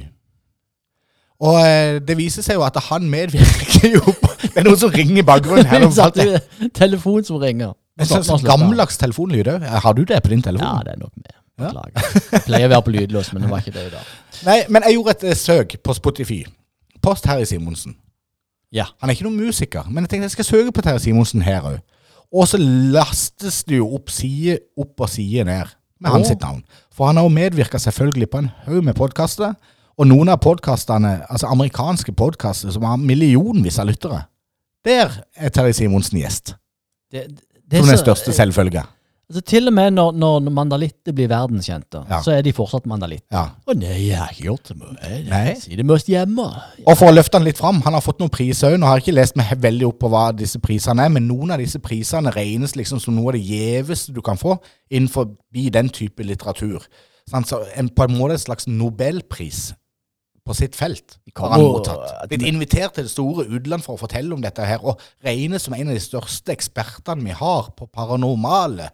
Og 1.41 1.57
eh, 1.67 1.99
det 2.07 2.15
viser 2.17 2.45
seg 2.45 2.57
jo 2.59 2.63
at 2.65 2.77
han 2.87 3.05
medvirker 3.09 3.89
jo 3.97 4.01
på 4.21 4.29
Det 4.41 4.61
er 4.61 4.65
noen 4.65 4.79
som 4.79 4.93
ringer 4.93 5.21
i 5.21 5.25
bakgrunnen 5.25 5.67
her. 5.69 5.85
Det 6.15 6.25
er 6.37 6.71
Telefon 6.73 7.25
som 7.25 7.37
ringer. 7.41 7.73
En 7.99 8.07
sånn, 8.09 8.23
sånn 8.25 8.45
gammeldags 8.45 8.97
telefonlyd 9.01 9.49
òg. 9.51 9.65
Har 9.83 9.95
du 9.97 10.03
det 10.07 10.21
på 10.23 10.31
din 10.33 10.41
telefon? 10.45 10.67
Ja, 10.67 10.85
det 10.85 10.95
er 10.95 11.01
nok 11.01 11.13
med. 11.17 11.35
Beklager. 11.61 12.17
Jeg 12.31 12.43
pleier 12.47 12.69
å 12.69 12.71
være 12.71 12.85
på 12.87 12.93
lydløs, 12.95 13.31
men 13.33 13.45
det 13.45 13.51
var 13.51 13.61
ikke 13.61 13.75
det 13.75 13.85
i 13.89 13.93
dag. 13.93 14.11
Nei, 14.47 14.57
men 14.69 14.87
jeg 14.87 14.97
gjorde 14.97 15.15
et 15.19 15.37
søk 15.37 15.75
på 15.83 15.95
Spotify. 15.97 16.39
Post 17.03 17.27
Terje 17.27 17.49
Simonsen. 17.51 17.97
Ja. 18.73 18.87
Han 19.01 19.11
er 19.11 19.17
ikke 19.17 19.27
noen 19.27 19.41
musiker, 19.41 19.85
men 19.89 20.05
jeg 20.05 20.13
tenkte 20.13 20.29
jeg 20.29 20.37
skal 20.37 20.49
søke 20.49 20.75
på 20.77 20.85
Terje 20.85 21.03
Simonsen 21.05 21.45
her 21.45 21.67
òg. 21.73 21.79
Og 22.31 22.47
så 22.47 22.59
lastes 22.61 23.61
det 23.67 23.81
jo 23.81 23.89
opp 23.97 24.11
side 24.13 24.57
opp 24.79 25.03
og 25.03 25.11
side 25.11 25.45
ned 25.47 25.73
med 26.01 26.13
hans 26.13 26.31
sitt 26.31 26.41
navn. 26.41 26.63
For 26.95 27.09
han 27.09 27.19
har 27.19 27.27
jo 27.27 27.33
medvirka 27.33 27.79
selvfølgelig 27.81 28.29
på 28.31 28.41
en 28.41 28.49
haug 28.65 28.83
med 28.87 28.95
podkaster. 28.97 29.53
Og 29.99 30.07
noen 30.07 30.31
av 30.31 30.39
podkastene, 30.41 31.19
altså 31.29 31.51
amerikanske 31.51 32.13
podkaster 32.17 32.71
som 32.73 32.87
har 32.87 32.97
millionvis 32.97 33.77
av 33.81 33.89
lyttere, 33.91 34.23
der 34.87 35.11
er 35.35 35.51
Terje 35.53 35.75
Simonsen 35.77 36.17
gjest. 36.21 36.55
Det, 37.11 37.27
det 37.27 37.77
er 37.77 37.83
Som 37.83 37.91
den 37.91 38.01
største 38.01 38.33
selvfølge. 38.33 38.85
Altså, 39.31 39.41
til 39.47 39.69
og 39.69 39.73
med 39.77 39.93
når, 39.95 40.11
når 40.19 40.49
mandalitter 40.51 41.13
blir 41.15 41.29
verdenskjente, 41.31 42.01
Ja. 42.09 42.17
så 42.21 42.33
er 42.35 42.41
de 42.43 42.51
fortsatt 42.53 42.85
mandalitter. 42.91 43.31
Ja. 43.31 43.45
Å 43.63 43.75
nei, 43.79 43.93
jeg 44.09 44.17
har 44.19 44.27
ikke 44.33 44.43
gjort 44.49 44.71
det 44.73 44.75
Jeg 45.07 45.23
Nei. 45.29 45.39
Jeg 45.47 45.61
sier 45.61 45.77
det 45.79 45.85
mest 45.87 46.09
hjemme. 46.11 46.47
Og 46.85 46.97
for 46.99 47.07
å 47.07 47.15
løfte 47.15 47.39
han 47.39 47.47
litt 47.47 47.57
fram, 47.61 47.79
han 47.85 47.93
har 47.95 48.03
fått 48.03 48.19
noen 48.19 48.29
priser 48.33 48.73
òg. 48.73 48.79
Nå 48.81 48.85
har 48.89 48.99
jeg 48.99 49.05
ikke 49.07 49.15
lest 49.21 49.37
meg 49.39 49.45
he- 49.47 49.55
veldig 49.63 49.87
opp 49.87 49.99
på 50.03 50.09
hva 50.11 50.25
disse 50.35 50.59
prisene 50.59 51.05
er, 51.07 51.09
men 51.15 51.29
noen 51.31 51.51
av 51.55 51.63
disse 51.63 51.79
prisene 51.79 52.33
regnes 52.35 52.75
liksom 52.75 52.99
som 52.99 53.15
noe 53.15 53.31
av 53.31 53.39
det 53.39 53.45
gjeveste 53.47 54.11
du 54.13 54.19
kan 54.21 54.35
få 54.37 54.57
innenfor 54.91 55.31
den 55.53 55.89
type 55.89 56.19
litteratur. 56.27 56.83
Sant? 57.29 57.47
Så 57.47 57.63
en, 57.79 57.87
på 57.87 58.03
en 58.03 58.17
måte 58.17 58.35
en 58.35 58.43
slags 58.43 58.67
nobelpris 58.67 59.71
på 60.43 60.55
sitt 60.57 60.73
felt 60.75 61.19
har 61.37 61.51
han 61.53 61.61
mottatt. 61.61 62.27
Blitt 62.27 62.41
invitert 62.49 62.95
til 62.97 63.05
det 63.05 63.11
store 63.13 63.45
utland 63.45 63.83
for 63.85 63.93
å 63.93 64.01
fortelle 64.01 64.33
om 64.33 64.41
dette 64.41 64.65
her, 64.65 64.81
og 64.83 64.99
regnes 65.23 65.61
som 65.67 65.75
en 65.77 65.87
av 65.87 65.93
de 65.93 66.01
største 66.01 66.49
ekspertene 66.51 67.23
vi 67.23 67.35
har 67.37 67.69
på 67.77 67.85
paranormale 67.93 68.89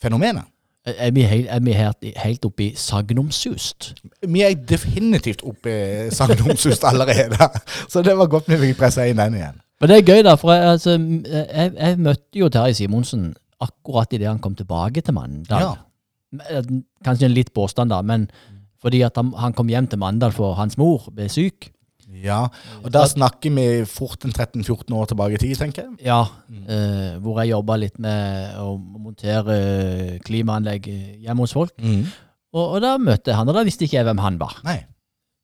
fenomener. 0.00 0.46
Er 0.84 1.14
vi 1.16 1.22
helt, 1.24 1.46
er 1.48 1.60
vi 1.64 1.72
helt, 1.72 2.08
helt 2.20 2.44
oppe 2.44 2.66
i 2.66 2.72
sagnomsust? 2.76 3.94
Vi 4.28 4.42
er 4.44 4.52
definitivt 4.68 5.40
oppe 5.42 5.72
i 5.72 6.10
sagnomsust 6.12 6.84
allerede, 6.84 7.48
så 7.92 8.02
det 8.04 8.16
var 8.18 8.28
godt 8.28 8.50
vi 8.52 8.60
fikk 8.66 8.82
pressa 8.82 9.06
inn 9.08 9.22
den 9.22 9.38
igjen. 9.38 9.62
Men 9.80 9.90
det 9.90 9.96
er 9.96 10.04
gøy, 10.06 10.20
da, 10.26 10.34
for 10.40 10.52
jeg, 10.52 10.74
altså, 10.74 10.98
jeg, 11.24 11.72
jeg 11.72 11.98
møtte 12.04 12.38
jo 12.38 12.50
Terje 12.52 12.76
Simonsen 12.78 13.30
akkurat 13.64 14.12
idet 14.12 14.28
han 14.28 14.42
kom 14.44 14.54
tilbake 14.58 15.00
til 15.04 15.16
Mandal. 15.16 15.64
Ja. 15.64 16.60
Kanskje 17.04 17.30
en 17.30 17.36
litt 17.36 17.54
påstand, 17.56 17.92
da, 17.94 18.02
men 18.04 18.28
fordi 18.84 19.00
han, 19.06 19.32
han 19.40 19.56
kom 19.56 19.72
hjem 19.72 19.88
til 19.88 20.00
Mandal 20.02 20.36
for 20.36 20.56
hans 20.58 20.76
mor 20.80 21.08
ble 21.14 21.30
syk. 21.32 21.70
Ja, 22.22 22.40
og 22.82 22.92
da 22.94 23.04
snakker 23.10 23.52
vi 23.56 23.66
fort 23.88 24.24
en 24.26 24.32
13-14 24.34 24.94
år 24.94 25.10
tilbake 25.10 25.38
i 25.38 25.42
tid, 25.42 25.56
tenker 25.60 25.82
jeg. 25.86 25.98
Ja, 26.06 26.20
eh, 26.68 27.16
hvor 27.24 27.40
jeg 27.42 27.52
jobba 27.54 27.76
litt 27.80 27.98
med 28.02 28.58
å 28.62 28.76
montere 28.78 29.58
klimaanlegg 30.24 30.86
hjemme 31.24 31.44
hos 31.46 31.56
folk. 31.56 31.74
Og, 32.54 32.64
og 32.64 32.80
da 32.84 32.94
møtte 33.02 33.32
jeg 33.32 33.40
han, 33.40 33.50
og 33.50 33.56
da 33.58 33.64
visste 33.66 33.86
ikke 33.88 33.98
jeg 33.98 34.06
hvem 34.06 34.22
han 34.22 34.38
var. 34.40 34.60
Nei. 34.66 34.78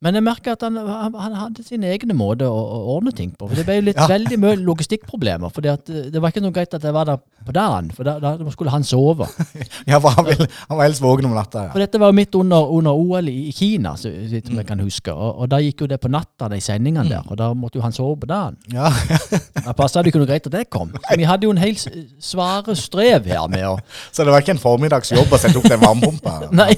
Men 0.00 0.16
jeg 0.16 0.24
merka 0.24 0.54
at 0.56 0.62
han, 0.64 0.78
han, 0.80 1.12
han 1.20 1.34
hadde 1.36 1.60
sin 1.66 1.82
egne 1.84 2.14
måte 2.16 2.46
å, 2.48 2.56
å 2.56 2.78
ordne 2.96 3.12
ting 3.12 3.34
på. 3.36 3.50
For 3.50 3.58
det 3.58 3.66
ble 3.68 3.74
jo 3.80 3.82
litt 3.90 3.98
Ja. 4.00 4.06
veldig 4.08 4.38
mye 4.40 4.56
logistikkproblemer. 4.64 5.52
For 5.52 5.60
det 5.60 6.16
var 6.22 6.32
ikke 6.32 6.40
noe 6.40 6.54
greit 6.56 6.72
at 6.72 6.86
jeg 6.88 6.94
var 6.96 7.04
der 7.10 7.18
på 7.44 7.52
dagen, 7.56 7.90
for 7.96 8.04
da, 8.08 8.14
da 8.20 8.32
skulle 8.54 8.72
han 8.72 8.84
sove. 8.84 9.28
Ja, 9.90 9.98
for 10.00 10.12
han, 10.16 10.24
vil, 10.28 10.40
han 10.68 10.78
var 10.78 10.84
helst 10.86 11.02
våken 11.04 11.28
om 11.28 11.34
natta. 11.36 11.66
Ja. 11.66 11.72
For 11.74 11.82
dette 11.84 12.00
var 12.00 12.12
jo 12.12 12.16
midt 12.16 12.36
under, 12.38 12.68
under 12.72 12.96
OL 12.96 13.28
i 13.28 13.36
i 13.50 13.52
Kina, 13.56 13.92
så 14.00 14.08
vidt 14.12 14.48
som 14.48 14.56
jeg 14.60 14.68
kan 14.68 14.80
huske. 14.84 15.12
Og, 15.12 15.42
og 15.44 15.50
da 15.52 15.58
gikk 15.60 15.84
jo 15.84 15.88
det 15.90 15.98
på 16.00 16.08
natta, 16.12 16.48
de 16.52 16.60
sendingene 16.64 17.08
der. 17.10 17.26
Og 17.28 17.36
da 17.40 17.50
måtte 17.56 17.80
jo 17.80 17.84
han 17.84 17.92
sove 17.96 18.16
på 18.24 18.28
dagen. 18.30 18.56
Ja, 18.72 18.88
ja. 19.10 19.20
Da 19.66 19.74
passa 19.76 20.00
det 20.00 20.08
ikke 20.14 20.22
noe 20.22 20.28
greit 20.30 20.46
at 20.48 20.54
det 20.54 20.64
kom. 20.72 20.88
Vi 21.18 21.26
hadde 21.28 21.44
jo 21.44 21.52
en 21.52 21.60
hel 21.60 21.76
svare 21.76 22.72
strev 22.78 23.28
her 23.28 23.44
med 23.52 23.66
å 23.68 23.74
Så 24.16 24.24
det 24.24 24.32
var 24.32 24.40
ikke 24.40 24.54
en 24.56 24.62
formiddagsjobb 24.62 25.28
å 25.36 25.40
sette 25.40 25.60
opp 25.60 25.68
den 25.68 25.82
varmepumpa? 25.84 26.48
Nei. 26.56 26.72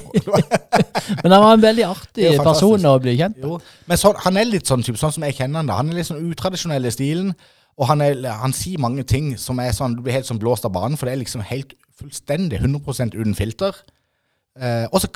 Men 1.23 1.31
han 1.31 1.39
var 1.45 1.53
en 1.55 1.63
veldig 1.63 1.85
artig 1.87 2.27
er 2.33 2.43
person 2.43 2.83
å 2.91 2.97
bli 3.03 3.12
kjent 3.19 3.37
med. 3.39 3.49
Jo. 3.49 3.59
Men 3.89 3.99
så, 4.01 4.13
han 4.25 4.39
er 4.39 4.49
litt 4.49 4.69
sånn 4.69 4.85
type, 4.85 4.99
sånn 5.01 5.13
som 5.15 5.25
jeg 5.27 5.37
kjenner 5.39 5.61
han 5.61 5.69
da. 5.71 5.79
Han 5.81 5.91
er 5.91 5.99
litt 5.99 6.09
sånn 6.09 6.31
utradisjonell 6.31 6.89
i 6.89 6.93
stilen. 6.93 7.33
Og 7.81 7.89
han, 7.89 8.03
er, 8.05 8.19
han 8.41 8.53
sier 8.53 8.81
mange 8.81 9.05
ting 9.09 9.33
som 9.41 9.61
er 9.61 9.73
sånn, 9.73 9.95
du 9.97 10.03
blir 10.05 10.17
helt 10.17 10.29
sånn 10.29 10.41
blåst 10.41 10.67
av 10.67 10.73
banen, 10.75 10.97
for 10.99 11.09
det 11.09 11.15
er 11.15 11.23
liksom 11.23 11.45
helt 11.49 11.73
fullstendig 11.97 12.59
100% 12.61 13.15
uten 13.17 13.37
filter. 13.37 13.77
Eh, 14.59 14.85
og 14.91 15.01
så, 15.01 15.09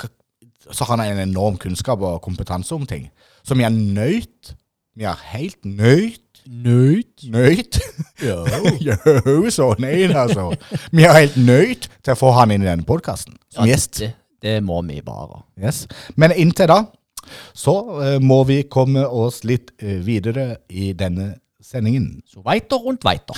så 0.72 0.88
har 0.88 0.98
han 0.98 1.06
en 1.06 1.26
enorm 1.28 1.60
kunnskap 1.62 2.02
og 2.02 2.22
kompetanse 2.26 2.74
om 2.76 2.88
ting. 2.90 3.10
Så 3.46 3.58
vi 3.58 3.66
er 3.68 3.74
nøyt. 3.74 4.56
Vi 4.98 5.06
er 5.06 5.28
helt 5.34 5.60
nøyt. 5.66 6.24
Nøyt. 6.48 7.28
Nøyt? 7.30 7.80
Jo, 8.28 9.44
så 9.54 9.68
nei, 9.78 10.08
altså. 10.10 10.50
Vi 10.96 11.04
er 11.06 11.20
helt 11.20 11.36
nøyt 11.38 11.86
til 12.02 12.14
å 12.16 12.18
få 12.18 12.32
han 12.34 12.54
inn 12.56 12.64
i 12.66 12.70
denne 12.70 12.88
podkasten 12.88 13.36
som 13.54 13.68
gjest. 13.70 14.00
Det, 14.02 14.10
det 14.42 14.56
må 14.66 14.80
vi 14.88 14.98
bare. 15.06 15.44
Yes. 15.60 15.84
Men 16.18 16.34
inntil 16.34 16.72
da 16.72 16.80
så 17.58 17.76
eh, 18.04 18.18
må 18.24 18.44
vi 18.50 18.62
komme 18.70 19.06
oss 19.08 19.44
litt 19.48 19.74
eh, 19.82 20.00
videre 20.06 20.58
i 20.70 20.92
denne 20.98 21.36
sendingen. 21.62 22.22
Så 22.28 22.44
weiter 22.46 22.86
und 22.88 23.04
weiter. 23.04 23.36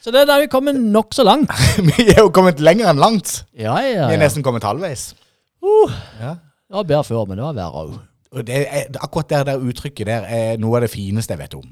Så 0.00 0.12
det 0.14 0.20
er 0.22 0.28
der 0.30 0.40
vi 0.44 0.50
kommer 0.50 0.72
nokså 0.72 1.24
langt. 1.26 1.50
vi 1.88 2.06
er 2.14 2.22
jo 2.22 2.30
kommet 2.34 2.60
lenger 2.62 2.92
enn 2.92 3.00
langt. 3.02 3.42
Ja, 3.58 3.74
ja, 3.82 4.06
Vi 4.08 4.16
er 4.16 4.22
nesten 4.22 4.44
kommet 4.46 4.64
halvveis. 4.66 5.10
Uh, 5.64 5.90
Ja. 6.20 6.36
det 6.68 6.76
var 6.78 6.86
bedre 6.86 7.04
før, 7.04 7.24
men 7.26 7.38
det 7.40 7.44
var 7.44 7.58
verre 7.58 7.82
òg. 7.82 7.98
Akkurat 9.02 9.28
det 9.32 9.42
der 9.48 9.64
uttrykket 9.64 10.06
der 10.06 10.26
er 10.28 10.58
noe 10.60 10.78
av 10.78 10.86
det 10.86 10.92
fineste 10.92 11.34
jeg 11.34 11.42
vet 11.42 11.56
om. 11.58 11.66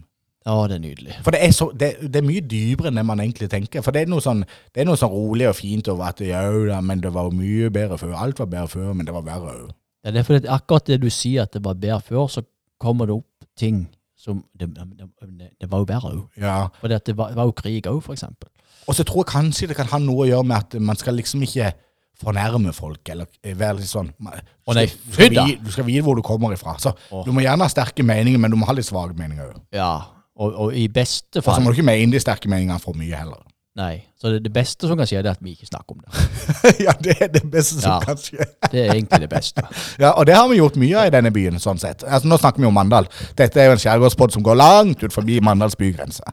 Ja, 0.47 0.67
det 0.71 0.77
er 0.77 0.83
nydelig. 0.83 1.15
For 1.27 1.35
det 1.35 1.41
er, 1.43 1.51
så, 1.51 1.67
det, 1.75 1.89
det 2.07 2.21
er 2.21 2.27
mye 2.27 2.43
dypere 2.47 2.93
enn 2.93 3.01
det 3.01 3.03
man 3.09 3.21
egentlig 3.23 3.49
tenker. 3.51 3.83
For 3.83 3.95
det 3.95 4.05
er 4.05 4.11
noe 4.13 4.23
sånn, 4.23 4.45
det 4.47 4.83
er 4.83 4.87
noe 4.87 4.99
sånn 5.01 5.11
rolig 5.11 5.49
og 5.51 5.57
fint 5.59 5.89
over 5.91 6.13
at 6.13 6.23
ja 6.23 6.45
da, 6.69 6.79
men 6.87 7.03
det 7.03 7.11
var 7.15 7.27
jo 7.27 7.35
mye 7.35 7.71
bedre 7.75 7.99
før. 7.99 8.15
Alt 8.15 8.39
var 8.39 8.53
bedre 8.53 8.71
før, 8.71 8.93
men 8.95 9.09
det 9.09 9.15
var 9.17 9.27
verre 9.27 9.57
òg. 9.57 9.73
Ja, 10.07 10.13
det 10.15 10.23
er 10.23 10.29
fordi 10.29 10.53
akkurat 10.55 10.87
det 10.87 11.01
du 11.03 11.09
sier 11.11 11.49
at 11.49 11.57
det 11.57 11.65
var 11.67 11.75
bedre 11.83 11.99
før, 12.07 12.29
så 12.31 12.45
kommer 12.79 13.11
det 13.11 13.17
opp 13.19 13.49
ting 13.59 13.89
som 14.17 14.45
Det, 14.59 14.69
det, 14.75 15.67
var 15.71 15.83
jo 15.83 15.89
bedre 15.89 16.13
òg. 16.15 16.23
Ja. 16.41 16.69
For 16.81 16.95
det, 16.95 17.03
var, 17.19 17.35
det 17.35 17.39
var 17.39 17.51
jo 17.51 17.59
krig 17.59 17.91
òg, 17.91 17.99
for 18.07 18.15
eksempel. 18.15 18.49
Og 18.87 18.95
så 18.95 19.05
tror 19.05 19.25
jeg 19.25 19.33
kanskje 19.35 19.69
det 19.71 19.77
kan 19.79 19.91
ha 19.91 19.99
noe 19.99 20.25
å 20.25 20.31
gjøre 20.31 20.47
med 20.47 20.57
at 20.63 20.79
man 20.79 20.99
skal 20.99 21.19
liksom 21.19 21.43
ikke 21.43 21.73
fornærme 22.17 22.73
folk, 22.73 23.03
eller 23.13 23.29
være 23.45 23.83
litt 23.83 23.91
sånn 23.91 24.09
man, 24.25 24.39
du, 24.41 24.73
skal 24.73 24.89
fy 25.13 25.57
du 25.61 25.73
skal 25.75 25.85
vite 25.85 26.05
hvor 26.07 26.17
du 26.17 26.23
kommer 26.25 26.55
ifra. 26.55 26.79
Så 26.81 26.95
oh. 27.11 27.27
du 27.27 27.35
må 27.35 27.43
gjerne 27.43 27.67
ha 27.67 27.73
sterke 27.73 28.07
meninger, 28.07 28.41
men 28.41 28.55
du 28.55 28.61
må 28.61 28.69
ha 28.71 28.77
litt 28.79 28.89
svake 28.89 29.19
meninger 29.19 29.51
òg. 29.51 29.59
Ja, 29.75 30.16
og, 30.37 30.55
og 30.67 30.75
i 30.77 30.87
beste 30.93 31.41
Og 31.41 31.45
så 31.55 31.61
må 31.61 31.71
du 31.73 31.79
ikke 31.79 31.87
mene 31.91 32.13
de 32.13 32.21
sterke 32.21 32.49
meningene 32.53 32.79
for 32.83 32.97
mye 32.99 33.17
heller. 33.17 33.43
Nei. 33.77 33.99
Så 34.17 34.31
det, 34.33 34.39
det 34.47 34.53
beste 34.55 34.89
som 34.89 34.97
kan 34.97 35.05
skje, 35.09 35.21
det 35.21 35.29
er 35.29 35.35
at 35.37 35.43
vi 35.45 35.53
ikke 35.53 35.67
snakker 35.69 35.97
om 35.97 36.01
det. 36.01 36.27
ja, 36.87 36.95
det 37.05 37.17
er 37.21 37.29
det 37.35 37.43
beste 37.53 37.81
som 37.83 37.91
Ja. 37.91 37.99
kan 38.01 38.17
skje. 38.21 38.47
Det 38.73 38.81
er 38.87 38.95
egentlig 38.95 39.21
det 39.27 39.29
beste. 39.33 39.65
Ja, 40.03 40.15
og 40.17 40.25
det 40.29 40.35
har 40.37 40.49
vi 40.49 40.57
gjort 40.63 40.79
mye 40.81 40.97
av 41.03 41.11
i 41.11 41.13
denne 41.13 41.33
byen, 41.35 41.59
sånn 41.61 41.81
sett. 41.81 42.05
Altså, 42.09 42.29
nå 42.29 42.39
snakker 42.41 42.65
vi 42.65 42.69
om 42.71 42.77
Mandal. 42.77 43.09
Dette 43.37 43.61
er 43.61 43.69
jo 43.69 43.77
en 43.77 43.83
skjærgårdspod 43.85 44.33
som 44.33 44.45
går 44.47 44.57
langt 44.61 45.05
ut 45.05 45.13
forbi 45.13 45.41
Mandals 45.45 45.77
bygrense. 45.77 46.25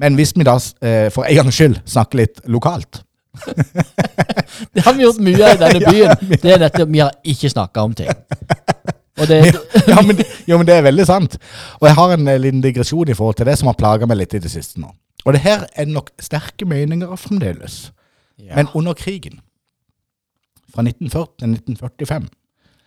Men 0.00 0.16
hvis 0.20 0.34
vi 0.36 0.44
da, 0.44 0.58
eh, 0.84 1.08
for 1.12 1.24
en 1.28 1.40
gangs 1.40 1.56
skyld, 1.56 1.80
snakker 1.88 2.20
litt 2.20 2.40
lokalt 2.48 3.02
Det 4.74 4.82
har 4.84 4.94
vi 4.96 5.04
gjort 5.04 5.20
mye 5.22 5.44
av 5.46 5.52
i 5.54 5.60
denne 5.60 5.80
byen. 5.92 6.38
Det 6.42 6.50
er 6.52 6.58
dette 6.64 6.86
vi 6.90 6.98
har 7.00 7.12
ikke 7.24 7.50
snakka 7.52 7.84
om 7.86 7.92
ting. 7.96 8.08
Det, 9.28 9.38
ja, 9.92 10.00
men, 10.06 10.20
jo, 10.48 10.56
men 10.58 10.66
det 10.68 10.74
er 10.74 10.86
veldig 10.86 11.06
sant. 11.06 11.36
Og 11.80 11.88
jeg 11.88 11.96
har 11.98 12.14
en 12.14 12.28
eh, 12.28 12.40
liten 12.40 12.62
digresjon 12.64 13.08
i 13.12 13.16
forhold 13.16 13.36
til 13.40 13.46
det 13.50 13.58
som 13.60 13.68
har 13.70 13.78
plaga 13.78 14.08
meg 14.08 14.20
litt 14.22 14.34
i 14.34 14.42
det 14.42 14.50
siste 14.52 14.80
nå. 14.80 14.90
Og 15.26 15.36
det 15.36 15.42
her 15.44 15.66
er 15.76 15.88
nok 15.90 16.10
sterke 16.22 16.64
meninger 16.68 17.16
fremdeles. 17.20 17.92
ja. 18.38 18.54
Men 18.56 18.68
under 18.74 18.94
krigen, 18.96 19.40
fra 20.72 20.82
1940 20.86 21.34
til 21.38 21.50
1945, 21.50 22.28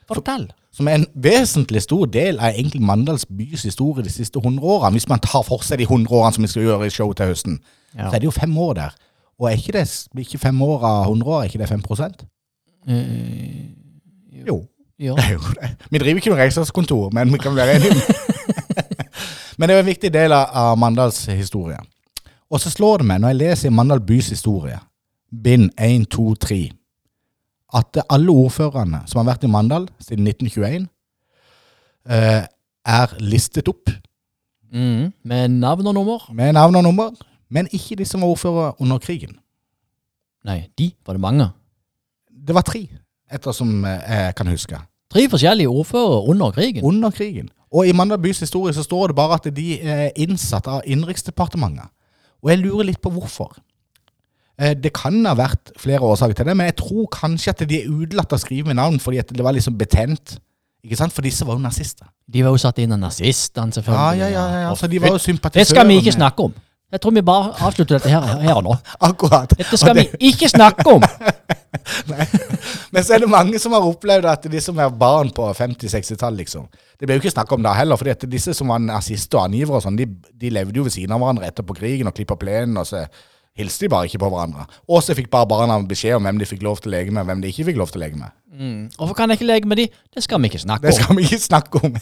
Fortell. 0.08 0.48
som 0.72 0.88
er 0.88 0.96
en 1.00 1.06
vesentlig 1.16 1.82
stor 1.82 2.06
del 2.12 2.40
av 2.40 2.56
egentlig 2.56 2.82
Mandals 2.82 3.26
bys 3.26 3.64
historie 3.64 4.04
de 4.04 4.10
siste 4.10 4.40
100 4.40 4.64
årene, 4.66 4.92
hvis 4.98 5.10
man 5.10 5.20
tar 5.20 5.44
for 5.46 5.64
seg 5.64 5.80
de 5.80 5.84
100 5.88 6.12
årene 6.12 6.34
som 6.34 6.44
vi 6.44 6.52
skal 6.52 6.64
gjøre 6.64 6.88
i 6.88 6.94
show 6.94 7.14
til 7.14 7.26
høsten, 7.32 7.60
Ja. 7.94 8.10
så 8.10 8.16
er 8.16 8.20
det 8.20 8.26
jo 8.26 8.32
fem 8.32 8.58
år 8.58 8.74
der. 8.74 8.96
Og 9.40 9.52
er 9.52 9.58
ikke 9.58 9.72
det 9.72 10.08
ikke 10.18 10.38
fem 10.38 10.62
år 10.62 10.84
av 10.84 11.02
100 11.12 11.30
år, 11.30 11.42
er 11.42 11.46
ikke 11.46 11.60
det 11.60 11.70
5 11.70 11.84
uh, 11.88 12.94
Jo. 12.94 12.94
Ja. 12.94 12.96
Det 14.34 14.42
er 14.42 14.48
jo 14.48 14.64
det. 15.58 15.72
Vi 15.90 16.02
driver 16.02 16.22
ikke 16.22 16.34
noe 16.34 16.40
regnskapskontor, 16.42 17.10
men 17.16 17.34
vi 17.34 17.42
kan 17.42 17.56
være 17.56 17.80
enige 17.80 17.96
Men 19.58 19.70
det 19.70 19.74
er 19.74 19.78
jo 19.78 19.84
en 19.84 19.92
viktig 19.92 20.10
del 20.14 20.34
av 20.34 20.78
Mandals 20.82 21.26
historie. 21.30 21.78
Og 22.50 22.62
så 22.62 22.72
slår 22.74 23.02
det 23.02 23.08
meg, 23.10 23.20
når 23.22 23.34
jeg 23.34 23.40
leser 23.42 23.74
Mandal 23.74 24.02
bys 24.02 24.32
historie, 24.34 24.80
bind 25.44 25.70
1, 25.78 26.08
2, 26.14 26.34
3, 26.42 26.58
at 27.78 28.00
alle 28.10 28.34
ordførerne 28.34 29.04
som 29.10 29.22
har 29.22 29.30
vært 29.30 29.46
i 29.46 29.52
Mandal 29.54 29.86
siden 30.02 30.26
1921, 30.30 30.88
eh, 32.10 32.42
er 32.84 33.16
listet 33.22 33.70
opp 33.70 33.94
Mm. 34.74 35.12
Med 35.24 35.48
navn 35.48 35.88
og 35.88 35.94
nummer? 35.94 36.32
med 36.34 36.54
navn 36.54 36.76
og 36.76 36.84
nummer, 36.84 37.12
men 37.50 37.68
ikke 37.72 37.96
de 37.96 38.06
som 38.06 38.22
var 38.22 38.28
ordførere 38.28 38.82
under 38.82 38.98
krigen. 38.98 39.38
Nei, 40.46 40.66
de 40.78 40.92
var 41.06 41.14
det 41.14 41.22
mange. 41.22 41.50
Det 42.48 42.56
var 42.56 42.62
tre, 42.62 42.88
ettersom 43.34 43.84
eh, 43.86 44.00
jeg 44.28 44.36
kan 44.40 44.48
huske. 44.52 44.80
Tre 45.14 45.26
forskjellige 45.30 45.70
ordførere 45.70 46.24
under 46.30 46.52
krigen. 46.56 46.84
Under 46.86 47.12
krigen. 47.14 47.50
Og 47.74 47.88
i 47.90 47.94
Mandal 47.98 48.20
bys 48.22 48.40
historie 48.46 48.74
så 48.74 48.84
står 48.86 49.08
det 49.12 49.16
bare 49.18 49.38
at 49.40 49.48
de 49.56 49.68
er 49.82 50.10
innsatt 50.22 50.68
av 50.70 50.82
Innenriksdepartementet. 50.86 51.90
Og 52.44 52.50
jeg 52.52 52.60
lurer 52.62 52.90
litt 52.92 53.02
på 53.02 53.10
hvorfor. 53.14 53.56
Eh, 54.60 54.74
Det 54.78 54.94
kan 54.94 55.26
ha 55.26 55.34
vært 55.38 55.72
flere 55.82 56.02
årsaker 56.06 56.34
til 56.38 56.46
det, 56.46 56.58
men 56.58 56.66
jeg 56.70 56.76
tror 56.82 57.08
kanskje 57.14 57.50
at 57.56 57.64
de 57.70 57.82
er 57.82 57.90
utelatt 57.90 58.34
å 58.34 58.38
skrive 58.42 58.68
med 58.70 58.76
navn 58.78 59.00
fordi 59.02 59.22
det 59.34 59.44
var 59.44 59.54
liksom 59.58 59.78
betent. 59.78 60.38
Ikke 60.84 60.98
sant? 61.00 61.14
For 61.16 61.22
disse 61.26 61.46
var 61.48 61.56
jo 61.56 61.64
nazister. 61.64 62.06
De 62.28 62.44
var 62.44 62.52
jo 62.52 62.60
satt 62.62 62.78
inn 62.84 62.92
av 62.92 63.00
nazistene, 63.00 63.72
selvfølgelig. 63.72 64.20
ja, 64.20 64.28
ja, 64.28 64.30
ja. 64.30 64.60
ja. 64.66 64.70
Altså, 64.70 64.88
de 64.92 65.00
var 65.02 65.16
jo 65.16 65.22
sympatisører. 65.24 65.64
Det 65.64 65.68
skal 65.72 65.88
vi 65.88 65.98
ikke 66.02 66.12
snakke 66.18 66.44
om. 66.50 66.54
Jeg 66.94 67.02
tror 67.02 67.14
vi 67.16 67.22
bare 67.26 67.54
avslutter 67.66 67.98
dette 67.98 68.10
her, 68.12 68.26
her 68.44 68.60
nå. 68.62 68.76
Akkurat. 69.02 69.50
Dette 69.58 69.78
skal 69.82 69.96
det- 69.98 70.12
vi 70.12 70.30
ikke 70.30 70.50
snakke 70.52 70.86
om! 70.92 71.02
Men 72.94 73.04
så 73.04 73.16
er 73.16 73.24
det 73.24 73.30
mange 73.34 73.58
som 73.60 73.74
har 73.74 73.82
opplevd 73.88 74.28
at 74.30 74.46
de 74.52 74.62
som 74.62 74.78
er 74.80 74.92
barn 74.94 75.32
på 75.34 75.48
50-60-tallet, 75.58 76.44
liksom 76.44 76.68
Det 77.00 77.08
ble 77.10 77.18
jo 77.18 77.24
ikke 77.24 77.34
snakk 77.34 77.52
om 77.52 77.64
da 77.66 77.74
heller, 77.74 77.98
at 78.14 78.26
disse 78.30 78.54
som 78.54 78.70
var 78.70 78.80
nazister 78.84 79.40
og 79.42 79.48
angivere 79.50 79.80
og 79.80 79.84
sånn, 79.88 79.98
de, 79.98 80.06
de 80.40 80.52
levde 80.54 80.78
jo 80.78 80.86
ved 80.86 80.94
siden 80.94 81.16
av 81.16 81.24
hverandre 81.24 81.50
etterpå 81.50 81.76
krigen 81.82 82.08
og 82.08 82.14
klippa 82.16 82.38
plenen, 82.40 82.78
og 82.78 82.86
så 82.88 83.02
hilste 83.58 83.86
de 83.86 83.90
bare 83.94 84.10
ikke 84.10 84.22
på 84.24 84.30
hverandre. 84.34 84.66
Og 84.90 85.04
så 85.06 85.16
fikk 85.18 85.30
bare 85.34 85.50
barna 85.50 85.78
beskjed 85.88 86.18
om 86.18 86.26
hvem 86.28 86.40
de 86.42 86.48
fikk 86.50 86.64
lov 86.66 86.82
til 86.82 86.92
å 86.92 86.96
leke 86.96 87.14
med, 87.14 87.22
og 87.24 87.30
hvem 87.32 87.44
de 87.44 87.52
ikke 87.54 87.68
fikk 87.70 87.80
lov 87.82 87.94
til 87.94 88.02
å 88.02 88.06
leke 88.06 88.20
med. 88.22 88.34
Hvorfor 88.98 89.18
kan 89.18 89.32
jeg 89.32 89.40
ikke 89.40 89.50
leke 89.50 89.70
med 89.70 89.80
de? 89.82 89.88
Det 90.14 90.24
skal 90.24 90.42
vi 90.42 90.52
ikke 90.52 90.62
snakke 90.62 90.86
om. 90.86 90.90
Det 90.90 90.94
skal 91.00 91.18
vi 91.18 91.24
ikke 91.26 91.40
snakke 91.42 91.82
om. 91.88 91.96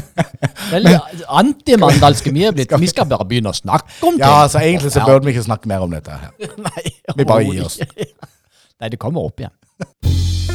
Veldig 0.74 0.94
antimandalske 1.42 2.32
vi 2.32 2.46
er 2.48 2.56
blitt. 2.56 2.72
Vi 2.80 2.88
skal 2.92 3.08
bare 3.10 3.28
begynne 3.28 3.52
å 3.52 3.58
snakke 3.58 4.00
om 4.00 4.16
det. 4.16 4.24
Ja, 4.24 4.46
altså 4.46 4.64
egentlig 4.64 4.94
så 4.96 5.04
burde 5.04 5.28
vi 5.28 5.36
ikke 5.36 5.44
snakke 5.44 5.68
mer 5.68 5.84
om 5.84 5.92
dette 5.92 6.16
her. 6.16 6.32
Nei, 6.68 6.86
Vi 7.12 7.28
bare 7.28 7.44
gir 7.50 7.68
oss. 7.68 7.80
Nei, 7.84 8.88
det 8.88 9.00
kommer 9.00 9.28
opp 9.28 9.44
igjen. 9.44 9.56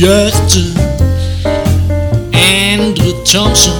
på 0.00 0.06
hjertet? 0.06 0.76
Endre 2.32 3.10
Thomsen. 3.28 3.76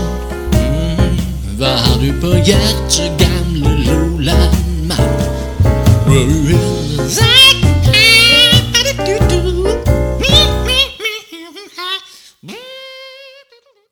Mm, 0.53 1.17
hva 1.57 1.71
har 1.81 1.97
du 2.01 2.11
på 2.21 2.33
hjertet, 2.45 3.15
gamle 3.21 3.73
Loland-mann? 3.87 5.17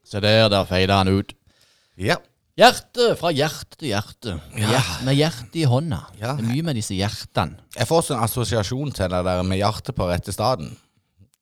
Se 0.08 0.20
der, 0.20 0.48
der 0.48 0.64
feida 0.64 0.98
han 0.98 1.08
ut. 1.08 1.32
Ja. 1.96 2.16
Hjerte 2.58 3.12
fra 3.16 3.30
hjerte 3.30 3.78
til 3.78 3.92
hjerte. 3.92 4.34
Hjert, 4.58 5.04
med 5.06 5.14
hjertet 5.14 5.56
i 5.60 5.64
hånda. 5.68 6.02
Ja. 6.18 6.34
Det 6.34 6.44
er 6.44 6.50
mye 6.50 6.66
med 6.66 6.76
disse 6.80 6.96
hjertene. 6.96 7.60
Jeg 7.76 7.88
får 7.88 8.02
også 8.02 8.16
en 8.16 8.26
assosiasjon 8.26 8.92
til 8.92 9.12
det 9.12 9.24
der 9.30 9.42
med 9.46 9.60
hjertet 9.60 9.96
på 9.96 10.10
rette 10.10 10.34
staden. 10.34 10.74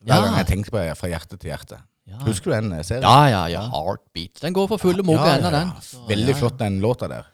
Hver 0.07 0.25
gang 0.25 0.37
jeg 0.41 0.47
tenker 0.53 0.71
på 0.75 0.83
det 0.83 0.97
fra 0.99 1.09
hjerte 1.11 1.37
til 1.37 1.51
hjerte. 1.51 1.79
Ja. 2.07 2.21
Husker 2.23 2.53
du 2.53 2.57
den 2.61 2.73
eh, 2.77 2.85
serien? 2.87 3.03
Ja, 3.03 3.27
ja, 3.33 3.41
ja. 3.51 3.63
Heartbeat. 3.73 4.39
Den 4.43 4.55
går 4.55 4.69
for 4.71 4.79
fulle 4.79 5.03
måker 5.03 5.27
Ja, 5.27 5.39
ennå, 5.41 5.51
den. 5.51 5.73
Veldig 6.09 6.37
flott 6.39 6.59
den 6.61 6.79
låta 6.85 7.09
der. 7.11 7.27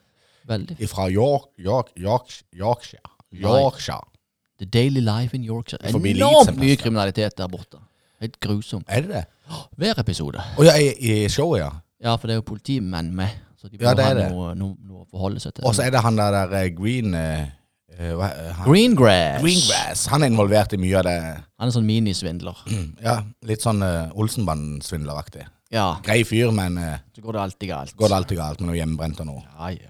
Veldig. 0.49 0.79
Fra 0.91 1.09
York, 1.13 1.51
York, 1.61 1.93
York, 1.97 2.33
Yorkshire. 2.57 3.05
Yorkshire. 3.33 4.09
The 4.59 4.67
Daily 4.67 5.01
Life 5.05 5.37
in 5.37 5.45
Yorkshire. 5.45 5.81
Enormt 5.93 6.57
mye 6.57 6.77
kriminalitet 6.81 7.37
der 7.39 7.49
borte. 7.53 7.79
Helt 8.23 8.41
grusomt. 8.41 8.85
Er 8.89 9.01
det 9.05 9.11
det? 9.11 9.25
Hver 9.77 9.99
episode. 10.01 10.41
Oh, 10.59 10.65
ja, 10.65 10.77
i, 10.79 10.93
i 11.25 11.29
showet, 11.29 11.61
ja. 11.61 11.71
Ja, 12.03 12.17
for 12.17 12.27
det 12.31 12.35
er 12.37 12.41
jo 12.41 12.47
politimenn 12.47 13.13
med. 13.15 13.29
Så 13.61 13.69
de 13.69 13.77
må 13.79 13.85
Ja, 13.85 13.95
det 13.95 14.05
er 14.07 14.15
det. 14.19 14.29
noe, 14.33 14.55
noe, 14.59 14.77
noe 14.89 15.03
å 15.05 15.09
forholde 15.11 15.43
seg 15.43 15.55
til. 15.55 15.65
Og 15.69 15.75
så 15.77 15.85
er 15.85 15.93
det 15.95 16.01
han 16.03 16.17
der, 16.19 16.33
der 16.35 16.55
eh, 16.63 16.71
Green 16.75 17.15
eh, 17.15 17.45
hva, 17.99 18.29
eh, 18.33 18.53
han, 18.59 18.67
Greengrass. 18.69 19.41
Greengrass. 19.43 20.07
Han 20.13 20.23
er 20.25 20.33
involvert 20.33 20.73
i 20.73 20.81
mye 20.81 20.99
av 21.01 21.05
det. 21.09 21.17
Han 21.61 21.69
er 21.71 21.75
sånn 21.75 21.87
minisvindler. 21.89 22.59
Ja, 23.05 23.19
Litt 23.47 23.63
sånn 23.65 23.83
uh, 23.85 24.11
Olsenband-svindleraktig. 24.19 25.47
Ja, 25.73 25.97
Grei 26.05 26.21
fyr, 26.29 26.51
men 26.53 26.77
uh, 26.79 26.99
så 27.17 27.23
går 27.25 27.33
det 27.39 27.43
alltid 27.47 27.69
galt. 27.71 27.95
går 27.97 28.09
det 28.13 28.17
alltid 28.21 28.39
galt 28.43 28.61
med 28.61 28.69
noe 28.73 28.77
hjemmebrent 28.79 29.21
og 29.25 29.27
noe. 29.31 29.43
Ja, 29.59 29.71
ja. 29.77 29.89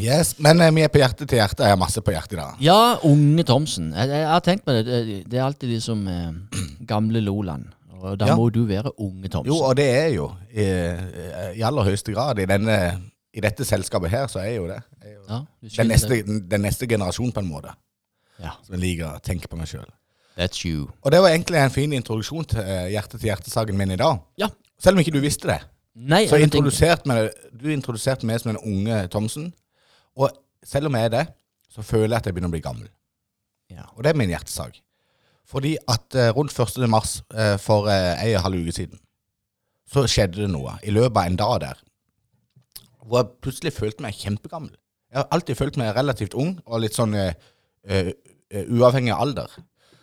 Yes, 0.00 0.38
Men 0.40 0.56
eh, 0.64 0.70
vi 0.72 0.80
er 0.80 0.88
på 0.88 1.02
hjerte 1.02 1.26
til 1.28 1.36
hjerte. 1.36 1.66
Jeg 1.66 1.74
har 1.74 1.76
masse 1.76 2.00
på 2.00 2.14
hjertet 2.14 2.32
i 2.32 2.40
dag. 2.40 2.54
ja, 2.64 2.78
unge 3.04 3.44
Thomsen. 3.44 3.90
Jeg, 3.92 4.08
jeg, 4.08 4.22
jeg 4.22 4.30
har 4.32 4.40
tenkt 4.46 4.64
meg 4.66 4.78
det. 4.78 4.86
Det, 4.88 5.16
det 5.28 5.38
er 5.38 5.44
alltid 5.44 5.68
de 5.74 5.80
som 5.84 6.06
eh, 6.08 6.30
gamle 6.92 7.20
Loland. 7.20 7.66
Og 8.00 8.16
da 8.18 8.30
Ja. 8.32 8.36
må 8.40 8.48
du 8.50 8.64
være 8.66 8.90
unge 8.98 9.28
Thomsen. 9.28 9.52
Jo, 9.52 9.58
og 9.68 9.76
det 9.76 9.84
er 9.92 10.08
jo 10.16 10.30
i, 10.48 10.64
i 11.60 11.62
aller 11.62 11.84
høyeste 11.86 12.14
grad. 12.16 12.40
I, 12.40 12.48
denne, 12.50 12.78
I 13.32 13.40
dette 13.40 13.64
selskapet 13.64 14.12
her, 14.12 14.26
så 14.28 14.42
er 14.42 14.56
jo 14.58 14.66
det. 14.68 14.78
Er 15.00 15.14
jo 15.14 15.22
ja, 15.28 15.38
den, 15.78 15.88
neste, 15.88 16.18
den, 16.26 16.60
neste 16.66 16.86
generasjon, 16.90 17.32
på 17.32 17.40
en 17.40 17.48
måte. 17.48 17.72
Ja, 18.42 18.56
Som 18.66 18.76
jeg 18.76 18.82
liker 18.82 19.14
å 19.14 19.20
tenke 19.24 19.48
på 19.48 19.56
meg 19.56 19.70
sjøl. 19.70 19.88
that's 20.36 20.64
you. 20.66 20.88
Og 21.02 21.12
det 21.12 21.20
var 21.20 21.28
egentlig 21.32 21.60
en 21.60 21.70
fin 21.72 21.92
introduksjon 21.92 22.44
til 22.48 22.60
eh, 22.60 22.90
hjerte-til-hjerte-saken 22.94 23.76
min 23.78 23.90
i 23.94 24.00
dag. 24.00 24.20
Ja. 24.40 24.48
Selv 24.80 24.96
om 24.96 25.02
ikke 25.04 25.14
du 25.14 25.20
visste 25.20 25.48
det. 25.48 25.60
Nei, 25.94 26.26
Så 26.28 26.36
jeg 26.40 26.48
introduserte 26.48 27.08
meg, 27.08 27.30
du 27.52 27.68
introduserte 27.72 28.26
meg 28.26 28.40
som 28.40 28.54
den 28.54 28.62
unge 28.64 29.02
Thomsen. 29.12 29.50
Og 30.16 30.32
selv 30.64 30.88
om 30.88 30.96
jeg 30.96 31.10
er 31.10 31.12
det, 31.12 31.26
så 31.72 31.84
føler 31.84 32.08
jeg 32.14 32.20
at 32.20 32.26
jeg 32.26 32.34
begynner 32.36 32.52
å 32.52 32.56
bli 32.56 32.64
gammel. 32.64 32.88
ja. 33.72 33.84
Og 33.96 34.02
det 34.04 34.12
er 34.12 34.18
min 34.20 34.32
hjertesak. 34.32 34.80
Fordi 35.48 35.76
at 35.88 36.14
eh, 36.16 36.30
rundt 36.36 36.52
1. 36.58 36.88
mars 36.88 37.22
eh, 37.34 37.56
for 37.60 37.88
ei 37.92 38.32
og 38.32 38.38
en 38.40 38.44
halv 38.46 38.60
uke 38.64 38.72
siden, 38.76 39.00
så 39.92 40.06
skjedde 40.08 40.40
det 40.40 40.50
noe 40.52 40.78
i 40.82 40.92
løpet 40.94 41.16
av 41.20 41.26
en 41.28 41.36
dag 41.36 41.56
der. 41.66 41.80
Hvor 43.02 43.22
jeg 43.22 43.42
plutselig 43.44 43.74
følte 43.74 44.04
meg 44.04 44.16
kjempegammel. 44.18 44.74
Jeg 45.12 45.20
har 45.20 45.28
alltid 45.34 45.58
følt 45.58 45.76
meg 45.80 45.92
relativt 45.96 46.34
ung 46.38 46.54
og 46.64 46.80
litt 46.84 46.96
sånn 46.96 47.12
uh, 47.18 47.32
uh, 47.90 48.12
uavhengig 48.62 49.12
av 49.12 49.26
alder, 49.26 49.56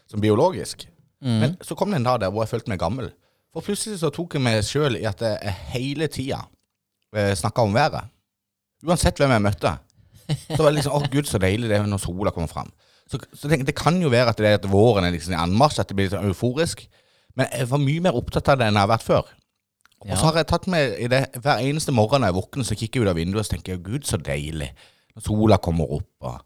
som 0.09 0.21
biologisk. 0.21 0.85
Mm. 1.23 1.39
Men 1.41 1.55
så 1.65 1.75
kom 1.75 1.91
det 1.91 1.99
en 1.99 2.07
dag 2.07 2.19
der 2.21 2.31
hvor 2.33 2.45
jeg 2.45 2.53
følte 2.53 2.71
meg 2.71 2.81
gammel. 2.81 3.09
For 3.53 3.65
plutselig 3.65 3.99
så 4.03 4.11
tok 4.13 4.37
jeg 4.37 4.45
meg 4.45 4.61
sjøl 4.65 4.99
i 4.99 5.05
at 5.09 5.21
jeg 5.25 5.55
hele 5.73 6.07
tida 6.11 6.43
eh, 7.15 7.33
snakka 7.37 7.65
om 7.65 7.73
været. 7.75 8.11
Uansett 8.85 9.19
hvem 9.19 9.33
jeg 9.35 9.45
møtte. 9.47 9.73
Så 10.29 10.59
var 10.61 10.69
det 10.69 10.77
liksom 10.77 10.95
Å, 10.95 11.01
gud, 11.09 11.25
så 11.25 11.41
deilig 11.41 11.71
det 11.71 11.79
er 11.79 11.89
når 11.89 12.03
sola 12.03 12.33
kommer 12.35 12.51
fram. 12.51 12.69
Så, 13.09 13.17
så 13.33 13.49
tenk, 13.49 13.65
Det 13.65 13.73
kan 13.77 13.97
jo 13.97 14.11
være 14.13 14.29
at 14.31 14.37
det 14.37 14.51
er 14.51 14.59
at 14.59 14.67
våren 14.69 15.07
er 15.07 15.15
liksom 15.15 15.33
i 15.33 15.41
anmarsj, 15.41 15.81
at 15.81 15.89
det 15.89 15.97
blir 15.97 16.07
litt 16.07 16.13
sånn 16.13 16.29
euforisk. 16.29 16.85
Men 17.37 17.49
jeg 17.49 17.69
var 17.71 17.81
mye 17.81 18.03
mer 18.05 18.17
opptatt 18.19 18.51
av 18.53 18.61
det 18.61 18.69
enn 18.69 18.77
jeg 18.77 18.85
har 18.85 18.91
vært 18.93 19.07
før. 19.07 19.33
Og 20.07 20.17
så 20.17 20.29
har 20.29 20.37
jeg 20.39 20.47
tatt 20.47 20.67
med 20.71 20.93
i 21.03 21.07
det 21.11 21.25
hver 21.43 21.59
eneste 21.59 21.91
morgen 21.91 22.23
når 22.23 22.31
jeg 22.31 22.37
våkner, 22.39 22.67
så 22.67 22.77
kikker 22.79 23.01
jeg 23.01 23.07
ut 23.07 23.11
av 23.11 23.17
vinduet 23.19 23.43
og 23.43 23.49
tenker 23.51 23.75
jeg, 23.75 23.83
gud, 23.83 24.05
så 24.07 24.19
deilig. 24.21 24.69
Når 25.15 25.25
sola 25.25 25.57
kommer 25.59 25.91
opp. 25.99 26.07
Og, 26.23 26.37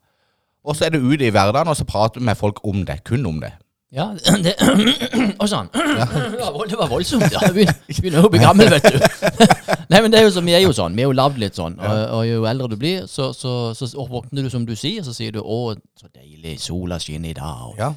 og 0.64 0.78
så 0.78 0.88
er 0.88 0.96
det 0.96 1.04
ute 1.04 1.28
i 1.28 1.34
hverdagen, 1.34 1.70
og 1.70 1.78
så 1.78 1.86
prater 1.86 2.20
vi 2.22 2.26
med 2.32 2.40
folk 2.40 2.64
om 2.66 2.82
det. 2.88 3.04
Kun 3.06 3.26
om 3.30 3.38
det. 3.44 3.52
Ja, 3.94 4.08
det 4.46 4.56
Og 5.42 5.46
sånn. 5.50 5.70
Ja. 6.00 6.08
det 6.10 6.80
var 6.80 6.90
voldsomt. 6.90 7.30
Ja, 7.30 7.52
Vi 7.54 7.68
begynner 8.00 8.26
å 8.26 8.32
bli 8.34 8.42
gammel, 8.42 8.72
vet 8.74 8.88
du. 8.90 8.98
Nei, 9.94 10.00
men 10.02 10.10
det 10.10 10.22
er 10.22 10.26
jo 10.26 10.32
så, 10.34 10.42
Vi 10.42 10.56
er 10.58 10.64
jo 10.66 10.74
sånn. 10.74 10.96
Vi 10.98 11.06
er 11.06 11.12
jo 11.12 11.18
lagd 11.18 11.38
litt 11.42 11.60
sånn. 11.60 11.78
Og, 11.78 12.00
og 12.18 12.24
jo 12.26 12.48
eldre 12.50 12.72
du 12.74 12.80
blir, 12.82 13.06
så, 13.12 13.30
så, 13.38 13.54
så 13.78 13.92
våkner 14.10 14.48
du 14.48 14.50
som 14.50 14.66
du 14.66 14.74
sier, 14.74 15.06
så 15.06 15.14
sier 15.14 15.36
du 15.36 15.44
'Å, 15.44 15.76
så 16.00 16.10
deilig, 16.10 16.58
sola 16.64 16.98
skinner 16.98 17.36
i 17.36 17.38
dag'. 17.38 17.70
Og, 17.70 17.78
Ja. 17.78 17.94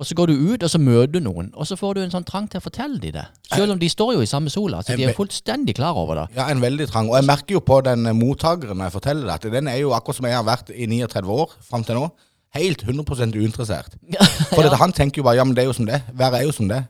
Og 0.00 0.06
så 0.08 0.16
går 0.16 0.30
du 0.30 0.32
ut, 0.48 0.62
og 0.64 0.70
så 0.72 0.78
møter 0.80 1.10
du 1.12 1.18
noen, 1.20 1.50
og 1.52 1.66
så 1.68 1.76
får 1.76 1.98
du 1.98 2.00
en 2.00 2.12
sånn 2.14 2.24
trang 2.24 2.46
til 2.48 2.56
å 2.56 2.64
fortelle 2.64 2.96
dem 3.02 3.12
det. 3.18 3.24
Selv 3.52 3.74
om 3.74 3.80
de 3.82 3.88
står 3.92 4.14
jo 4.16 4.22
i 4.24 4.28
samme 4.30 4.48
sola, 4.52 4.80
så 4.80 4.96
de 4.96 5.04
er 5.04 5.12
fullstendig 5.16 5.74
klar 5.76 5.98
over 6.00 6.22
det. 6.22 6.24
Ja, 6.38 6.46
en 6.48 6.62
veldig 6.64 6.86
trang. 6.88 7.10
Og 7.12 7.18
jeg 7.18 7.28
merker 7.28 7.58
jo 7.58 7.60
på 7.60 7.82
den 7.84 8.08
eh, 8.08 8.16
mottakeren 8.16 8.80
når 8.80 8.88
jeg 8.88 8.94
forteller 8.96 9.28
det, 9.28 9.36
at 9.36 9.58
den 9.58 9.68
er 9.68 9.76
jo 9.82 9.92
akkurat 9.92 10.16
som 10.16 10.28
jeg 10.30 10.38
har 10.38 10.46
vært 10.48 10.72
i 10.72 10.88
39 10.88 11.34
år 11.36 11.52
fram 11.68 11.84
til 11.84 12.00
nå. 12.00 12.08
Helt 12.56 12.82
100 12.82 13.36
uinteressert. 13.36 13.92
For 14.54 14.64
dette, 14.64 14.80
han 14.80 14.96
tenker 14.96 15.20
jo 15.20 15.28
bare 15.28 15.36
ja, 15.38 15.44
men 15.44 15.54
det 15.54 15.66
er 15.66 15.70
jo 15.70 15.76
som 15.76 15.86
det. 15.90 16.00
Været 16.16 16.40
er 16.40 16.48
jo 16.48 16.56
som 16.56 16.72
det. 16.72 16.80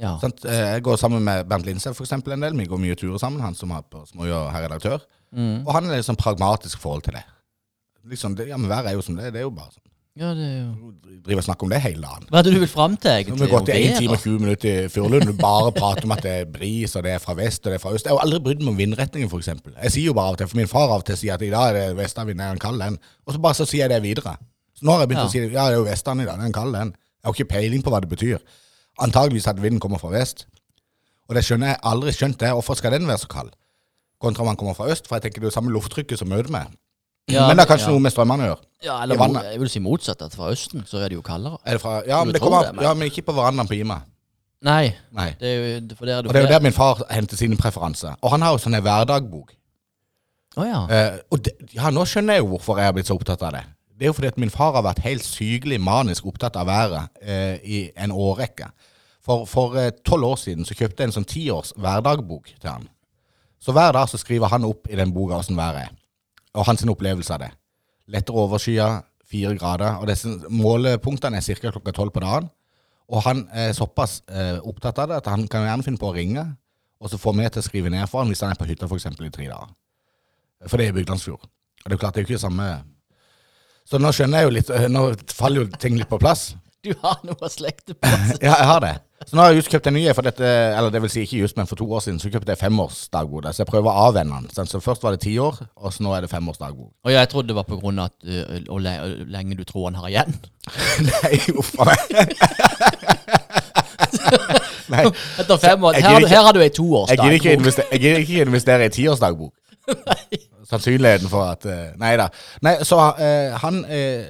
Ja. 0.00 0.14
Eh, 0.20 0.60
Jeg 0.76 0.84
går 0.84 1.00
sammen 1.00 1.24
med 1.24 1.48
Bernt 1.48 1.66
Linseth 1.66 1.96
for 1.96 2.04
eksempel 2.04 2.36
en 2.36 2.44
del. 2.44 2.56
Vi 2.60 2.68
går 2.68 2.80
mye 2.80 2.96
turer 2.96 3.18
sammen, 3.20 3.40
han 3.40 3.56
som 3.56 3.72
er 3.72 3.82
på 3.88 4.04
Småjå 4.12 4.46
her 4.52 4.68
redaktør. 4.68 5.00
Mm. 5.32 5.62
Og 5.64 5.72
han 5.76 5.88
er 5.88 5.96
litt 5.96 6.08
sånn 6.08 6.20
pragmatisk 6.20 6.80
forhold 6.80 7.08
til 7.08 7.16
det. 7.16 7.24
Liksom, 8.08 8.36
det, 8.36 8.48
ja, 8.52 8.56
men 8.60 8.68
været 8.70 8.92
er 8.92 8.96
jo 9.00 9.04
som 9.04 9.16
det. 9.16 9.32
Det 9.34 9.42
er 9.42 9.48
jo 9.48 9.52
bare 9.56 9.72
sånn. 9.72 9.84
Ja, 10.18 10.32
det 10.34 10.42
er 10.44 10.56
jo 10.66 10.90
Driver 11.24 11.38
og 11.38 11.44
snakker 11.46 11.64
om 11.66 11.70
det 11.70 11.78
hele 11.84 12.02
dagen. 12.02 12.24
Hva 12.32 12.40
er 12.40 12.46
det 12.46 12.52
du 12.54 12.58
vil 12.58 12.68
fram 12.68 12.96
til, 12.96 13.10
Nå 13.10 13.16
egentlig? 13.20 13.38
har 13.38 13.46
vi 13.46 13.52
gått 13.54 13.68
i 13.70 13.82
1 13.92 13.98
time 14.00 14.16
og 14.16 14.22
20 14.24 14.38
minutter 14.42 14.84
i 14.84 14.88
Furulund. 14.90 15.28
og 15.28 15.36
bare 15.38 15.72
prater 15.76 16.04
om 16.08 16.12
at 16.16 16.22
det 16.24 16.32
er 16.40 16.44
bris, 16.50 16.96
og 16.96 17.04
det 17.04 17.12
er 17.12 17.18
fra 17.22 17.34
vest, 17.38 17.60
og 17.66 17.70
det 17.70 17.74
er 17.78 17.82
fra 17.84 17.92
øst. 17.94 18.04
Jeg 18.08 18.12
har 18.16 18.24
aldri 18.24 18.40
brydd 18.40 18.60
meg 18.64 18.68
om 18.72 18.78
vindretningen, 18.80 19.28
f.eks. 19.30 19.46
Jeg 19.82 19.92
sier 19.94 20.06
jo 20.10 20.14
bare 20.16 20.26
av 20.32 20.32
og 20.32 20.38
til, 20.38 20.48
for 20.48 20.56
min 20.56 20.66
far 20.70 20.88
av 20.90 20.96
og 21.02 21.06
til 21.06 21.16
sier 21.20 21.34
at 21.34 21.42
i 21.46 21.50
dag 21.50 21.68
er 21.70 21.78
det 21.78 21.96
vestavind, 22.00 22.40
er 22.40 22.50
en 22.56 22.58
kald 22.58 22.80
den. 22.82 22.98
Og 23.26 23.32
så 23.36 23.38
bare 23.40 23.54
så 23.54 23.66
sier 23.68 23.86
jeg 23.86 23.90
det 23.94 24.02
videre. 24.02 24.34
Så 24.74 24.84
nå 24.88 24.92
har 24.96 25.00
jeg 25.04 25.08
begynt 25.12 25.22
Ja. 25.22 25.28
å 25.28 25.30
si 25.30 25.38
ja, 25.38 25.68
det 25.68 25.76
er 25.76 25.78
jo 25.78 25.84
vestland 25.86 26.20
i 26.20 26.24
dag, 26.26 26.36
det 26.36 26.42
er 26.42 26.46
en 26.46 26.58
kald 26.58 26.74
den. 26.74 26.90
Jeg 27.22 27.28
har 27.28 27.32
ikke 27.38 27.52
peiling 27.54 27.82
på 27.84 27.90
hva 27.94 28.00
det 28.00 28.08
betyr. 28.10 28.38
Antageligvis 28.98 29.46
at 29.46 29.62
vinden 29.62 29.80
kommer 29.80 29.98
fra 30.00 30.10
vest. 30.10 30.46
Og 31.28 31.34
det 31.36 31.44
skjønner 31.44 31.66
jeg 31.68 31.78
aldri 31.84 32.10
skjønt 32.12 32.38
det. 32.40 32.50
Hvorfor 32.50 32.74
skal 32.74 32.92
den 32.92 33.06
være 33.06 33.18
så 33.22 33.28
kald? 33.30 33.50
Kontra 34.20 34.42
om 34.42 34.48
han 34.48 34.56
kommer 34.56 34.74
fra 34.74 34.88
øst, 34.90 35.06
for 35.06 35.16
jeg 35.16 35.22
tenker 35.22 35.40
det 35.40 35.46
er 35.46 35.50
jo 35.52 35.58
samme 35.60 35.70
lufttrykket 35.72 36.18
som 36.18 36.28
møter 36.28 36.50
meg. 36.50 36.66
Ja, 37.28 37.46
men 37.46 37.56
det 37.56 37.66
har 37.66 37.70
kanskje 37.76 37.90
ja. 37.90 37.94
noe 37.94 38.02
med 38.02 38.14
strømmene 38.14 38.46
å 38.46 38.48
gjøre. 38.50 38.64
Ja, 38.82 38.94
i 38.96 39.02
eller 39.04 39.18
vannet. 39.20 39.50
jeg 39.52 39.60
vil 39.60 39.70
si 39.70 39.82
motsatt, 39.84 40.22
at 40.24 40.34
fra 40.34 40.48
Østen 40.50 40.86
så 40.88 41.02
er 41.04 41.12
det 41.12 41.18
jo 41.18 41.22
kaldere. 41.22 41.60
Er 41.64 41.76
det 41.76 41.82
fra, 41.82 42.00
ja, 42.08 42.22
men 42.24 42.34
det 42.34 42.40
kommer, 42.40 42.64
det, 42.66 42.74
men- 42.74 42.84
ja, 42.84 42.94
men 42.94 43.10
ikke 43.10 43.22
på 43.28 43.34
verandaen 43.36 43.68
på 43.68 43.76
Ima. 43.76 44.00
Nei, 44.62 44.92
Nei. 45.16 45.30
det 45.40 45.48
er 45.48 45.56
jo 45.56 45.96
for 45.96 46.04
der 46.06 46.18
er 46.18 46.22
det 46.22 46.28
Og 46.28 46.34
det 46.34 46.40
er 46.40 46.46
jo 46.46 46.52
der 46.52 46.60
min 46.60 46.72
far 46.76 47.02
henter 47.10 47.36
sine 47.36 47.56
preferanser. 47.56 48.16
Og 48.20 48.30
han 48.30 48.42
har 48.42 48.52
jo 48.52 48.58
sånn 48.60 48.76
en 48.76 48.82
hverdagbok. 48.84 49.54
Å 50.56 50.66
ja. 50.66 50.80
Eh, 50.90 51.18
og 51.30 51.44
det, 51.46 51.54
ja, 51.72 51.90
nå 51.94 52.04
skjønner 52.04 52.36
jeg 52.36 52.44
jo 52.44 52.50
hvorfor 52.54 52.80
jeg 52.80 52.90
har 52.90 52.96
blitt 52.96 53.08
så 53.08 53.16
opptatt 53.16 53.42
av 53.46 53.54
det. 53.54 53.62
Det 53.96 54.04
er 54.04 54.10
jo 54.10 54.16
fordi 54.16 54.28
at 54.32 54.40
min 54.40 54.50
far 54.52 54.74
har 54.74 54.84
vært 54.84 55.02
helt 55.04 55.24
sykelig 55.24 55.78
manisk 55.80 56.26
opptatt 56.26 56.56
av 56.56 56.66
været 56.66 57.08
eh, 57.22 57.56
i 57.62 57.80
en 57.96 58.12
årrekke. 58.12 58.70
For 59.24 59.46
tolv 59.48 59.76
eh, 59.78 59.90
tolv 60.04 60.24
år 60.32 60.40
siden 60.40 60.64
så 60.68 60.74
kjøpte 60.74 61.04
jeg 61.04 61.10
en 61.10 61.16
sånn 61.20 61.28
tiårs 61.28 61.72
hverdagbok 61.76 62.52
til 62.56 62.70
han. 62.70 62.88
Så 63.60 63.72
hver 63.76 63.92
dag 63.92 64.08
så 64.08 64.20
skriver 64.20 64.50
han 64.52 64.64
opp 64.64 64.88
i 64.90 64.96
den 64.96 65.12
boka 65.12 65.38
åssen 65.40 65.58
været 65.58 65.86
er, 65.86 65.96
og 66.54 66.66
hans 66.66 66.84
opplevelse 66.84 67.34
av 67.34 67.44
det. 67.44 67.50
Lettere 68.10 68.42
overskya, 68.42 68.88
fire 69.30 69.54
grader, 69.58 70.00
og 70.00 70.08
disse 70.10 70.30
målepunktene 70.50 71.38
er 71.38 71.44
ca. 71.60 71.70
klokka 71.70 71.94
tolv 71.94 72.14
på 72.14 72.22
dagen. 72.24 72.48
Og 73.10 73.22
han 73.26 73.44
er 73.54 73.72
såpass 73.74 74.20
eh, 74.30 74.58
opptatt 74.62 74.98
av 75.02 75.10
det 75.10 75.20
at 75.20 75.30
han 75.30 75.46
kan 75.50 75.66
gjerne 75.66 75.86
finne 75.86 75.98
på 75.98 76.10
å 76.10 76.14
ringe, 76.14 76.44
og 77.00 77.10
så 77.10 77.18
få 77.18 77.32
meg 77.34 77.50
til 77.50 77.62
å 77.62 77.66
skrive 77.66 77.90
ned 77.90 78.06
for 78.10 78.22
han 78.22 78.30
hvis 78.30 78.42
han 78.44 78.52
er 78.52 78.58
på 78.60 78.68
hytta 78.68 78.86
f.eks. 78.86 79.06
i 79.10 79.32
tre 79.34 79.48
dager. 79.48 79.72
For 80.68 80.76
det 80.76 80.88
er 80.88 80.94
i 80.94 80.98
Byglandsfjord. 81.00 81.46
Og 81.80 81.86
det 81.88 81.96
er 81.96 82.02
klart, 82.02 82.14
det 82.14 82.20
er 82.20 82.26
jo 82.26 82.28
ikke 82.28 82.36
det 82.36 82.42
samme 82.42 82.64
Så 83.88 83.96
nå 83.96 84.10
skjønner 84.12 84.42
jeg 84.42 84.44
jo 84.44 84.50
litt 84.52 84.70
eh, 84.76 84.82
Nå 84.92 85.04
faller 85.32 85.62
jo 85.62 85.78
ting 85.80 85.94
litt 85.96 86.10
på 86.10 86.18
plass. 86.20 86.50
Du 86.86 86.94
har 87.02 87.18
noe 87.28 87.36
å 87.44 87.48
slekte 87.52 87.92
på. 87.92 88.08
Ja, 88.40 88.54
jeg 88.56 88.66
har 88.70 88.78
det. 88.80 88.92
Så 89.28 89.36
nå 89.36 89.42
har 89.42 89.50
jeg 89.52 89.58
just 89.60 89.68
kjøpt 89.74 89.88
en 89.90 89.94
ny, 89.98 90.06
for 90.16 90.24
dette, 90.24 90.48
eller 90.48 90.88
det 90.94 91.02
vil 91.04 91.10
si 91.12 91.20
ikke 91.26 91.42
just, 91.42 91.56
men 91.58 91.66
for 91.68 91.76
to 91.76 91.84
år 91.92 92.00
siden 92.00 92.16
så 92.22 92.30
kjøpte 92.32 92.54
jeg 92.54 92.60
femårsdagbok. 92.62 93.50
Så 93.52 93.60
jeg 93.60 93.68
prøver 93.68 93.90
å 93.92 94.06
avvenne 94.06 94.38
den. 94.46 94.68
Så 94.70 94.80
først 94.80 95.04
var 95.04 95.12
det 95.12 95.20
ti 95.26 95.34
år, 95.44 95.58
og 95.76 95.92
så 95.92 96.06
nå 96.06 96.14
er 96.16 96.24
det 96.24 96.30
femårsdagbok. 96.32 96.88
Og 97.04 97.12
jeg 97.12 97.28
trodde 97.28 97.52
det 97.52 97.56
var 97.58 97.66
på 97.68 97.76
grunn 97.82 98.00
av 98.00 98.08
at, 98.08 98.16
øh, 98.24 98.62
hvor 98.70 98.80
le- 98.80 99.26
lenge 99.28 99.58
du 99.58 99.64
tror 99.68 99.90
han 99.90 99.98
har 100.00 100.08
igjen. 100.08 100.32
Nei, 101.10 101.34
uff 101.60 101.74
a 101.76 101.90
meg. 101.90 102.00
Nei, 104.90 105.04
Etter 105.38 105.60
fem 105.62 105.84
år. 105.84 105.92
Her, 106.00 106.02
har 106.02 106.16
du- 106.16 106.24
gidder 106.24 106.32
her 106.32 106.44
har 106.48 106.56
du 106.56 106.60
ei 106.64 106.70
toårsdagbok. 106.80 107.10
jeg 107.10 107.40
gidder 107.40 107.40
ikke, 107.44 107.52
investere, 107.60 108.24
ikke 108.24 108.46
investere 108.48 108.88
i 108.88 108.94
tiårsdagbok. 108.96 109.52
Sannsynligheten 110.70 111.28
for 111.28 111.44
at 111.50 111.64
eh, 111.68 111.92
Nei 112.00 112.14
da. 112.20 112.28
Nei, 112.64 112.76
så 112.86 112.96
uh, 112.96 113.58
han 113.62 113.84
uh, 113.84 114.24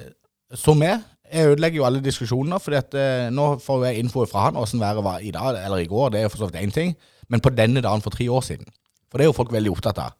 som 0.57 0.77
med. 0.81 0.99
Jeg 1.31 1.47
ødelegger 1.47 1.79
jo 1.79 1.85
alle 1.87 2.01
diskusjoner, 2.03 2.59
for 2.59 2.75
eh, 2.75 3.29
nå 3.31 3.45
får 3.63 3.85
jeg 3.87 4.03
info 4.03 4.25
fra 4.27 4.49
han 4.49 4.57
åssen 4.59 4.81
været 4.81 5.03
var 5.05 5.23
i 5.23 5.31
dag 5.31 5.61
eller 5.63 5.79
i 5.79 5.87
går. 5.87 6.09
Det 6.11 6.19
er 6.19 6.25
jo 6.27 6.31
for 6.33 6.43
så 6.43 6.49
vidt 6.49 6.59
én 6.59 6.73
ting. 6.75 6.95
Men 7.31 7.39
på 7.39 7.53
denne 7.55 7.81
dagen 7.81 8.03
for 8.03 8.11
tre 8.11 8.27
år 8.31 8.43
siden. 8.43 8.67
For 9.11 9.17
det 9.17 9.25
er 9.25 9.31
jo 9.31 9.37
folk 9.37 9.53
veldig 9.53 9.71
opptatt 9.71 10.01
av. 10.03 10.17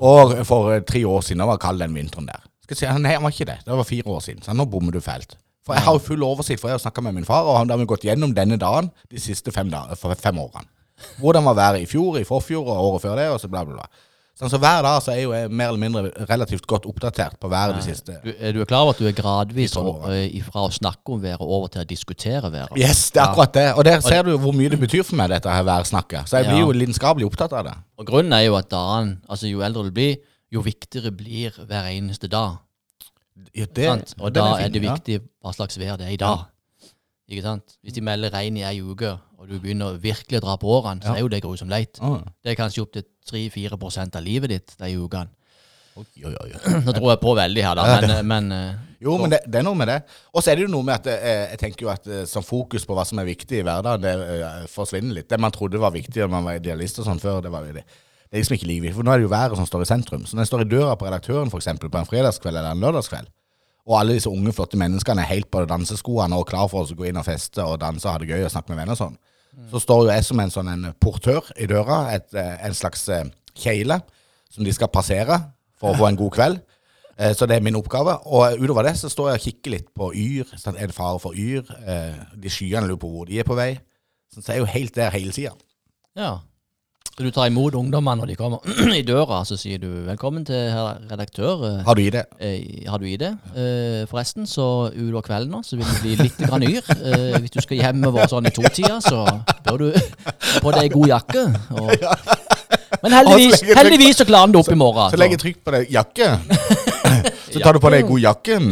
Og 0.00 0.34
for 0.48 0.72
eh, 0.74 0.82
tre 0.82 1.04
år 1.06 1.22
siden 1.22 1.46
var 1.46 1.60
kald 1.62 1.78
den 1.82 1.94
vinteren 1.94 2.26
der. 2.26 2.42
Skal 2.64 2.76
jeg 2.76 2.82
si, 2.82 3.02
Nei, 3.02 3.14
han 3.14 3.22
var 3.22 3.34
ikke 3.34 3.46
det. 3.52 3.60
Det 3.66 3.78
var 3.78 3.86
fire 3.86 4.10
år 4.10 4.20
siden. 4.26 4.42
Så 4.42 4.56
nå 4.56 4.66
bommer 4.70 4.94
du 4.94 5.00
fælt. 5.04 5.36
For 5.66 5.76
jeg 5.76 5.84
har 5.86 5.94
jo 5.94 6.02
full 6.02 6.22
oversikt, 6.24 6.60
for 6.60 6.70
jeg 6.70 6.78
har 6.78 6.82
snakka 6.82 7.02
med 7.04 7.18
min 7.18 7.28
far, 7.28 7.46
og 7.46 7.58
han 7.60 7.70
har 7.70 7.82
gått 7.86 8.06
gjennom 8.08 8.32
denne 8.34 8.56
dagen 8.58 8.90
de 9.10 9.20
siste 9.22 9.52
fem, 9.54 9.68
da, 9.70 9.84
for 9.98 10.14
fem 10.18 10.38
årene. 10.40 10.66
Hvordan 11.20 11.44
var 11.46 11.56
været 11.56 11.84
i 11.84 11.88
fjor, 11.88 12.16
i 12.18 12.24
forfjor 12.24 12.64
og 12.64 12.86
året 12.88 13.04
før 13.04 13.18
det, 13.20 13.28
og 13.30 13.40
så 13.40 13.48
bla, 13.48 13.62
bla, 13.64 13.76
bla. 13.76 14.06
Sånn, 14.38 14.48
så 14.48 14.56
hver 14.62 14.80
dag 14.86 15.02
så 15.04 15.12
er 15.12 15.18
jo 15.20 15.32
jeg 15.36 15.50
mer 15.52 15.68
eller 15.68 15.80
mindre 15.82 16.26
relativt 16.30 16.64
godt 16.70 16.86
oppdatert 16.88 17.34
på 17.40 17.48
været 17.52 17.74
det 17.76 17.82
siste 17.84 18.14
Du, 18.24 18.30
er 18.32 18.54
du 18.56 18.60
er 18.62 18.68
klar 18.70 18.86
over 18.86 18.94
at 18.94 19.02
du 19.02 19.08
er 19.10 19.12
gradvis 19.16 19.74
over, 19.76 20.14
ifra 20.24 20.62
å 20.64 20.70
snakke 20.72 21.12
om 21.12 21.20
været 21.20 21.44
over 21.44 21.68
til 21.68 21.82
å 21.82 21.84
diskutere 21.88 22.48
været? 22.52 22.72
Yes, 22.80 23.10
det 23.12 23.20
er 23.20 23.26
akkurat 23.28 23.52
det. 23.58 23.66
Og 23.74 23.84
der 23.84 24.00
ser 24.00 24.22
du 24.24 24.32
hvor 24.40 24.56
mye 24.56 24.70
det 24.72 24.80
betyr 24.80 25.04
for 25.04 25.20
meg, 25.20 25.28
dette 25.34 25.52
her 25.52 25.66
værsnakket. 25.68 26.30
Så 26.30 26.40
jeg 26.40 26.46
Ja. 26.48 26.54
blir 26.54 26.64
jo 26.64 26.72
lidenskapelig 26.72 27.26
opptatt 27.28 27.52
av 27.52 27.64
det. 27.68 27.74
Og 27.98 28.06
grunnen 28.06 28.32
er 28.32 28.46
jo 28.46 28.56
at 28.56 28.70
dagen, 28.70 29.20
altså 29.28 29.50
jo 29.50 29.60
eldre 29.60 29.84
du 29.84 29.90
blir, 29.90 30.16
jo 30.50 30.60
viktigere 30.64 31.12
blir 31.12 31.50
hver 31.66 31.90
eneste 31.92 32.28
dag. 32.28 32.56
Ja, 33.54 33.64
det? 33.64 34.14
Og 34.20 34.32
da 34.34 34.56
fin, 34.56 34.64
er 34.64 34.68
det 34.68 34.82
ja. 34.82 34.94
viktig 34.94 35.20
hva 35.42 35.52
slags 35.52 35.78
vær 35.78 35.96
det 36.00 36.06
er 36.08 36.16
i 36.16 36.20
dag. 36.20 36.46
Ikke 37.30 37.42
sant? 37.42 37.76
Hvis 37.84 37.94
de 37.94 38.00
melder 38.02 38.32
regn 38.34 38.56
i 38.58 38.64
ei 38.66 38.80
uke, 38.82 39.12
og 39.40 39.48
du 39.48 39.56
begynner 39.56 39.96
virkelig 40.00 40.36
å 40.36 40.44
dra 40.44 40.54
på 40.60 40.68
årene, 40.68 41.00
så 41.00 41.14
er 41.14 41.22
jo 41.22 41.30
det 41.32 41.40
grusomt 41.40 41.72
leit. 41.72 41.96
Ah. 42.04 42.18
Det 42.44 42.52
er 42.52 42.58
kanskje 42.58 42.84
opptil 42.84 43.06
3-4% 43.30 44.18
av 44.18 44.24
livet 44.26 44.52
ditt 44.52 44.74
de 44.76 44.90
ukene. 45.00 45.32
Oi, 45.96 46.04
oi, 46.28 46.34
oi. 46.44 46.50
Nå 46.86 46.92
tror 46.94 47.08
jeg 47.10 47.20
på 47.22 47.32
veldig 47.36 47.64
her, 47.64 47.78
da, 47.78 47.86
men, 48.04 48.28
men 48.28 48.52
eh, 48.54 48.84
Jo, 49.02 49.16
men 49.20 49.32
det, 49.32 49.40
det 49.50 49.58
er 49.62 49.64
noe 49.66 49.78
med 49.80 49.88
det. 49.90 49.96
Og 50.36 50.44
så 50.44 50.52
er 50.52 50.60
det 50.60 50.66
jo 50.66 50.70
noe 50.72 50.86
med 50.86 51.00
at 51.00 51.08
jeg, 51.10 51.40
jeg 51.54 51.60
tenker 51.64 51.86
jo 51.86 51.90
at 51.92 52.06
eh, 52.06 52.22
som 52.28 52.44
fokus 52.46 52.86
på 52.86 52.94
hva 52.96 53.06
som 53.08 53.20
er 53.20 53.28
viktig 53.28 53.58
i 53.58 53.64
hverdagen, 53.66 54.04
det 54.04 54.12
eh, 54.36 54.68
forsvinner 54.70 55.18
litt. 55.18 55.28
Det 55.32 55.40
man 55.40 55.56
trodde 55.56 55.80
var 55.82 55.96
viktig 55.96 56.14
da 56.20 56.28
man 56.30 56.46
var 56.46 56.60
idealist 56.60 57.00
og 57.00 57.08
sånn 57.08 57.20
før, 57.22 57.40
det 57.44 57.52
var 57.52 57.66
jo 57.66 57.74
det. 57.80 57.84
Det 57.88 58.38
er 58.38 58.44
liksom 58.44 58.60
ikke 58.60 58.70
livet. 58.70 58.94
For 58.94 59.08
nå 59.08 59.12
er 59.12 59.18
det 59.18 59.26
jo 59.26 59.32
været 59.32 59.58
som 59.58 59.66
står 59.66 59.82
i 59.82 59.90
sentrum. 59.90 60.28
Så 60.28 60.36
når 60.36 60.46
jeg 60.46 60.52
står 60.52 60.66
i 60.66 60.70
døra 60.76 60.94
på 61.00 61.08
redaktøren 61.08 61.50
for 61.50 61.64
eksempel, 61.64 61.90
på 61.90 61.98
en 61.98 62.08
fredagskveld 62.08 62.60
eller 62.60 62.76
en 62.76 62.84
lørdagskveld, 62.84 63.32
og 63.90 63.96
alle 63.96 64.14
disse 64.14 64.30
unge, 64.30 64.52
flotte 64.54 64.78
menneskene 64.78 65.24
er 65.24 65.32
helt 65.32 65.48
på 65.50 65.64
danseskoene 65.66 66.36
og 66.38 66.46
klar 66.46 66.68
for 66.70 66.84
oss 66.84 66.92
å 66.94 66.98
gå 66.98 67.08
inn 67.08 67.18
og 67.18 67.26
feste 67.26 67.64
og 67.64 67.80
danse 67.82 68.06
og 68.06 68.14
ha 68.14 68.22
det 68.22 68.28
gøy 68.30 68.44
og 68.44 68.52
snakke 68.52 68.70
med 68.70 68.82
venner 68.82 68.94
og 68.94 69.00
sånn, 69.00 69.16
så 69.70 69.80
står 69.82 70.04
jo 70.04 70.10
jeg 70.12 70.24
som 70.24 70.40
en 70.40 70.50
sånn 70.50 70.68
en 70.72 70.88
portør 71.00 71.46
i 71.58 71.66
døra, 71.66 72.12
et, 72.14 72.32
eh, 72.34 72.56
en 72.66 72.74
slags 72.74 73.06
kjegle 73.54 74.00
som 74.50 74.64
de 74.64 74.72
skal 74.72 74.88
passere 74.88 75.36
for 75.78 75.92
å 75.94 75.98
få 75.98 76.08
en 76.08 76.16
god 76.16 76.32
kveld. 76.32 76.60
Eh, 77.18 77.32
Så 77.34 77.46
det 77.46 77.56
er 77.56 77.60
min 77.60 77.76
oppgave. 77.76 78.14
Og 78.26 78.58
utover 78.58 78.82
det 78.88 78.94
så 78.96 79.10
står 79.10 79.30
jeg 79.32 79.40
og 79.40 79.44
kikker 79.46 79.70
litt 79.70 79.88
på 79.94 80.12
Yr. 80.14 80.44
Sånn, 80.56 80.76
er 80.80 80.86
det 80.88 80.94
fare 80.96 81.18
for 81.20 81.32
Yr? 81.36 81.64
Eh, 81.86 82.14
De 82.36 82.48
skyene 82.48 82.86
lurer 82.88 82.96
på 83.02 83.10
hvor 83.10 83.26
de 83.26 83.38
er 83.38 83.44
på 83.44 83.54
vei. 83.56 83.78
Sånn, 84.32 84.42
så 84.42 84.52
jeg 84.54 84.56
er 84.60 84.64
jo 84.64 84.72
helt 84.72 84.94
der 84.94 85.10
hele 85.10 85.32
tida. 85.32 85.52
ja. 86.16 86.38
Så 87.20 87.24
du 87.26 87.34
tar 87.36 87.50
imot 87.50 87.74
ungdommene 87.76 88.22
når 88.22 88.30
de 88.30 88.34
kommer 88.38 88.62
i 88.96 89.02
døra, 89.04 89.42
så 89.44 89.58
sier 89.60 89.76
du 89.76 89.88
'velkommen 90.06 90.40
til 90.48 90.56
herr 90.72 90.96
redaktør'. 91.10 91.64
eh, 91.68 91.84
Har 91.84 91.94
du 91.94 92.00
i 92.00 92.08
det? 92.14 92.22
Eh, 92.40 92.88
har 92.88 92.96
du 92.96 93.04
i 93.04 93.16
det? 93.20 93.28
Eh, 93.52 94.06
forresten, 94.08 94.46
så 94.48 94.88
utover 94.88 95.20
kvelden 95.20 95.50
nå, 95.52 95.60
så 95.62 95.76
vil 95.76 95.84
det 95.84 95.98
bli 96.00 96.14
litt 96.16 96.38
grann 96.40 96.64
yr. 96.64 96.80
Eh, 96.96 97.36
hvis 97.44 97.50
du 97.50 97.60
skal 97.60 97.76
hjemover 97.76 98.24
sånn 98.24 98.48
i 98.48 98.54
totida, 98.56 99.02
så 99.04 99.26
bør 99.68 99.76
du 99.76 99.92
på 100.64 100.72
deg 100.72 100.92
god 100.96 101.08
jakke. 101.12 101.44
Og... 101.76 101.92
Men 103.02 103.12
heldigvis, 103.12 103.60
så 103.60 103.76
heldigvis 103.76 104.16
så 104.16 104.24
klarer 104.24 104.40
han 104.48 104.52
det 104.52 104.60
opp 104.64 104.72
i 104.72 104.80
morgen. 104.80 105.10
Så 105.12 105.20
legger 105.20 105.36
jeg 105.36 105.44
trykk 105.44 105.60
på 105.64 105.70
det 105.76 105.82
jakke. 105.92 106.26
Så 107.50 107.58
tar 107.62 107.74
du 107.74 107.80
på 107.82 107.90
deg 107.92 108.06
god 108.06 108.20
jakken. 108.22 108.64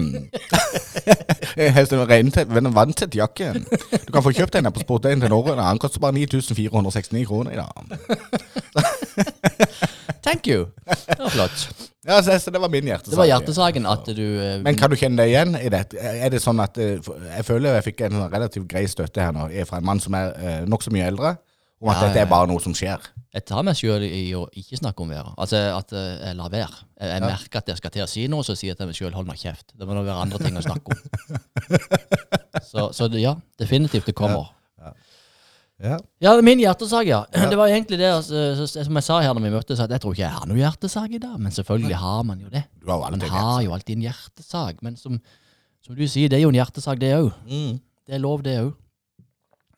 Helst 1.57 1.93
en 1.97 2.75
vanntett 2.75 3.15
jakke. 3.19 3.47
Du 4.07 4.11
kan 4.15 4.25
få 4.25 4.31
kjøpt 4.37 4.55
en 4.59 4.67
her 4.69 4.75
på 4.75 4.85
Sport1 4.85 5.19
til 5.25 5.31
Norge. 5.33 5.53
Den 5.59 5.81
koster 5.83 6.01
bare 6.03 6.15
9469 6.17 7.27
kroner 7.29 7.51
i 7.57 7.61
dag. 7.61 7.73
Thank 10.29 10.47
you. 10.47 10.67
Det 10.85 11.19
var 11.19 11.31
flott. 11.31 11.69
Ja, 12.09 12.23
så, 12.23 12.39
så 12.41 12.51
det 12.51 12.61
var 12.61 12.71
min 12.73 12.87
hjertesak. 12.89 13.13
Det 13.13 13.21
var 13.21 13.29
hjertesaken 13.29 13.87
at 13.89 14.07
du 14.17 14.25
uh, 14.25 14.61
Men 14.65 14.77
kan 14.79 14.91
du 14.91 14.97
kjenne 14.97 15.21
deg 15.21 15.29
igjen 15.33 15.57
i 15.59 15.69
det? 15.73 15.83
Er 15.99 16.33
det 16.33 16.41
sånn 16.43 16.61
at 16.65 16.79
uh, 16.81 17.11
Jeg 17.35 17.45
føler 17.49 17.79
jeg 17.79 17.87
fikk 17.91 17.99
en 18.07 18.17
relativt 18.29 18.69
grei 18.71 18.87
støtte 18.89 19.25
her 19.25 19.33
nå 19.37 19.49
fra 19.69 19.77
en 19.81 19.89
mann 19.89 20.01
som 20.03 20.17
er 20.19 20.27
uh, 20.37 20.61
nokså 20.69 20.93
mye 20.95 21.09
eldre, 21.11 21.31
om 21.79 21.91
at 21.93 22.01
Ja, 22.01 22.09
dette 22.09 22.23
er 22.25 22.31
bare 22.31 22.49
noe 22.51 22.63
som 22.63 22.75
skjer. 22.77 23.05
Jeg 23.35 23.45
tar 23.47 23.65
meg 23.67 23.77
sjøl 23.79 24.03
i 24.07 24.23
å 24.35 24.47
ikke 24.57 24.81
snakke 24.81 25.05
om 25.05 25.13
været. 25.13 25.35
Altså 25.39 25.61
at 25.77 25.93
eh, 25.95 26.13
jeg 26.27 26.39
lar 26.41 26.53
være. 26.53 26.79
Jeg, 26.99 27.11
jeg 27.13 27.25
merker 27.27 27.61
at 27.61 27.73
jeg 27.73 27.81
skal 27.81 27.95
til 27.95 28.05
å 28.05 28.11
si 28.11 28.27
noe, 28.33 28.47
så 28.47 28.57
sier 28.59 28.73
jeg 28.73 28.81
til 28.81 28.91
meg 28.91 28.99
sjøl 28.99 29.15
hold 29.15 29.29
meg 29.29 29.39
kjeft. 29.41 29.75
Det 29.79 29.87
må 29.87 29.95
nå 29.95 30.03
være 30.07 30.25
andre 30.27 30.41
ting 30.43 30.59
å 30.59 30.65
snakke 30.65 30.95
om. 30.95 31.03
så, 32.71 32.89
så 32.97 33.11
ja, 33.21 33.37
definitivt 33.61 34.11
det 34.11 34.17
kommer. 34.19 34.51
Ja. 35.79 35.99
Ja, 36.19 36.33
er 36.35 36.43
min 36.43 36.59
hjertesak, 36.59 37.07
ja. 37.07 37.21
Det 37.31 37.55
var 37.55 37.71
egentlig 37.71 38.01
det 38.01 38.09
altså, 38.11 38.67
som 38.67 38.99
jeg 38.99 39.07
sa 39.07 39.21
her 39.23 39.37
når 39.37 39.45
vi 39.45 39.53
møttes, 39.55 39.79
at 39.79 39.93
jeg 39.95 40.03
tror 40.03 40.17
ikke 40.17 40.25
jeg 40.25 40.35
har 40.35 40.49
noen 40.51 40.59
hjertesak 40.59 41.13
i 41.15 41.21
dag. 41.23 41.37
Men 41.39 41.55
selvfølgelig 41.55 42.01
har 42.03 42.25
man 42.27 42.41
jo 42.43 42.51
det. 42.51 42.65
Du 42.83 42.91
har 42.91 43.05
Man 43.07 43.23
har 43.23 43.61
jo 43.63 43.77
alltid 43.77 44.01
en 44.01 44.09
hjertesak. 44.09 44.83
Men 44.83 44.99
som, 44.99 45.21
som 45.85 45.95
du 45.95 46.03
sier, 46.11 46.27
det 46.33 46.41
er 46.41 46.43
jo 46.49 46.51
en 46.51 46.59
hjertesak, 46.59 46.99
det 46.99 47.13
òg. 47.21 47.31
Mm. 47.47 47.79
Det 48.09 48.17
er 48.17 48.25
lov, 48.25 48.43
det 48.43 48.57
òg. 48.65 48.75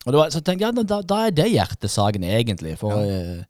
Og 0.06 0.16
var, 0.16 0.30
så 0.32 0.40
tenkte 0.40 0.64
jeg, 0.64 0.74
ja, 0.76 0.82
da, 0.82 1.00
da 1.04 1.18
er 1.26 1.34
det 1.36 1.50
hjertesaken, 1.52 2.24
egentlig. 2.24 2.78
For 2.80 2.96
eh, 3.04 3.42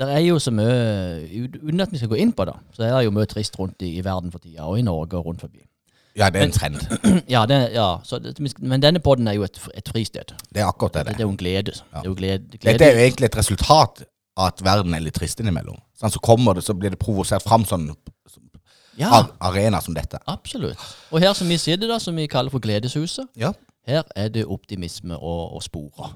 det 0.00 0.08
er 0.10 0.22
jo 0.24 0.38
så 0.42 0.50
mye 0.54 1.44
Uten 1.60 1.84
at 1.84 1.92
vi 1.92 2.00
skal 2.00 2.10
gå 2.10 2.18
inn 2.22 2.32
på 2.34 2.46
det, 2.48 2.56
så 2.74 2.86
er 2.86 2.96
det 2.96 3.04
jo 3.06 3.14
mye 3.14 3.28
trist 3.30 3.58
rundt 3.60 3.84
i, 3.84 3.94
i 3.98 4.04
verden 4.04 4.32
for 4.32 4.42
tida, 4.42 4.64
og 4.64 4.80
i 4.80 4.86
Norge 4.86 5.18
og 5.20 5.28
rundt 5.28 5.44
forbi. 5.44 5.62
Ja, 6.16 6.30
det 6.30 6.40
er 6.40 6.46
en 6.46 6.54
trend. 6.54 6.80
Ja, 7.34 7.42
det, 7.46 7.58
ja 7.74 7.98
så 8.06 8.18
det, 8.22 8.36
Men 8.60 8.82
denne 8.82 9.00
podden 9.02 9.28
er 9.28 9.34
jo 9.34 9.42
et, 9.42 9.58
et 9.74 9.88
fristed. 9.90 10.34
Det 10.54 10.62
er 10.62 10.68
akkurat 10.70 10.94
det. 10.94 11.06
Det, 11.06 11.16
det. 11.16 11.20
er 11.20 11.26
jo 11.26 11.34
en 11.34 11.36
glede. 11.40 11.74
Det 11.74 12.02
er 12.02 12.08
jo 12.08 12.14
glede, 12.14 12.58
Dette 12.62 12.86
er 12.86 12.94
jo 12.94 13.04
egentlig 13.06 13.30
et 13.32 13.38
resultat 13.38 14.04
av 14.36 14.50
at 14.52 14.64
verden 14.66 14.94
er 14.94 15.02
litt 15.02 15.18
trist 15.18 15.42
innimellom. 15.42 15.78
Sånn, 15.98 16.14
så 16.14 16.22
kommer 16.22 16.54
det, 16.54 16.64
så 16.66 16.74
blir 16.74 16.94
det 16.94 17.00
provosert 17.02 17.42
fram 17.44 17.66
sånn 17.68 17.90
Ja. 18.96 19.24
arena 19.42 19.80
som 19.82 19.94
dette. 19.94 20.20
Absolutt. 20.30 20.78
Og 21.10 21.20
her 21.22 21.34
som 21.34 21.48
vi 21.50 21.58
sitter, 21.58 21.88
da, 21.90 21.98
som 21.98 22.14
vi 22.14 22.28
kaller 22.30 22.50
for 22.50 22.62
Gledeshuset, 22.62 23.26
Ja. 23.34 23.52
Her 23.88 24.06
er 24.16 24.30
det 24.32 24.46
optimisme 24.48 25.16
og, 25.16 25.58
å 25.58 25.60
spore. 25.64 26.12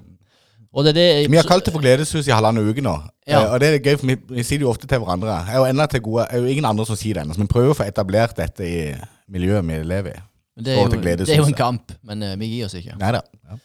Og 0.69 0.85
det 0.85 0.93
det 0.95 1.05
Vi 1.29 1.37
har 1.37 1.47
kalt 1.49 1.65
det 1.65 1.73
for 1.73 1.81
Gledeshus 1.81 2.27
i 2.29 2.33
halvannen 2.33 2.67
uke 2.69 2.81
nå. 2.85 2.95
Ja. 3.25 3.41
Eh, 3.41 3.53
Og 3.53 3.61
det 3.61 3.69
er 3.69 3.79
gøy, 3.79 3.95
for 3.97 4.09
vi, 4.11 4.17
vi 4.29 4.43
sier 4.45 4.61
det 4.61 4.67
jo 4.67 4.73
ofte 4.73 4.89
til 4.89 5.01
hverandre. 5.01 5.37
Jeg 5.49 5.57
er 5.57 5.71
jo 5.73 5.87
til 5.93 6.03
gode, 6.05 6.27
jeg 6.29 6.37
er 6.37 6.43
jo 6.45 6.51
ingen 6.53 6.65
andre 6.69 6.85
som 6.85 6.99
sier 6.99 7.17
det 7.17 7.23
ennå, 7.23 7.37
så 7.37 7.41
vi 7.41 7.53
prøver 7.53 7.73
å 7.73 7.79
få 7.79 7.87
etablert 7.89 8.37
dette 8.37 8.65
i 8.65 8.83
miljøet 9.29 9.65
vi 9.65 9.79
lever 9.83 10.19
i. 10.19 10.21
det 10.59 10.75
er, 10.75 10.83
jo, 10.83 11.01
det 11.01 11.29
er 11.29 11.41
jo 11.41 11.47
en 11.47 11.57
kamp, 11.57 11.91
men 12.03 12.21
uh, 12.21 12.35
vi 12.37 12.51
gir 12.51 12.67
oss 12.67 12.75
ikke. 12.77 12.97
Neida. 12.99 13.23
Ja. 13.49 13.57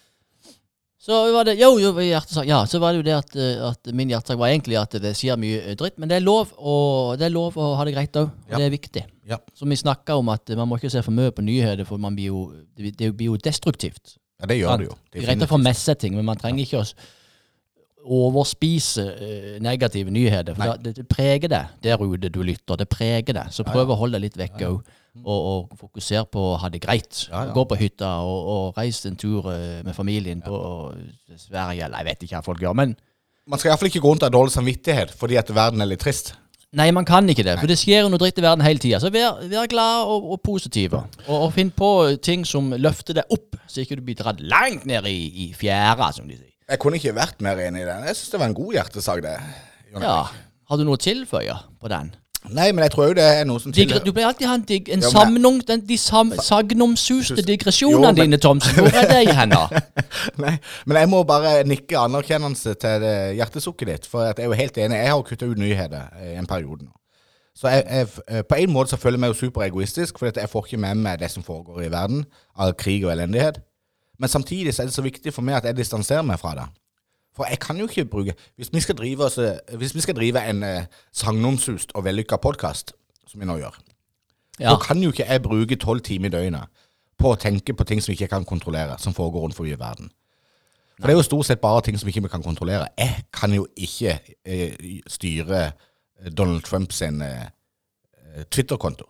Så 1.04 1.18
var 1.34 1.44
det 1.44 1.58
jo, 1.60 1.74
jo, 1.76 1.90
hjertesak. 2.00 2.46
Ja, 2.48 2.62
så 2.64 2.78
var 2.80 2.94
det 2.94 3.02
jo 3.02 3.04
det 3.04 3.16
at, 3.18 3.34
eh, 3.36 3.60
at 3.60 3.90
min 3.92 4.08
hjertesak 4.08 4.38
var 4.40 4.48
egentlig 4.48 4.78
at 4.80 4.94
det 5.04 5.12
skjer 5.18 5.36
mye 5.36 5.74
dritt, 5.76 5.98
men 6.00 6.08
det 6.08 6.16
er 6.16 6.24
lov 6.24 6.54
å, 6.56 6.76
det 7.20 7.26
er 7.26 7.34
lov 7.34 7.58
å 7.60 7.74
ha 7.76 7.84
det 7.84 7.92
greit 7.92 8.16
òg. 8.16 8.30
Ja. 8.48 8.56
det 8.56 8.70
er 8.70 8.72
viktig. 8.72 9.02
Ja. 9.28 9.38
Som 9.56 9.72
vi 9.72 9.76
snakka 9.80 10.18
om 10.20 10.28
at 10.34 10.50
eh, 10.50 10.56
man 10.58 10.68
må 10.68 10.76
ikke 10.80 10.92
se 10.92 11.02
for 11.04 11.14
mye 11.16 11.32
på 11.32 11.44
nyheter, 11.44 11.86
for 11.88 12.00
man 12.02 12.16
blir 12.16 12.32
jo, 12.32 12.44
det 12.76 13.12
blir 13.16 13.30
jo 13.32 13.36
destruktivt. 13.40 14.18
ja, 14.40 14.46
det 14.50 14.58
gjør 14.58 14.80
det 14.82 14.88
jo. 14.90 14.96
Det 15.12 15.22
er 15.22 15.28
greit 15.30 15.44
å 15.46 15.52
få 15.54 15.58
med 15.62 15.76
seg 15.78 15.98
ting, 16.02 16.16
men 16.18 16.26
man 16.28 16.40
trenger 16.40 16.66
ikke 16.66 16.82
å 16.82 16.88
overspise 18.04 19.04
eh, 19.16 19.54
negative 19.64 20.12
nyheter. 20.12 20.56
For 20.58 20.76
det, 20.82 20.92
det 20.98 21.06
preger 21.08 21.48
deg 21.48 21.78
der 21.86 22.02
ute 22.04 22.28
du 22.28 22.42
lytter. 22.44 22.76
Det 22.76 22.88
preger 22.92 23.32
deg. 23.38 23.48
Så 23.54 23.64
prøv 23.64 23.94
å 23.94 23.96
holde 23.96 24.18
deg 24.18 24.26
litt 24.28 24.36
vekk 24.40 24.60
òg. 24.68 24.92
Og, 25.14 25.40
og 25.70 25.74
fokusere 25.78 26.26
på 26.26 26.42
å 26.42 26.54
ha 26.58 26.68
det 26.74 26.80
greit. 26.82 27.20
Ja, 27.30 27.44
ja. 27.46 27.52
Gå 27.54 27.62
på 27.70 27.76
hytta 27.78 28.08
og, 28.26 28.48
og 28.50 28.78
reise 28.80 29.06
en 29.12 29.16
tur 29.16 29.46
eh, 29.52 29.78
med 29.86 29.94
familien 29.94 30.42
på 30.42 30.58
Sverige, 31.38 31.86
eller 31.86 32.02
jeg 32.02 32.08
vet 32.10 32.24
ikke 32.26 32.40
hva 32.40 32.46
folk 32.50 32.64
gjør. 32.64 32.74
Men 32.82 32.96
Man 33.46 33.60
skal 33.62 33.70
iallfall 33.70 33.92
ikke 33.92 34.02
gå 34.02 34.10
rundt 34.10 34.26
av 34.26 34.32
dårlig 34.34 34.52
samvittighet 34.56 35.14
fordi 35.14 35.38
at 35.38 35.52
verden 35.54 35.84
er 35.84 35.92
litt 35.92 36.02
trist. 36.02 36.32
Nei, 36.76 36.88
man 36.94 37.06
kan 37.08 37.28
ikke 37.30 37.44
det. 37.46 37.56
For 37.60 37.70
det 37.70 37.76
skjer 37.80 38.04
jo 38.04 38.10
noe 38.12 38.20
dritt 38.22 38.38
i 38.40 38.44
verden 38.44 38.64
hele 38.66 38.82
tida. 38.82 39.00
Så 39.02 39.10
vær, 39.14 39.40
vær 39.50 39.68
glad 39.70 40.10
og, 40.10 40.26
og 40.34 40.40
positiv. 40.44 40.96
Og, 40.98 41.20
og 41.28 41.46
finn 41.54 41.70
på 41.74 41.90
ting 42.24 42.44
som 42.48 42.72
løfter 42.76 43.20
deg 43.20 43.34
opp, 43.34 43.58
så 43.70 43.84
ikke 43.84 44.00
du 44.00 44.04
blir 44.06 44.18
dratt 44.18 44.42
langt 44.42 44.86
ned 44.88 45.06
i, 45.10 45.18
i 45.46 45.52
fjæra, 45.56 46.10
som 46.16 46.26
de 46.30 46.38
sier. 46.38 46.50
Jeg 46.64 46.80
kunne 46.80 46.96
ikke 46.96 47.12
vært 47.16 47.42
mer 47.44 47.60
enig 47.60 47.82
i 47.84 47.88
den. 47.88 48.06
Jeg 48.08 48.16
syns 48.16 48.32
det 48.32 48.40
var 48.40 48.50
en 48.50 48.56
god 48.56 48.76
hjertesak, 48.78 49.24
det. 49.24 49.36
Jon 49.92 50.06
Ja. 50.06 50.18
Har 50.64 50.80
du 50.80 50.86
noe 50.88 50.96
å 50.96 51.02
tilføye 51.04 51.56
på 51.80 51.90
den? 51.92 52.14
Nei, 52.52 52.72
men 52.76 52.84
jeg 52.84 52.92
tror 52.92 53.06
jo 53.08 53.14
det 53.16 53.24
er 53.24 53.46
noe 53.48 53.60
som 53.62 53.72
Digre, 53.72 54.02
du 54.04 54.10
pleier 54.12 54.28
alltid 54.28 54.48
ha 54.50 54.56
en, 54.58 54.64
dig, 54.68 54.90
en 54.92 55.00
Ja, 55.00 55.10
samnung, 55.14 55.62
den, 55.64 55.80
de 55.88 55.96
sam, 55.96 56.32
sagnomsuste 56.44 57.40
digresjonene 57.40 58.10
Jo, 58.10 58.18
dine, 58.18 58.36
Thomsen. 58.36 58.76
Hvor 58.84 58.98
er 59.00 59.08
det 59.08 59.36
hen? 59.38 59.54
Nei, 60.44 60.52
men 60.84 60.98
jeg 61.00 61.08
må 61.08 61.22
bare 61.28 61.62
nikke 61.64 61.96
anerkjennelse 62.02 62.76
til 62.82 63.06
hjertesukket 63.38 63.88
ditt. 63.88 64.10
For 64.10 64.28
at 64.28 64.42
jeg 64.42 64.44
er 64.44 64.52
jo 64.52 64.60
helt 64.60 64.76
enig. 64.76 65.00
Jeg 65.00 65.14
har 65.14 65.24
kutta 65.24 65.48
ut 65.48 65.62
nyheter 65.62 66.20
i 66.20 66.36
en 66.36 66.50
periode 66.50 66.84
nå. 66.84 66.92
Så 67.56 67.70
jeg, 67.70 67.84
jeg, 67.88 68.08
eh, 68.28 68.42
på 68.42 68.60
en 68.60 68.72
måte 68.74 68.90
så 68.90 69.00
føler 69.00 69.16
jeg 69.16 69.24
meg 69.24 69.32
jo 69.32 69.40
superegoistisk, 69.46 70.18
for 70.18 70.28
at 70.28 70.36
jeg 70.36 70.50
får 70.50 70.66
ikke 70.66 70.82
med 70.84 71.00
meg 71.06 71.20
det 71.22 71.30
som 71.30 71.44
foregår 71.46 71.86
i 71.86 71.92
verden 71.92 72.24
av 72.58 72.74
krig 72.76 73.06
og 73.06 73.12
elendighet. 73.14 73.60
Men 74.18 74.28
samtidig 74.28 74.74
så 74.74 74.82
er 74.82 74.90
det 74.90 74.96
så 74.96 75.04
viktig 75.06 75.32
for 75.32 75.46
meg 75.46 75.62
at 75.62 75.70
jeg 75.70 75.78
distanserer 75.78 76.26
meg 76.26 76.40
fra 76.42 76.54
det. 76.58 76.66
For 77.34 77.44
jeg 77.50 77.58
kan 77.58 77.76
jo 77.80 77.86
ikke 77.88 78.04
bruke 78.04 78.34
Hvis 78.56 78.70
vi 78.72 78.80
skal 78.80 78.94
drive, 78.94 79.24
oss, 79.24 79.38
eh, 79.38 79.58
hvis 79.76 79.94
vi 79.94 80.00
skal 80.00 80.14
drive 80.16 80.42
en 80.50 80.62
eh, 80.62 80.86
sagnomsust 81.12 81.92
og 81.94 82.04
vellykka 82.04 82.36
podkast, 82.36 82.92
som 83.26 83.40
vi 83.40 83.46
nå 83.46 83.56
gjør, 83.58 83.74
Ja. 84.60 84.70
da 84.70 84.76
kan 84.78 85.02
jo 85.02 85.10
ikke 85.10 85.26
jeg 85.26 85.42
bruke 85.42 85.76
tolv 85.76 86.00
timer 86.06 86.26
i 86.26 86.30
døgnet 86.30 86.68
på 87.18 87.32
å 87.32 87.38
tenke 87.40 87.74
på 87.74 87.84
ting 87.84 88.00
som 88.02 88.12
vi 88.12 88.16
ikke 88.18 88.28
kan 88.30 88.44
kontrollere, 88.44 88.98
som 88.98 89.14
foregår 89.14 89.40
rundt 89.42 89.56
forbi 89.56 89.74
verden. 89.78 90.10
For 91.00 91.08
det 91.08 91.14
er 91.14 91.18
jo 91.18 91.22
stort 91.26 91.46
sett 91.46 91.60
bare 91.60 91.80
ting 91.82 91.98
som 91.98 92.08
ikke 92.08 92.22
vi 92.22 92.28
kan 92.28 92.42
kontrollere. 92.42 92.86
Jeg 92.98 93.24
kan 93.32 93.52
jo 93.52 93.66
ikke 93.76 94.20
eh, 94.46 95.00
styre 95.10 95.72
eh, 95.72 96.30
Donald 96.30 96.62
Trumps 96.62 96.96
sin, 97.02 97.20
eh, 97.22 97.48
Twitter-konto, 98.50 99.04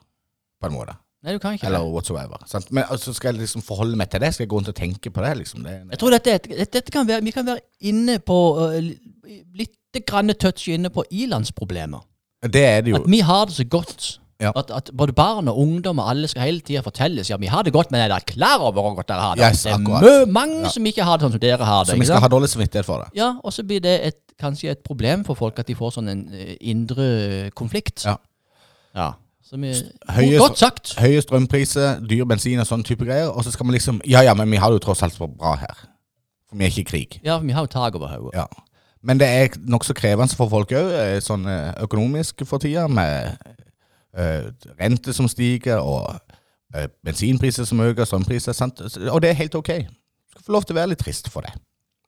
på 0.60 0.66
en 0.66 0.72
måte. 0.72 0.94
Nei, 1.24 1.32
du 1.32 1.38
kan 1.40 1.54
ikke 1.56 1.66
Eller 1.70 1.84
whatsoever. 1.88 2.42
Sant? 2.46 2.66
Men 2.76 2.84
altså, 2.92 3.14
skal 3.16 3.32
jeg 3.34 3.40
liksom 3.46 3.62
forholde 3.64 3.96
meg 3.96 4.10
til 4.12 4.20
det? 4.20 4.34
Skal 4.34 4.44
jeg 4.44 4.50
gå 4.52 4.56
rundt 4.60 4.68
og 4.68 4.76
tenke 4.76 5.10
på 5.10 5.22
det? 5.24 5.36
liksom? 5.38 5.62
Det, 5.64 5.78
Jeg 5.90 5.98
tror 6.02 6.10
dette, 6.12 6.30
er 6.30 6.34
et- 6.34 6.72
dette, 6.72 6.92
kan 6.92 7.08
være, 7.08 7.22
Vi 7.24 7.30
kan 7.32 7.46
være 7.46 7.60
inne 7.80 8.18
på 8.18 8.36
uh, 8.60 8.74
litt 9.56 10.04
grann 10.06 10.28
touch 10.34 10.68
inne 10.68 10.90
på 10.90 11.04
ilandsproblemer. 11.10 12.02
det 12.44 12.64
er 12.64 12.80
det 12.82 12.90
jo. 12.90 12.96
At 12.96 13.10
vi 13.10 13.20
har 13.20 13.46
det 13.46 13.54
så 13.54 13.64
godt. 13.64 14.18
Ja. 14.42 14.50
At, 14.56 14.70
at 14.70 14.90
både 14.96 15.12
barn 15.14 15.48
og 15.48 15.56
ungdom 15.58 15.98
og 16.02 16.10
alle 16.10 16.28
skal 16.28 16.42
hele 16.42 16.60
tida 16.60 16.80
fortelles 16.82 17.30
ja, 17.30 17.36
vi 17.38 17.46
har 17.46 17.62
det 17.62 17.72
godt, 17.72 17.90
men 17.94 18.00
er 18.02 18.08
dere 18.08 18.20
klar 18.26 18.58
over 18.60 18.72
hvor 18.82 18.94
godt 18.96 19.08
dere 19.08 19.20
har 19.20 19.34
det? 19.38 19.44
Yes, 19.46 19.62
det 19.62 19.70
er 19.72 19.76
akkurat. 19.78 20.02
mø, 20.02 20.24
mange 20.32 20.60
Ja. 20.66 20.68
som 20.74 20.84
ikke 20.86 21.04
har 21.06 21.16
det 21.16 21.24
sånn 21.24 21.32
som 21.32 21.40
dere 21.40 21.64
har 21.64 21.84
det. 21.84 21.88
Så 21.88 21.94
vi 21.94 22.00
ikke 22.02 22.06
skal 22.10 22.20
sant? 22.20 22.22
ha 22.26 22.28
dårlig 22.36 22.48
samvittighet 22.50 22.84
for 22.84 22.98
det. 23.04 23.08
Ja, 23.16 23.28
og 23.44 23.52
så 23.52 23.62
blir 23.62 23.80
det 23.80 23.94
et, 24.06 24.18
kanskje 24.38 24.70
et 24.74 24.82
problem 24.84 25.24
for 25.24 25.34
folk 25.38 25.58
at 25.58 25.66
de 25.70 25.74
får 25.78 25.94
sånn 25.94 26.08
en 26.10 26.28
eh, 26.34 26.56
indre 26.60 27.50
konflikt. 27.54 28.04
Ja. 28.04 28.16
Ja. 28.94 29.12
Høye- 30.10 30.38
godt 30.38 30.58
sagt. 30.58 30.94
Høye 30.98 31.22
strømpriser, 31.22 32.00
dyr 32.08 32.24
bensin 32.28 32.60
og 32.60 32.66
sånne 32.66 32.84
type 32.84 33.04
greier. 33.04 33.28
Og 33.30 33.44
så 33.44 33.52
skal 33.54 33.66
man 33.66 33.74
liksom 33.76 34.00
Ja 34.08 34.22
ja, 34.22 34.34
men 34.34 34.50
vi 34.50 34.56
har 34.56 34.70
det 34.70 34.80
jo 34.80 34.86
tross 34.86 35.02
alt 35.02 35.14
så 35.14 35.26
bra 35.30 35.54
her. 35.60 35.74
For 36.48 36.56
vi 36.56 36.64
er 36.64 36.72
ikke 36.72 36.80
i 36.80 36.90
krig. 36.90 37.20
Ja, 37.24 37.38
for 37.38 37.46
vi 37.46 37.52
har 37.52 37.62
jo 37.66 37.72
tak 37.72 37.94
over 37.94 38.08
hodet. 38.08 38.34
Ja. 38.34 38.46
Men 39.02 39.18
det 39.20 39.28
er 39.28 39.48
nokså 39.68 39.92
krevende 39.94 40.34
for 40.36 40.48
folk 40.48 40.72
òg, 40.72 41.20
sånn 41.20 41.44
eh, 41.50 41.74
økonomisk 41.84 42.40
for 42.48 42.58
tida, 42.58 42.86
med 42.88 43.36
eh, 44.16 44.46
rente 44.80 45.12
som 45.12 45.28
stiger, 45.28 45.82
og 45.84 46.14
eh, 46.74 46.88
bensinpriser 47.04 47.68
som 47.68 47.80
øker, 47.84 48.04
strømpriser. 48.08 48.56
Sant? 48.56 48.80
Og 48.80 49.20
det 49.22 49.30
er 49.30 49.40
helt 49.42 49.54
ok. 49.54 49.68
Du 49.84 50.30
skal 50.38 50.46
få 50.46 50.52
lov 50.56 50.64
til 50.64 50.76
å 50.76 50.80
være 50.80 50.94
litt 50.94 51.04
trist 51.04 51.28
for 51.28 51.44
det. 51.44 51.52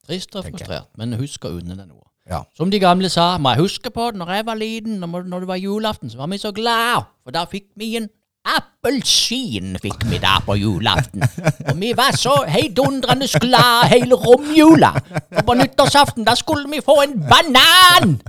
Trist 0.07 0.37
og 0.39 0.47
frustrert, 0.47 0.89
men 0.97 1.13
husk 1.21 1.45
å 1.45 1.53
unne 1.59 1.77
deg 1.77 1.85
noe. 1.89 2.07
Ja. 2.31 2.43
Som 2.59 2.71
de 2.71 2.81
gamle 2.83 3.09
sa, 3.13 3.37
må 3.39 3.55
jeg 3.55 3.63
huske 3.69 3.91
på 3.95 4.11
det 4.11 4.19
når 4.19 4.33
jeg 4.35 4.47
var 4.47 4.59
liten, 4.59 4.99
når, 5.03 5.27
når 5.31 5.45
det 5.45 5.49
var 5.49 5.61
julaften, 5.63 6.11
så 6.11 6.19
var 6.19 6.31
vi 6.33 6.39
så 6.43 6.53
glad, 6.53 7.07
for 7.23 7.35
da 7.35 7.45
fikk 7.51 7.69
vi 7.79 7.97
en 8.01 8.09
appelsin 8.47 9.75
fikk 9.83 10.05
vi 10.11 10.19
da 10.23 10.37
på 10.47 10.55
julaften. 10.59 11.23
Og 11.71 11.81
vi 11.81 11.93
var 11.99 12.17
så 12.19 12.35
heidundrende 12.51 13.27
glad 13.43 13.91
hele 13.91 14.15
romjula. 14.15 14.93
Og 15.37 15.45
på 15.47 15.59
nyttårsaften, 15.59 16.27
da 16.27 16.35
skulle 16.39 16.71
vi 16.71 16.83
få 16.85 17.01
en 17.03 17.19
banan! 17.31 18.21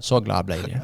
Så 0.00 0.20
glad 0.20 0.50
ble 0.50 0.58
de. 0.66 0.80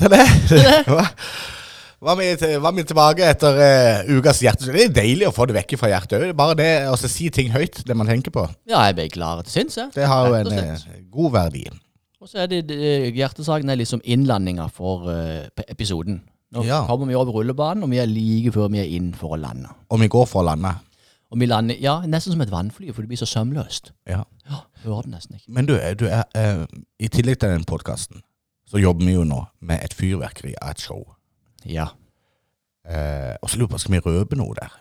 Så 0.00 0.08
det 0.08 0.86
var, 0.88 1.10
var, 2.00 2.16
vi, 2.16 2.28
til- 2.40 2.56
var 2.64 2.72
vi 2.76 2.84
tilbake 2.88 3.26
etter 3.28 3.58
uh, 3.60 4.10
ukas 4.18 4.40
hjerte. 4.44 4.70
Det 4.72 4.86
er 4.88 4.94
deilig 5.02 5.28
å 5.28 5.34
få 5.36 5.46
det 5.50 5.58
vekk 5.58 5.76
fra 5.80 5.90
hjertet 5.92 6.16
òg. 6.22 6.32
Bare 6.38 6.56
det 6.58 6.70
å 6.88 6.96
si 7.00 7.28
ting 7.34 7.50
høyt, 7.52 7.82
det 7.86 7.96
man 7.98 8.08
tenker 8.08 8.32
på, 8.34 8.46
Ja, 8.70 8.86
jeg 8.88 8.96
ble 8.98 9.08
klar 9.12 9.42
til 9.44 9.52
sinns, 9.58 9.76
jeg. 9.80 9.92
det 9.98 10.08
har 10.08 10.28
jo 10.30 10.38
en 10.40 10.52
eh, 10.56 10.88
god 11.12 11.32
verdi. 11.36 11.66
Og 12.20 12.28
så 12.28 12.42
er 12.44 12.50
det 12.52 12.64
eh, 12.72 13.08
hjertesaken 13.16 13.70
er 13.72 13.78
liksom 13.80 14.02
innlandinga 14.04 14.68
for 14.72 15.08
uh, 15.08 15.48
episoden. 15.68 16.22
Nå 16.50 16.64
Ja. 16.66 16.80
kommer 16.88 17.06
vi 17.06 17.14
over 17.14 17.30
rullebanen, 17.36 17.84
og 17.86 17.92
vi 17.92 18.00
er 18.02 18.08
like 18.10 18.50
før 18.56 18.72
vi 18.72 18.80
er 18.82 18.88
inn 18.96 19.12
for 19.14 19.36
å 19.36 19.38
lande. 19.40 19.68
Og 19.92 20.00
vi 20.02 20.08
går 20.10 20.26
for 20.26 20.42
å 20.42 20.48
lande. 20.50 20.72
Og 21.30 21.38
vi 21.38 21.46
lander 21.46 21.76
ja, 21.78 22.00
nesten 22.10 22.32
som 22.34 22.40
et 22.42 22.50
vannfly, 22.50 22.88
for 22.90 23.04
det 23.06 23.12
blir 23.12 23.20
så 23.20 23.28
sømløst. 23.30 23.92
Ja. 24.10 24.24
Ja, 24.50 24.64
hører 24.82 25.04
det 25.06 25.12
nesten 25.14 25.36
ikke. 25.38 25.46
Men 25.54 25.68
du, 25.68 25.76
du 26.00 26.08
er, 26.10 26.24
i 26.98 27.06
tillegg 27.12 27.38
til 27.38 27.52
den 27.54 27.62
podkasten, 27.70 28.18
så 28.70 28.78
jobber 28.78 29.08
vi 29.08 29.16
jo 29.16 29.24
nå 29.26 29.40
med 29.66 29.82
et 29.82 29.94
fyrverkeri 29.96 30.54
av 30.62 30.76
et 30.76 30.84
show. 30.84 31.02
Ja. 31.66 31.90
Eh, 32.86 33.34
og 33.42 33.50
så 33.50 33.58
lurer 33.58 33.66
jeg 33.68 33.74
på, 33.74 33.82
skal 33.82 33.96
vi 33.96 34.04
røpe 34.06 34.38
noe 34.38 34.54
der? 34.58 34.78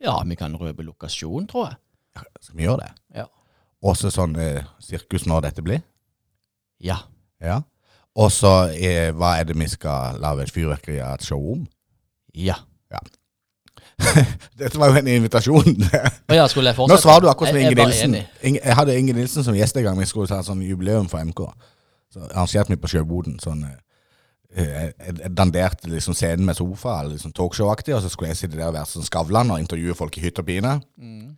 ja, 0.00 0.22
vi 0.26 0.34
kan 0.36 0.56
røpe 0.56 0.82
lokasjon, 0.82 1.46
tror 1.46 1.68
jeg. 1.68 1.76
Skal 2.40 2.56
vi 2.56 2.64
gjøre 2.64 2.86
det? 2.86 2.90
Ja. 3.20 3.26
Også 3.84 4.10
sånn 4.12 4.34
eh, 4.40 4.64
sirkus 4.82 5.26
når 5.28 5.46
dette 5.48 5.64
blir? 5.64 5.82
Ja. 6.80 6.98
Ja. 7.40 7.60
Og 8.18 8.32
så 8.34 8.72
eh, 8.74 9.12
hva 9.16 9.36
er 9.38 9.48
det 9.48 9.56
vi 9.60 9.68
skal 9.70 10.18
lage 10.20 10.44
et 10.44 10.52
fyrverkeri 10.52 10.98
av 11.04 11.20
et 11.20 11.28
show 11.28 11.52
om? 11.54 11.66
Ja. 12.34 12.56
ja. 12.92 13.00
Dette 14.60 14.80
var 14.80 14.90
jo 14.90 15.00
en 15.00 15.10
invitasjon. 15.12 15.76
Ja, 16.32 16.46
skulle 16.48 16.72
jeg 16.72 16.78
fortsette? 16.78 16.96
Nå 16.96 17.00
svarer 17.00 17.24
du 17.24 17.30
akkurat 17.30 17.52
som 17.52 17.60
Inge 17.60 17.76
Nilsen. 17.76 18.16
Jeg 18.42 18.76
hadde 18.76 18.96
Inge 18.98 19.16
Nilsen 19.16 19.44
som 19.46 19.56
gjest 19.56 19.76
en 19.76 19.86
gang 19.86 20.00
vi 20.00 20.08
skulle 20.08 20.30
ta 20.30 20.40
sånn 20.46 20.62
jubileum 20.64 21.08
for 21.10 21.20
MK. 21.24 21.44
Så 22.10 22.24
arrangerte 22.26 22.72
vi 22.74 22.76
på 22.82 22.88
Sjøboden 22.90 23.36
sånn 23.42 23.60
eh, 23.64 23.76
Jeg 24.64 24.94
jeg 24.98 25.30
danderte 25.38 25.86
liksom 25.92 26.14
scenen 26.18 26.44
med 26.48 26.56
sofa, 26.58 27.02
liksom 27.06 27.32
talkshow-aktig, 27.32 27.94
og 27.94 28.02
så 28.02 28.08
skulle 28.10 28.32
jeg 28.32 28.40
sitte 28.40 28.56
der 28.58 28.68
og 28.72 28.74
være 28.74 28.90
sånn 28.90 29.06
Skavlan 29.06 29.50
og 29.54 29.60
intervjue 29.62 29.94
folk 29.94 30.16
i 30.18 30.24
hytt 30.24 30.38
og 30.42 30.46
pine. 30.48 30.80
Mm. 30.98 31.36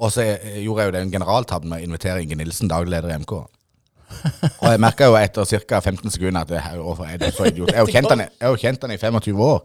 Og 0.00 0.12
så 0.12 0.26
eh, 0.26 0.58
gjorde 0.64 0.82
jeg 0.84 0.90
jo 0.90 0.96
det 0.98 1.02
en 1.06 1.14
generaltabbe 1.14 1.68
med 1.68 1.80
å 1.80 1.88
invitere 1.88 2.20
Inge 2.22 2.36
Nilsen, 2.36 2.68
daglig 2.68 2.92
leder 2.98 3.14
i 3.14 3.18
MK. 3.22 3.32
Og 4.60 4.66
jeg 4.72 4.80
merka 4.82 5.06
jo 5.06 5.14
etter 5.16 5.44
ca. 5.70 5.80
15 5.80 6.10
sekunder 6.10 6.42
at 6.44 6.48
det 6.50 6.60
her, 6.64 6.78
hvorfor 6.82 7.06
er 7.08 7.16
det 7.20 7.32
så 7.36 7.46
idiot? 7.48 7.70
Jeg 7.70 7.78
har 7.78 7.86
jo 7.86 7.92
kjent 7.94 8.10
han 8.10 8.20
i- 8.24 8.28
jeg 8.28 8.42
har 8.48 8.56
jo 8.56 8.60
kjent 8.64 8.82
han 8.82 8.90
i 8.90 8.96
25 8.98 9.40
år. 9.46 9.60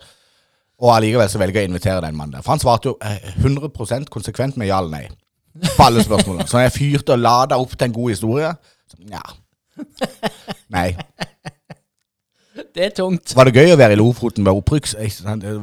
Og 0.86 0.92
allikevel 0.96 1.30
så 1.32 1.40
velger 1.40 1.62
jeg 1.62 1.70
å 1.70 1.72
invitere 1.74 2.02
den 2.04 2.16
mannen 2.16 2.36
der. 2.38 2.44
For 2.46 2.52
han 2.52 2.60
svarte 2.62 2.92
jo 2.92 2.98
eh, 3.02 3.32
100% 3.42 4.10
konsekvent 4.14 4.58
med 4.60 4.68
ja 4.68 4.80
eller 4.80 4.92
nei. 4.92 5.08
På 5.78 5.86
alle 5.88 6.04
spørsmålene. 6.04 6.48
Så 6.52 6.60
jeg 6.62 6.72
fyrte 6.76 7.16
og 7.16 7.20
lada 7.24 7.58
opp 7.58 7.76
til 7.76 7.88
en 7.90 7.94
god 7.96 8.10
historie 8.12 8.54
så, 8.92 8.98
Ja. 9.12 9.22
Nei. 10.76 10.96
Det 12.76 12.86
er 12.86 12.92
tungt. 12.96 13.34
Var 13.36 13.50
det 13.50 13.56
gøy 13.56 13.74
å 13.74 13.80
være 13.80 13.96
i 13.96 14.00
Lofoten 14.00 14.44
med 14.46 14.56
opprykk? 14.56 14.88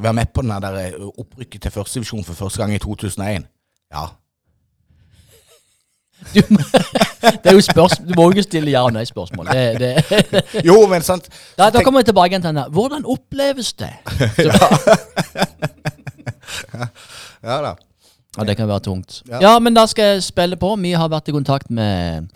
Være 0.02 0.12
med 0.16 0.32
på 0.34 0.44
den 0.44 0.52
der 0.64 0.76
eh, 0.80 0.96
opprykket 1.18 1.62
til 1.66 1.72
førstedivisjon 1.74 2.24
for 2.26 2.36
første 2.36 2.60
gang 2.60 2.74
i 2.74 2.80
2001? 2.82 3.46
Ja. 3.92 4.04
Du, 6.34 6.40
det 7.42 7.50
er 7.50 7.56
jo 7.56 7.60
spørsmål, 7.64 8.08
du 8.08 8.12
må 8.14 8.22
jo 8.28 8.30
ikke 8.36 8.44
stille 8.46 8.70
ja- 8.70 8.84
og 8.86 8.92
nei-spørsmål. 8.94 9.48
Det, 9.50 9.80
det, 9.80 10.62
Jo, 10.68 10.76
men 10.86 11.02
sant 11.02 11.26
da, 11.58 11.66
da 11.74 11.82
kommer 11.82 12.00
jeg 12.04 12.12
tilbake 12.12 12.30
igjen 12.36 12.44
til 12.44 12.52
denne. 12.52 12.68
Hvordan 12.70 13.08
oppleves 13.10 13.72
det? 13.80 13.90
Ja 17.42 17.56
da. 17.64 17.72
Ja, 18.38 18.44
det 18.46 18.54
kan 18.56 18.68
være 18.68 18.80
tungt. 18.80 19.22
Ja. 19.28 19.38
Ja, 19.42 19.52
men 19.58 19.74
da 19.74 19.82
skal 19.90 20.14
jeg 20.14 20.22
spille 20.24 20.56
på. 20.56 20.70
Vi 20.80 20.92
har 20.96 21.08
vært 21.12 21.28
i 21.28 21.34
kontakt 21.34 21.70
med 21.74 22.28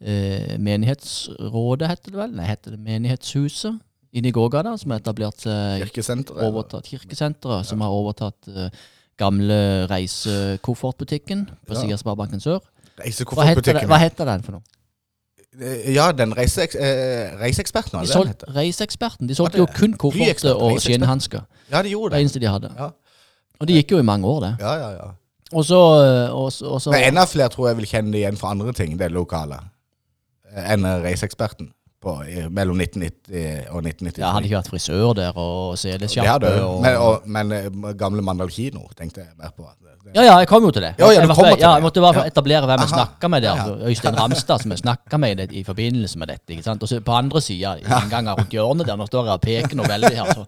eh, 0.00 0.56
Menighetsrådet, 0.58 1.88
heter 1.88 2.10
det 2.14 2.18
vel? 2.20 2.32
Nei, 2.38 2.46
heter 2.46 2.70
det 2.76 2.80
Menighetshuset 2.80 3.78
inne 4.12 4.30
i 4.30 4.32
gågata, 4.32 4.72
som 4.80 4.90
har 4.94 5.00
etablert 5.02 5.40
seg 5.44 5.82
Kirkesenteret. 5.84 6.42
overtatt 6.48 6.86
Kirkesenteret, 6.88 7.66
som 7.68 7.80
har 7.84 7.90
overtatt 7.92 8.48
eh, 8.48 8.70
gamle 9.18 9.86
reisekoffertbutikken 9.90 11.46
på 11.66 11.74
Ja. 11.74 11.80
siden 11.80 11.92
av 11.92 11.98
Sparebanken 11.98 12.40
Sør. 12.40 12.60
Hva 12.96 13.04
Reisekoffertbutikken. 13.04 13.88
hva 13.88 13.98
heter 13.98 14.24
den 14.24 14.42
for 14.42 14.52
noe? 14.52 14.62
Eh, 15.60 15.92
Ja, 15.94 16.12
den 16.12 16.32
reiseeks, 16.34 16.74
eh, 16.76 17.36
reiseeksperten, 17.40 18.00
De 18.00 18.06
heter? 18.28 18.52
Reiseeksperten. 18.54 19.26
De 19.26 19.34
solgte 19.34 19.58
jo 19.58 19.66
kun 19.66 19.94
kofferter 19.94 20.54
og 20.54 20.78
skinnhansker. 20.80 21.42
Ja, 21.70 21.82
de 21.82 21.90
gjorde 21.90 22.10
det 22.10 22.18
det. 22.18 22.20
eneste 22.24 22.40
de 22.40 22.46
hadde. 22.46 22.70
Ja. 22.76 22.90
Og 23.60 23.66
det 23.66 23.74
gikk 23.76 23.90
jo 23.90 23.98
i 23.98 24.02
mange 24.02 24.24
år, 24.26 24.40
det. 24.40 24.56
Ja, 24.60 24.74
ja, 24.74 24.90
ja. 24.90 25.10
Og 25.52 25.64
så, 25.64 25.74
eh, 26.04 26.30
og 26.34 26.52
og 26.72 26.80
så 26.80 26.90
Men 26.90 27.02
enda 27.14 27.24
flere 27.26 27.48
tror 27.48 27.68
jeg 27.68 27.76
vil 27.76 27.86
kjenne 27.86 28.12
det 28.12 28.20
igjen 28.22 28.36
fra 28.36 28.50
andre 28.50 28.72
ting, 28.72 28.96
det 28.98 29.10
lokale, 29.10 29.54
eh, 29.54 29.60
enn 30.74 30.86
reiseeksperten 31.04 31.70
på, 32.02 32.12
mellom 32.54 32.78
1990 32.78 33.72
og 33.74 33.82
1993. 33.82 34.20
ja, 34.22 34.28
Hadde 34.30 34.46
ikke 34.46 34.58
vært 34.60 34.68
frisør 34.70 35.14
der 35.18 35.32
og 35.42 35.78
selesjappe 35.80 36.52
Men, 36.84 36.96
og, 37.02 37.24
men 37.26 37.52
eh, 37.56 37.68
gamle 37.98 38.22
Mandal 38.22 38.52
kino 38.54 38.84
tenkte 38.98 39.24
jeg 39.24 39.34
mer 39.38 39.50
på. 39.56 39.66
Det- 39.82 39.86
Ja, 40.14 40.22
ja, 40.24 40.34
jeg 40.40 40.48
kom 40.48 40.62
jo 40.64 40.70
til 40.72 40.80
det. 40.86 40.94
Ja, 40.96 41.10
ja, 41.12 41.20
jeg, 41.20 41.28
kommer 41.28 41.52
til 41.52 41.60
ja, 41.60 41.72
jeg 41.74 41.82
måtte 41.84 42.00
bare 42.00 42.22
etablere 42.30 42.64
hvem 42.70 42.80
jeg 42.80 42.88
snakka 42.94 43.28
med 43.28 43.42
der. 43.44 43.58
Øystein 43.90 44.16
Ramstad, 44.16 44.62
som 44.62 44.70
jeg 44.72 44.78
snakka 44.80 45.18
med 45.20 45.34
i, 45.34 45.34
det, 45.42 45.48
i 45.52 45.64
forbindelse 45.66 46.18
med 46.22 46.30
dette. 46.32 46.54
ikke 46.54 46.64
sant? 46.64 46.82
Og 46.82 46.88
så 46.88 47.00
på 47.04 47.12
andre 47.12 47.42
sida, 47.44 47.74
en 47.82 48.08
gang 48.08 48.30
rundt 48.30 48.54
hjørnet 48.56 48.86
der, 48.88 48.96
nå 48.96 49.04
står 49.10 49.28
jeg 49.28 49.34
og 49.36 49.42
peker 49.44 49.76
noe 49.76 49.90
veldig 49.90 50.14
her. 50.16 50.32
Så. 50.32 50.46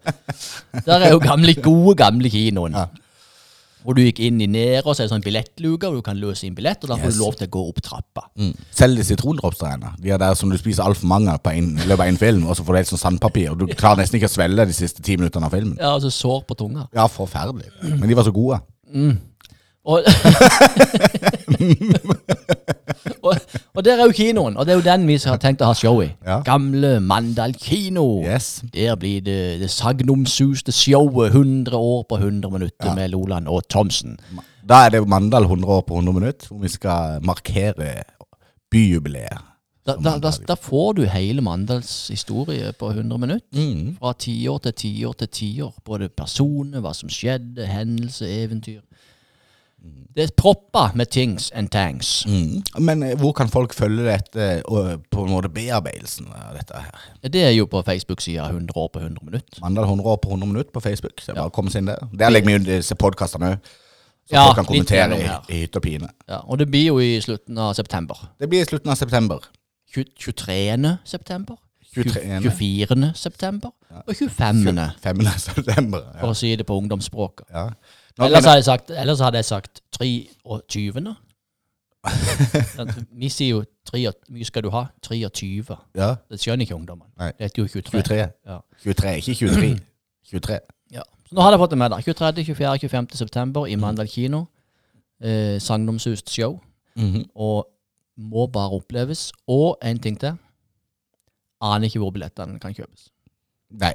Der 0.87 1.05
er 1.05 1.13
jo 1.13 1.19
gamle, 1.21 1.53
gode, 1.61 1.95
gamle 2.01 2.31
kinoen. 2.33 2.79
Hvor 3.85 3.97
du 3.97 4.03
gikk 4.03 4.19
inn 4.21 4.41
i 4.45 4.47
nede, 4.47 4.83
og 4.85 4.93
så 4.95 5.03
er 5.03 5.09
det 5.09 5.13
sånn 5.15 5.25
billettluke, 5.25 5.89
hvor 5.89 5.97
du 5.97 6.03
kan 6.05 6.19
løse 6.21 6.45
inn 6.47 6.55
billett, 6.55 6.83
og 6.85 6.91
da 6.93 6.97
får 7.01 7.07
Yes. 7.11 7.15
du 7.17 7.23
lov 7.25 7.35
til 7.39 7.49
å 7.49 7.51
gå 7.51 7.63
opp 7.71 7.81
trappa. 7.83 8.27
Mm. 8.37 8.53
Selv 8.77 8.97
de 9.01 9.05
sitrondropsdreiene. 9.09 9.95
De 10.01 10.11
er 10.11 10.19
der 10.19 10.35
som 10.35 10.51
du 10.53 10.59
spiser 10.61 10.83
altfor 10.85 11.07
mange 11.09 11.33
på 11.43 11.51
en, 11.57 11.71
i 11.79 11.87
løpet 11.89 12.01
av 12.05 12.09
en 12.13 12.17
film, 12.21 12.45
og 12.47 12.57
så 12.57 12.65
får 12.67 12.73
du 12.77 12.81
helt 12.83 12.93
sånn 12.93 13.05
sandpapir, 13.05 13.51
og 13.55 13.59
du 13.59 13.67
klarer 13.73 14.03
nesten 14.03 14.21
ikke 14.21 14.29
å 14.29 14.37
svelge 14.37 14.67
de 14.67 14.77
siste 14.77 15.01
ti 15.03 15.17
minuttene 15.17 15.47
av 15.49 15.53
filmen. 15.57 15.79
Ja, 15.81 15.95
altså 15.97 16.11
sår 16.13 16.45
på 16.47 16.57
tunga. 16.61 16.89
Ja, 16.95 17.07
forferdelig. 17.09 17.71
Men 17.83 18.09
de 18.09 18.15
var 18.15 18.25
så 18.29 18.33
gode. 18.37 18.61
Og, 19.85 20.03
og, 23.23 23.37
og 23.75 23.85
der 23.85 23.97
er 23.97 24.05
jo 24.05 24.13
kinoen, 24.13 24.57
og 24.57 24.67
det 24.67 24.75
er 24.75 24.77
jo 24.77 24.85
den 24.85 25.07
vi 25.09 25.17
har 25.25 25.41
tenkt 25.41 25.63
å 25.65 25.71
ha 25.71 25.77
show 25.77 26.03
i. 26.05 26.11
Ja. 26.27 26.41
Gamle 26.45 27.01
Mandal 27.01 27.55
kino. 27.57 28.21
Yes. 28.21 28.61
Der 28.75 28.99
blir 29.01 29.25
det 29.25 29.61
det 29.63 29.71
sagnomsuste 29.73 30.73
showet 30.77 31.33
100 31.33 31.77
år 31.77 32.05
på 32.09 32.21
100 32.21 32.53
minutter 32.53 32.95
med 32.97 33.09
Loland 33.15 33.49
og 33.49 33.65
Thomsen. 33.73 34.19
Da 34.69 34.85
er 34.87 34.91
det 34.99 35.09
Mandal 35.09 35.49
100 35.49 35.79
år 35.79 35.87
på 35.89 35.95
100 35.97 36.19
minutter, 36.19 36.51
hvor 36.51 36.61
vi 36.61 36.69
skal 36.69 37.25
markere 37.25 38.03
byjubileet. 38.71 39.47
Da, 39.87 39.97
da, 39.97 40.19
da, 40.21 40.31
da 40.47 40.55
får 40.61 40.93
du 40.99 41.07
hele 41.09 41.41
Mandals 41.43 42.09
historie 42.13 42.69
på 42.77 42.91
100 42.93 43.19
minutter. 43.19 43.49
Mm. 43.57 43.97
Fra 43.97 44.13
tiår 44.13 44.59
til 44.67 44.75
tiår 44.77 45.17
til 45.23 45.31
tiår. 45.39 45.73
Både 45.85 46.11
personer, 46.13 46.83
hva 46.85 46.93
som 46.95 47.09
skjedde, 47.11 47.65
hendelse, 47.67 48.29
eventyr. 48.29 48.83
Det 50.17 50.25
er 50.27 50.33
proppa 50.37 50.89
med 50.99 51.07
things 51.15 51.51
and 51.55 51.71
tanks. 51.71 52.27
Mm. 52.27 52.63
Men 52.83 53.03
eh, 53.07 53.13
hvor 53.17 53.33
kan 53.33 53.49
folk 53.49 53.75
følge 53.75 54.05
dette, 54.09 54.49
og 54.67 55.05
på 55.11 55.23
en 55.25 55.31
måte 55.31 55.49
bearbeidelsen 55.55 56.27
av 56.35 56.57
dette 56.59 56.81
her? 56.83 57.05
Det 57.23 57.45
er 57.47 57.53
jo 57.55 57.69
på 57.71 57.83
Facebook-sida 57.87 58.49
100 58.51 58.75
år 58.77 58.89
på 58.93 58.99
100 58.99 59.25
minutter. 59.25 59.61
Mandal 59.63 59.85
100 59.87 60.11
år 60.11 60.19
på 60.25 60.29
100 60.35 60.49
minutter 60.51 60.73
på 60.75 60.83
Facebook. 60.83 61.21
Så 61.21 61.31
det 61.31 61.37
er 61.39 61.43
bare 61.45 61.53
å 61.53 61.55
komme 61.55 61.71
seg 61.71 61.85
inn 61.85 61.93
der. 61.93 62.03
Der 62.13 62.35
legger 62.35 62.51
vi 62.51 62.57
ut 62.59 62.67
disse 62.67 62.99
podkastene 62.99 63.53
òg. 63.55 63.71
Så 64.31 64.35
Ja, 64.37 64.43
folk 64.47 64.59
kan 64.59 64.67
litt 64.67 64.69
kommentere 64.69 64.99
gjennom 64.99 65.23
i, 65.23 65.29
her. 65.31 65.47
i 65.49 65.63
hytt 65.63 65.79
og 65.79 65.83
pine. 65.87 66.11
Ja, 66.29 66.43
og 66.45 66.59
det 66.61 66.69
blir 66.71 66.85
jo 66.91 66.99
i 67.03 67.15
slutten 67.23 67.59
av 67.59 67.73
september. 67.79 68.21
Det 68.39 68.51
blir 68.51 68.67
i 68.67 68.69
slutten 68.69 68.91
av 68.93 68.99
september. 69.01 69.47
20 69.95 70.13
23. 70.27 70.97
september. 71.05 71.57
23. 71.95 72.43
24. 72.51 73.13
september. 73.19 73.71
Og 74.07 74.15
25. 74.15 74.61
5. 75.03 75.25
september. 75.49 76.05
Ja. 76.15 76.21
for 76.21 76.35
å 76.35 76.39
si 76.39 76.53
det 76.57 76.67
på 76.67 76.77
ungdomsspråket. 76.79 77.47
ja. 77.55 77.71
Ellers 78.27 78.45
hadde 78.45 78.57
jeg 78.61 78.65
sagt, 78.65 78.91
ellers 78.91 79.21
hadde 79.21 79.37
jeg 79.37 79.45
sagt 79.45 79.81
23. 79.97 81.17
Vi 83.21 83.29
sier 83.29 83.49
jo 83.51 83.65
3, 83.91 84.01
Hvor 84.07 84.33
mye 84.35 84.45
skal 84.49 84.63
du 84.65 84.71
ha? 84.73 84.85
23. 85.05 85.77
ja. 85.97 86.15
Det 86.31 86.41
skjønner 86.41 86.65
ikke 86.65 86.75
ungdommen. 86.77 87.07
Nei. 87.21 87.31
Det 87.39 87.49
heter 87.51 87.63
jo 87.63 87.69
23. 87.69 88.03
23. 88.03 88.17
Ja. 88.47 88.59
23, 88.85 89.17
ikke 89.17 89.35
23. 89.35 89.81
23. 90.31 90.61
Ja. 90.91 91.03
Så 91.29 91.35
nå 91.37 91.43
hadde 91.45 91.55
jeg 91.55 91.61
fått 91.63 91.71
det 91.71 91.79
med. 91.79 91.91
da. 91.93 92.01
23., 92.03 92.45
24., 92.45 92.89
25. 92.89 93.17
september 93.21 93.67
i 93.71 93.77
Mandal 93.79 94.09
kino. 94.11 94.45
Eh, 95.23 95.61
Sagnomsust 95.63 96.31
show. 96.35 96.57
Mhm. 96.97 97.29
Og 97.35 97.69
må 98.19 98.47
bare 98.51 98.71
oppleves. 98.75 99.29
Og 99.47 99.77
en 99.87 99.99
ting 100.03 100.19
til. 100.21 100.35
Aner 101.63 101.87
ikke 101.87 102.01
hvor 102.03 102.11
billettene 102.11 102.59
kan 102.59 102.75
kjøpes. 102.75 103.07
Nei. 103.71 103.93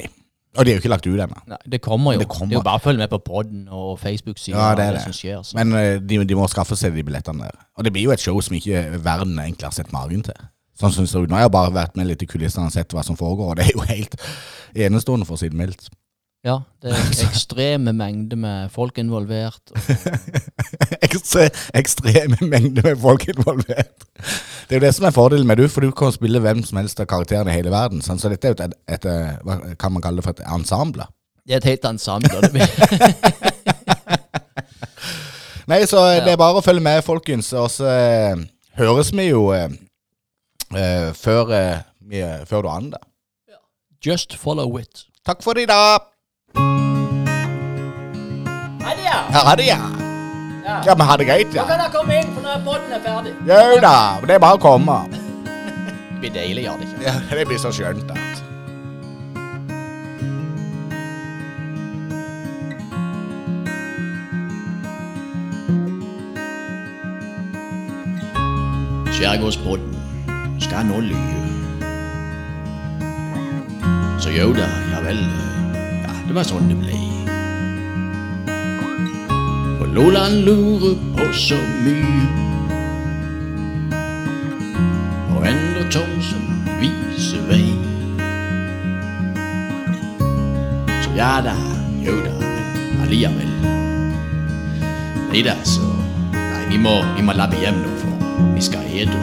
Og 0.55 0.65
de 0.65 0.71
er 0.71 0.77
jo 0.77 0.81
ikke 0.83 0.91
lagt 0.91 1.07
ut 1.07 1.19
ennå. 1.19 1.41
Nei, 1.51 1.59
Det 1.75 1.81
kommer 1.83 2.15
jo. 2.15 2.19
Det 2.23 2.27
Det, 2.29 2.47
er 2.51 2.57
jo 2.57 2.63
bare 2.63 2.79
å 2.79 2.83
følge 2.83 3.03
med 3.03 3.11
på 3.11 3.19
podden 3.25 3.67
og 3.69 3.99
Facebook-sida. 3.99 4.57
Ja, 4.57 4.75
det 4.75 4.85
er 4.85 4.97
det. 4.97 5.03
som 5.03 5.15
skjer. 5.15 5.41
Så. 5.43 5.57
Men 5.57 5.73
eh, 5.75 5.99
de, 5.99 6.21
de 6.23 6.37
må 6.37 6.47
skaffe 6.51 6.77
seg 6.79 6.95
de 6.95 7.03
billettene 7.03 7.49
der. 7.49 7.65
Og 7.75 7.87
det 7.87 7.93
blir 7.95 8.07
jo 8.07 8.15
et 8.15 8.23
show 8.23 8.39
som 8.41 8.55
ikke 8.55 8.85
verden 9.03 9.35
egentlig 9.39 9.67
har 9.67 9.75
sett 9.75 9.91
magen 9.95 10.23
til. 10.25 10.37
Sånn 10.79 10.91
synes 10.91 11.13
ut 11.15 11.29
Nå 11.31 11.37
har 11.37 11.45
jeg 11.45 11.53
bare 11.55 11.71
vært 11.75 11.95
med 11.95 12.09
litt 12.09 12.23
i 12.23 12.27
kulissene 12.27 12.67
og 12.67 12.73
sett 12.75 12.91
hva 12.91 13.03
som 13.05 13.15
foregår, 13.19 13.53
og 13.53 13.59
det 13.59 13.69
er 13.69 13.75
jo 13.77 13.85
helt 13.87 14.17
enestående, 14.75 15.27
for 15.27 15.37
å 15.37 15.39
si 15.39 15.47
det 15.51 15.59
mildt. 15.59 15.87
Ja, 16.45 16.59
det 16.81 16.91
er 16.93 17.07
ekstreme 17.25 17.89
mengder 17.97 18.37
med 18.37 18.69
folk 18.69 18.99
involvert. 19.01 19.71
Ekstre, 21.05 21.49
ekstreme 21.73 22.37
mengder 22.41 22.91
med 22.91 23.01
folk 23.01 23.25
involvert. 23.31 24.05
Det 24.69 24.75
er 24.75 24.79
jo 24.79 24.83
det 24.85 24.93
som 24.93 25.07
er 25.09 25.15
fordelen 25.15 25.47
med 25.49 25.57
du, 25.57 25.65
for 25.71 25.81
du 25.81 25.89
kan 25.95 26.13
spille 26.13 26.41
hvem 26.43 26.61
som 26.65 26.77
helst 26.77 27.01
av 27.01 27.09
karakterene 27.09 27.49
i 27.49 27.57
hele 27.57 27.73
verden. 27.73 28.03
Sånn, 28.05 28.21
så 28.21 28.29
dette 28.29 28.51
er 28.51 28.53
jo 28.53 28.59
et, 28.61 28.77
et, 28.85 29.09
et, 29.09 29.41
hva 29.41 29.57
kan 29.81 29.95
man 29.95 30.05
kalle 30.05 30.21
det 30.21 30.27
for 30.27 30.37
et 30.37 30.45
ensemble. 30.53 31.09
det 31.47 31.57
er 31.57 31.63
et 31.63 31.69
helt 31.71 31.89
ensemble. 31.89 32.37
det 32.53 32.69
Nei, 35.65 35.81
så 35.89 35.97
det 36.21 36.29
er 36.29 36.37
bare 36.37 36.61
å 36.61 36.65
følge 36.65 36.85
med, 36.85 37.01
folkens. 37.05 37.49
Og 37.57 37.71
så 37.73 37.89
eh, 37.89 38.45
høres 38.77 39.09
vi 39.17 39.31
jo 39.31 39.47
eh, 39.55 39.69
eh, 40.77 41.09
før, 41.17 41.55
eh, 41.57 42.43
før 42.45 42.67
du 42.67 42.69
aner 42.69 42.99
det. 42.99 43.05
Just 44.05 44.37
follow 44.37 44.77
it. 44.77 45.07
Takk 45.25 45.41
for 45.41 45.57
i 45.57 45.65
dag. 45.65 46.14
Adja! 48.85 49.17
Ja, 49.33 49.39
ha 49.49 49.55
det, 49.55 49.67
ja. 49.67 49.79
Ja, 50.85 50.95
men 50.95 51.07
ha 51.07 51.17
det 51.17 51.25
greit, 51.25 51.53
ja. 51.53 51.61
Nå 51.61 51.67
kan 51.69 51.79
dere 51.79 51.91
komme 51.93 52.19
inn, 52.21 52.31
for 52.33 52.41
når 52.45 52.63
båten 52.65 52.93
er 52.95 53.01
ferdig. 53.05 53.33
Jo 53.47 53.79
da, 53.83 53.95
det 54.25 54.35
er 54.37 54.41
bare 54.41 54.57
å 54.57 54.61
komme. 54.61 54.97
Det 55.45 56.19
blir 56.23 56.33
deilig, 56.33 56.65
gjør 56.65 56.81
det 56.81 56.89
ikke? 56.89 57.03
Ja, 57.05 57.13
det 57.37 57.47
blir 57.49 57.61
så 57.61 57.71
skjønt 57.75 58.07
da. 58.09 58.15
Skjærgårdsbåten 69.15 69.95
skal 70.59 70.85
nå 70.89 70.99
lyve. 71.05 71.41
Så 74.19 74.33
jo 74.33 74.51
da, 74.57 74.67
ja 74.91 74.99
vel. 75.05 75.21
Det 76.25 76.33
var 76.33 76.45
sånn 76.47 76.69
det 76.71 76.75
ble. 76.79 76.97
For 79.77 79.91
Loland 79.93 80.41
lurer 80.47 80.95
på 81.17 81.27
så 81.37 81.59
mye. 81.83 82.23
Og 85.35 85.45
Endre 85.45 85.85
Thomsen 85.93 86.47
viser 86.81 87.45
vei. 87.49 87.67
Så 91.03 91.13
ja 91.19 91.35
da, 91.45 91.53
jo 92.01 92.17
da, 92.25 92.33
men 92.41 93.05
alliavel. 93.05 93.53
Nei 95.29 95.45
da, 95.45 95.59
så 95.67 95.85
Nei, 96.33 96.65
vi 96.71 96.81
må, 96.81 96.97
vi 97.15 97.23
må 97.27 97.37
lappe 97.37 97.61
hjem 97.61 97.77
nå, 97.83 97.95
for 98.01 98.51
vi 98.55 98.65
skal 98.65 98.89
ete. 98.89 99.21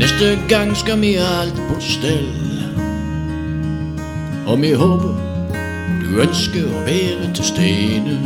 Neste 0.00 0.34
gang 0.48 0.72
skal 0.76 0.98
vi 1.04 1.18
ha 1.20 1.42
alt 1.44 1.66
på 1.68 1.82
stell. 1.84 2.39
Og 4.50 4.62
vi 4.62 4.72
håper 4.74 5.14
du 6.00 6.16
ønsker 6.18 6.64
å 6.66 6.80
være 6.82 7.28
til 7.38 7.44
stede. 7.46 8.16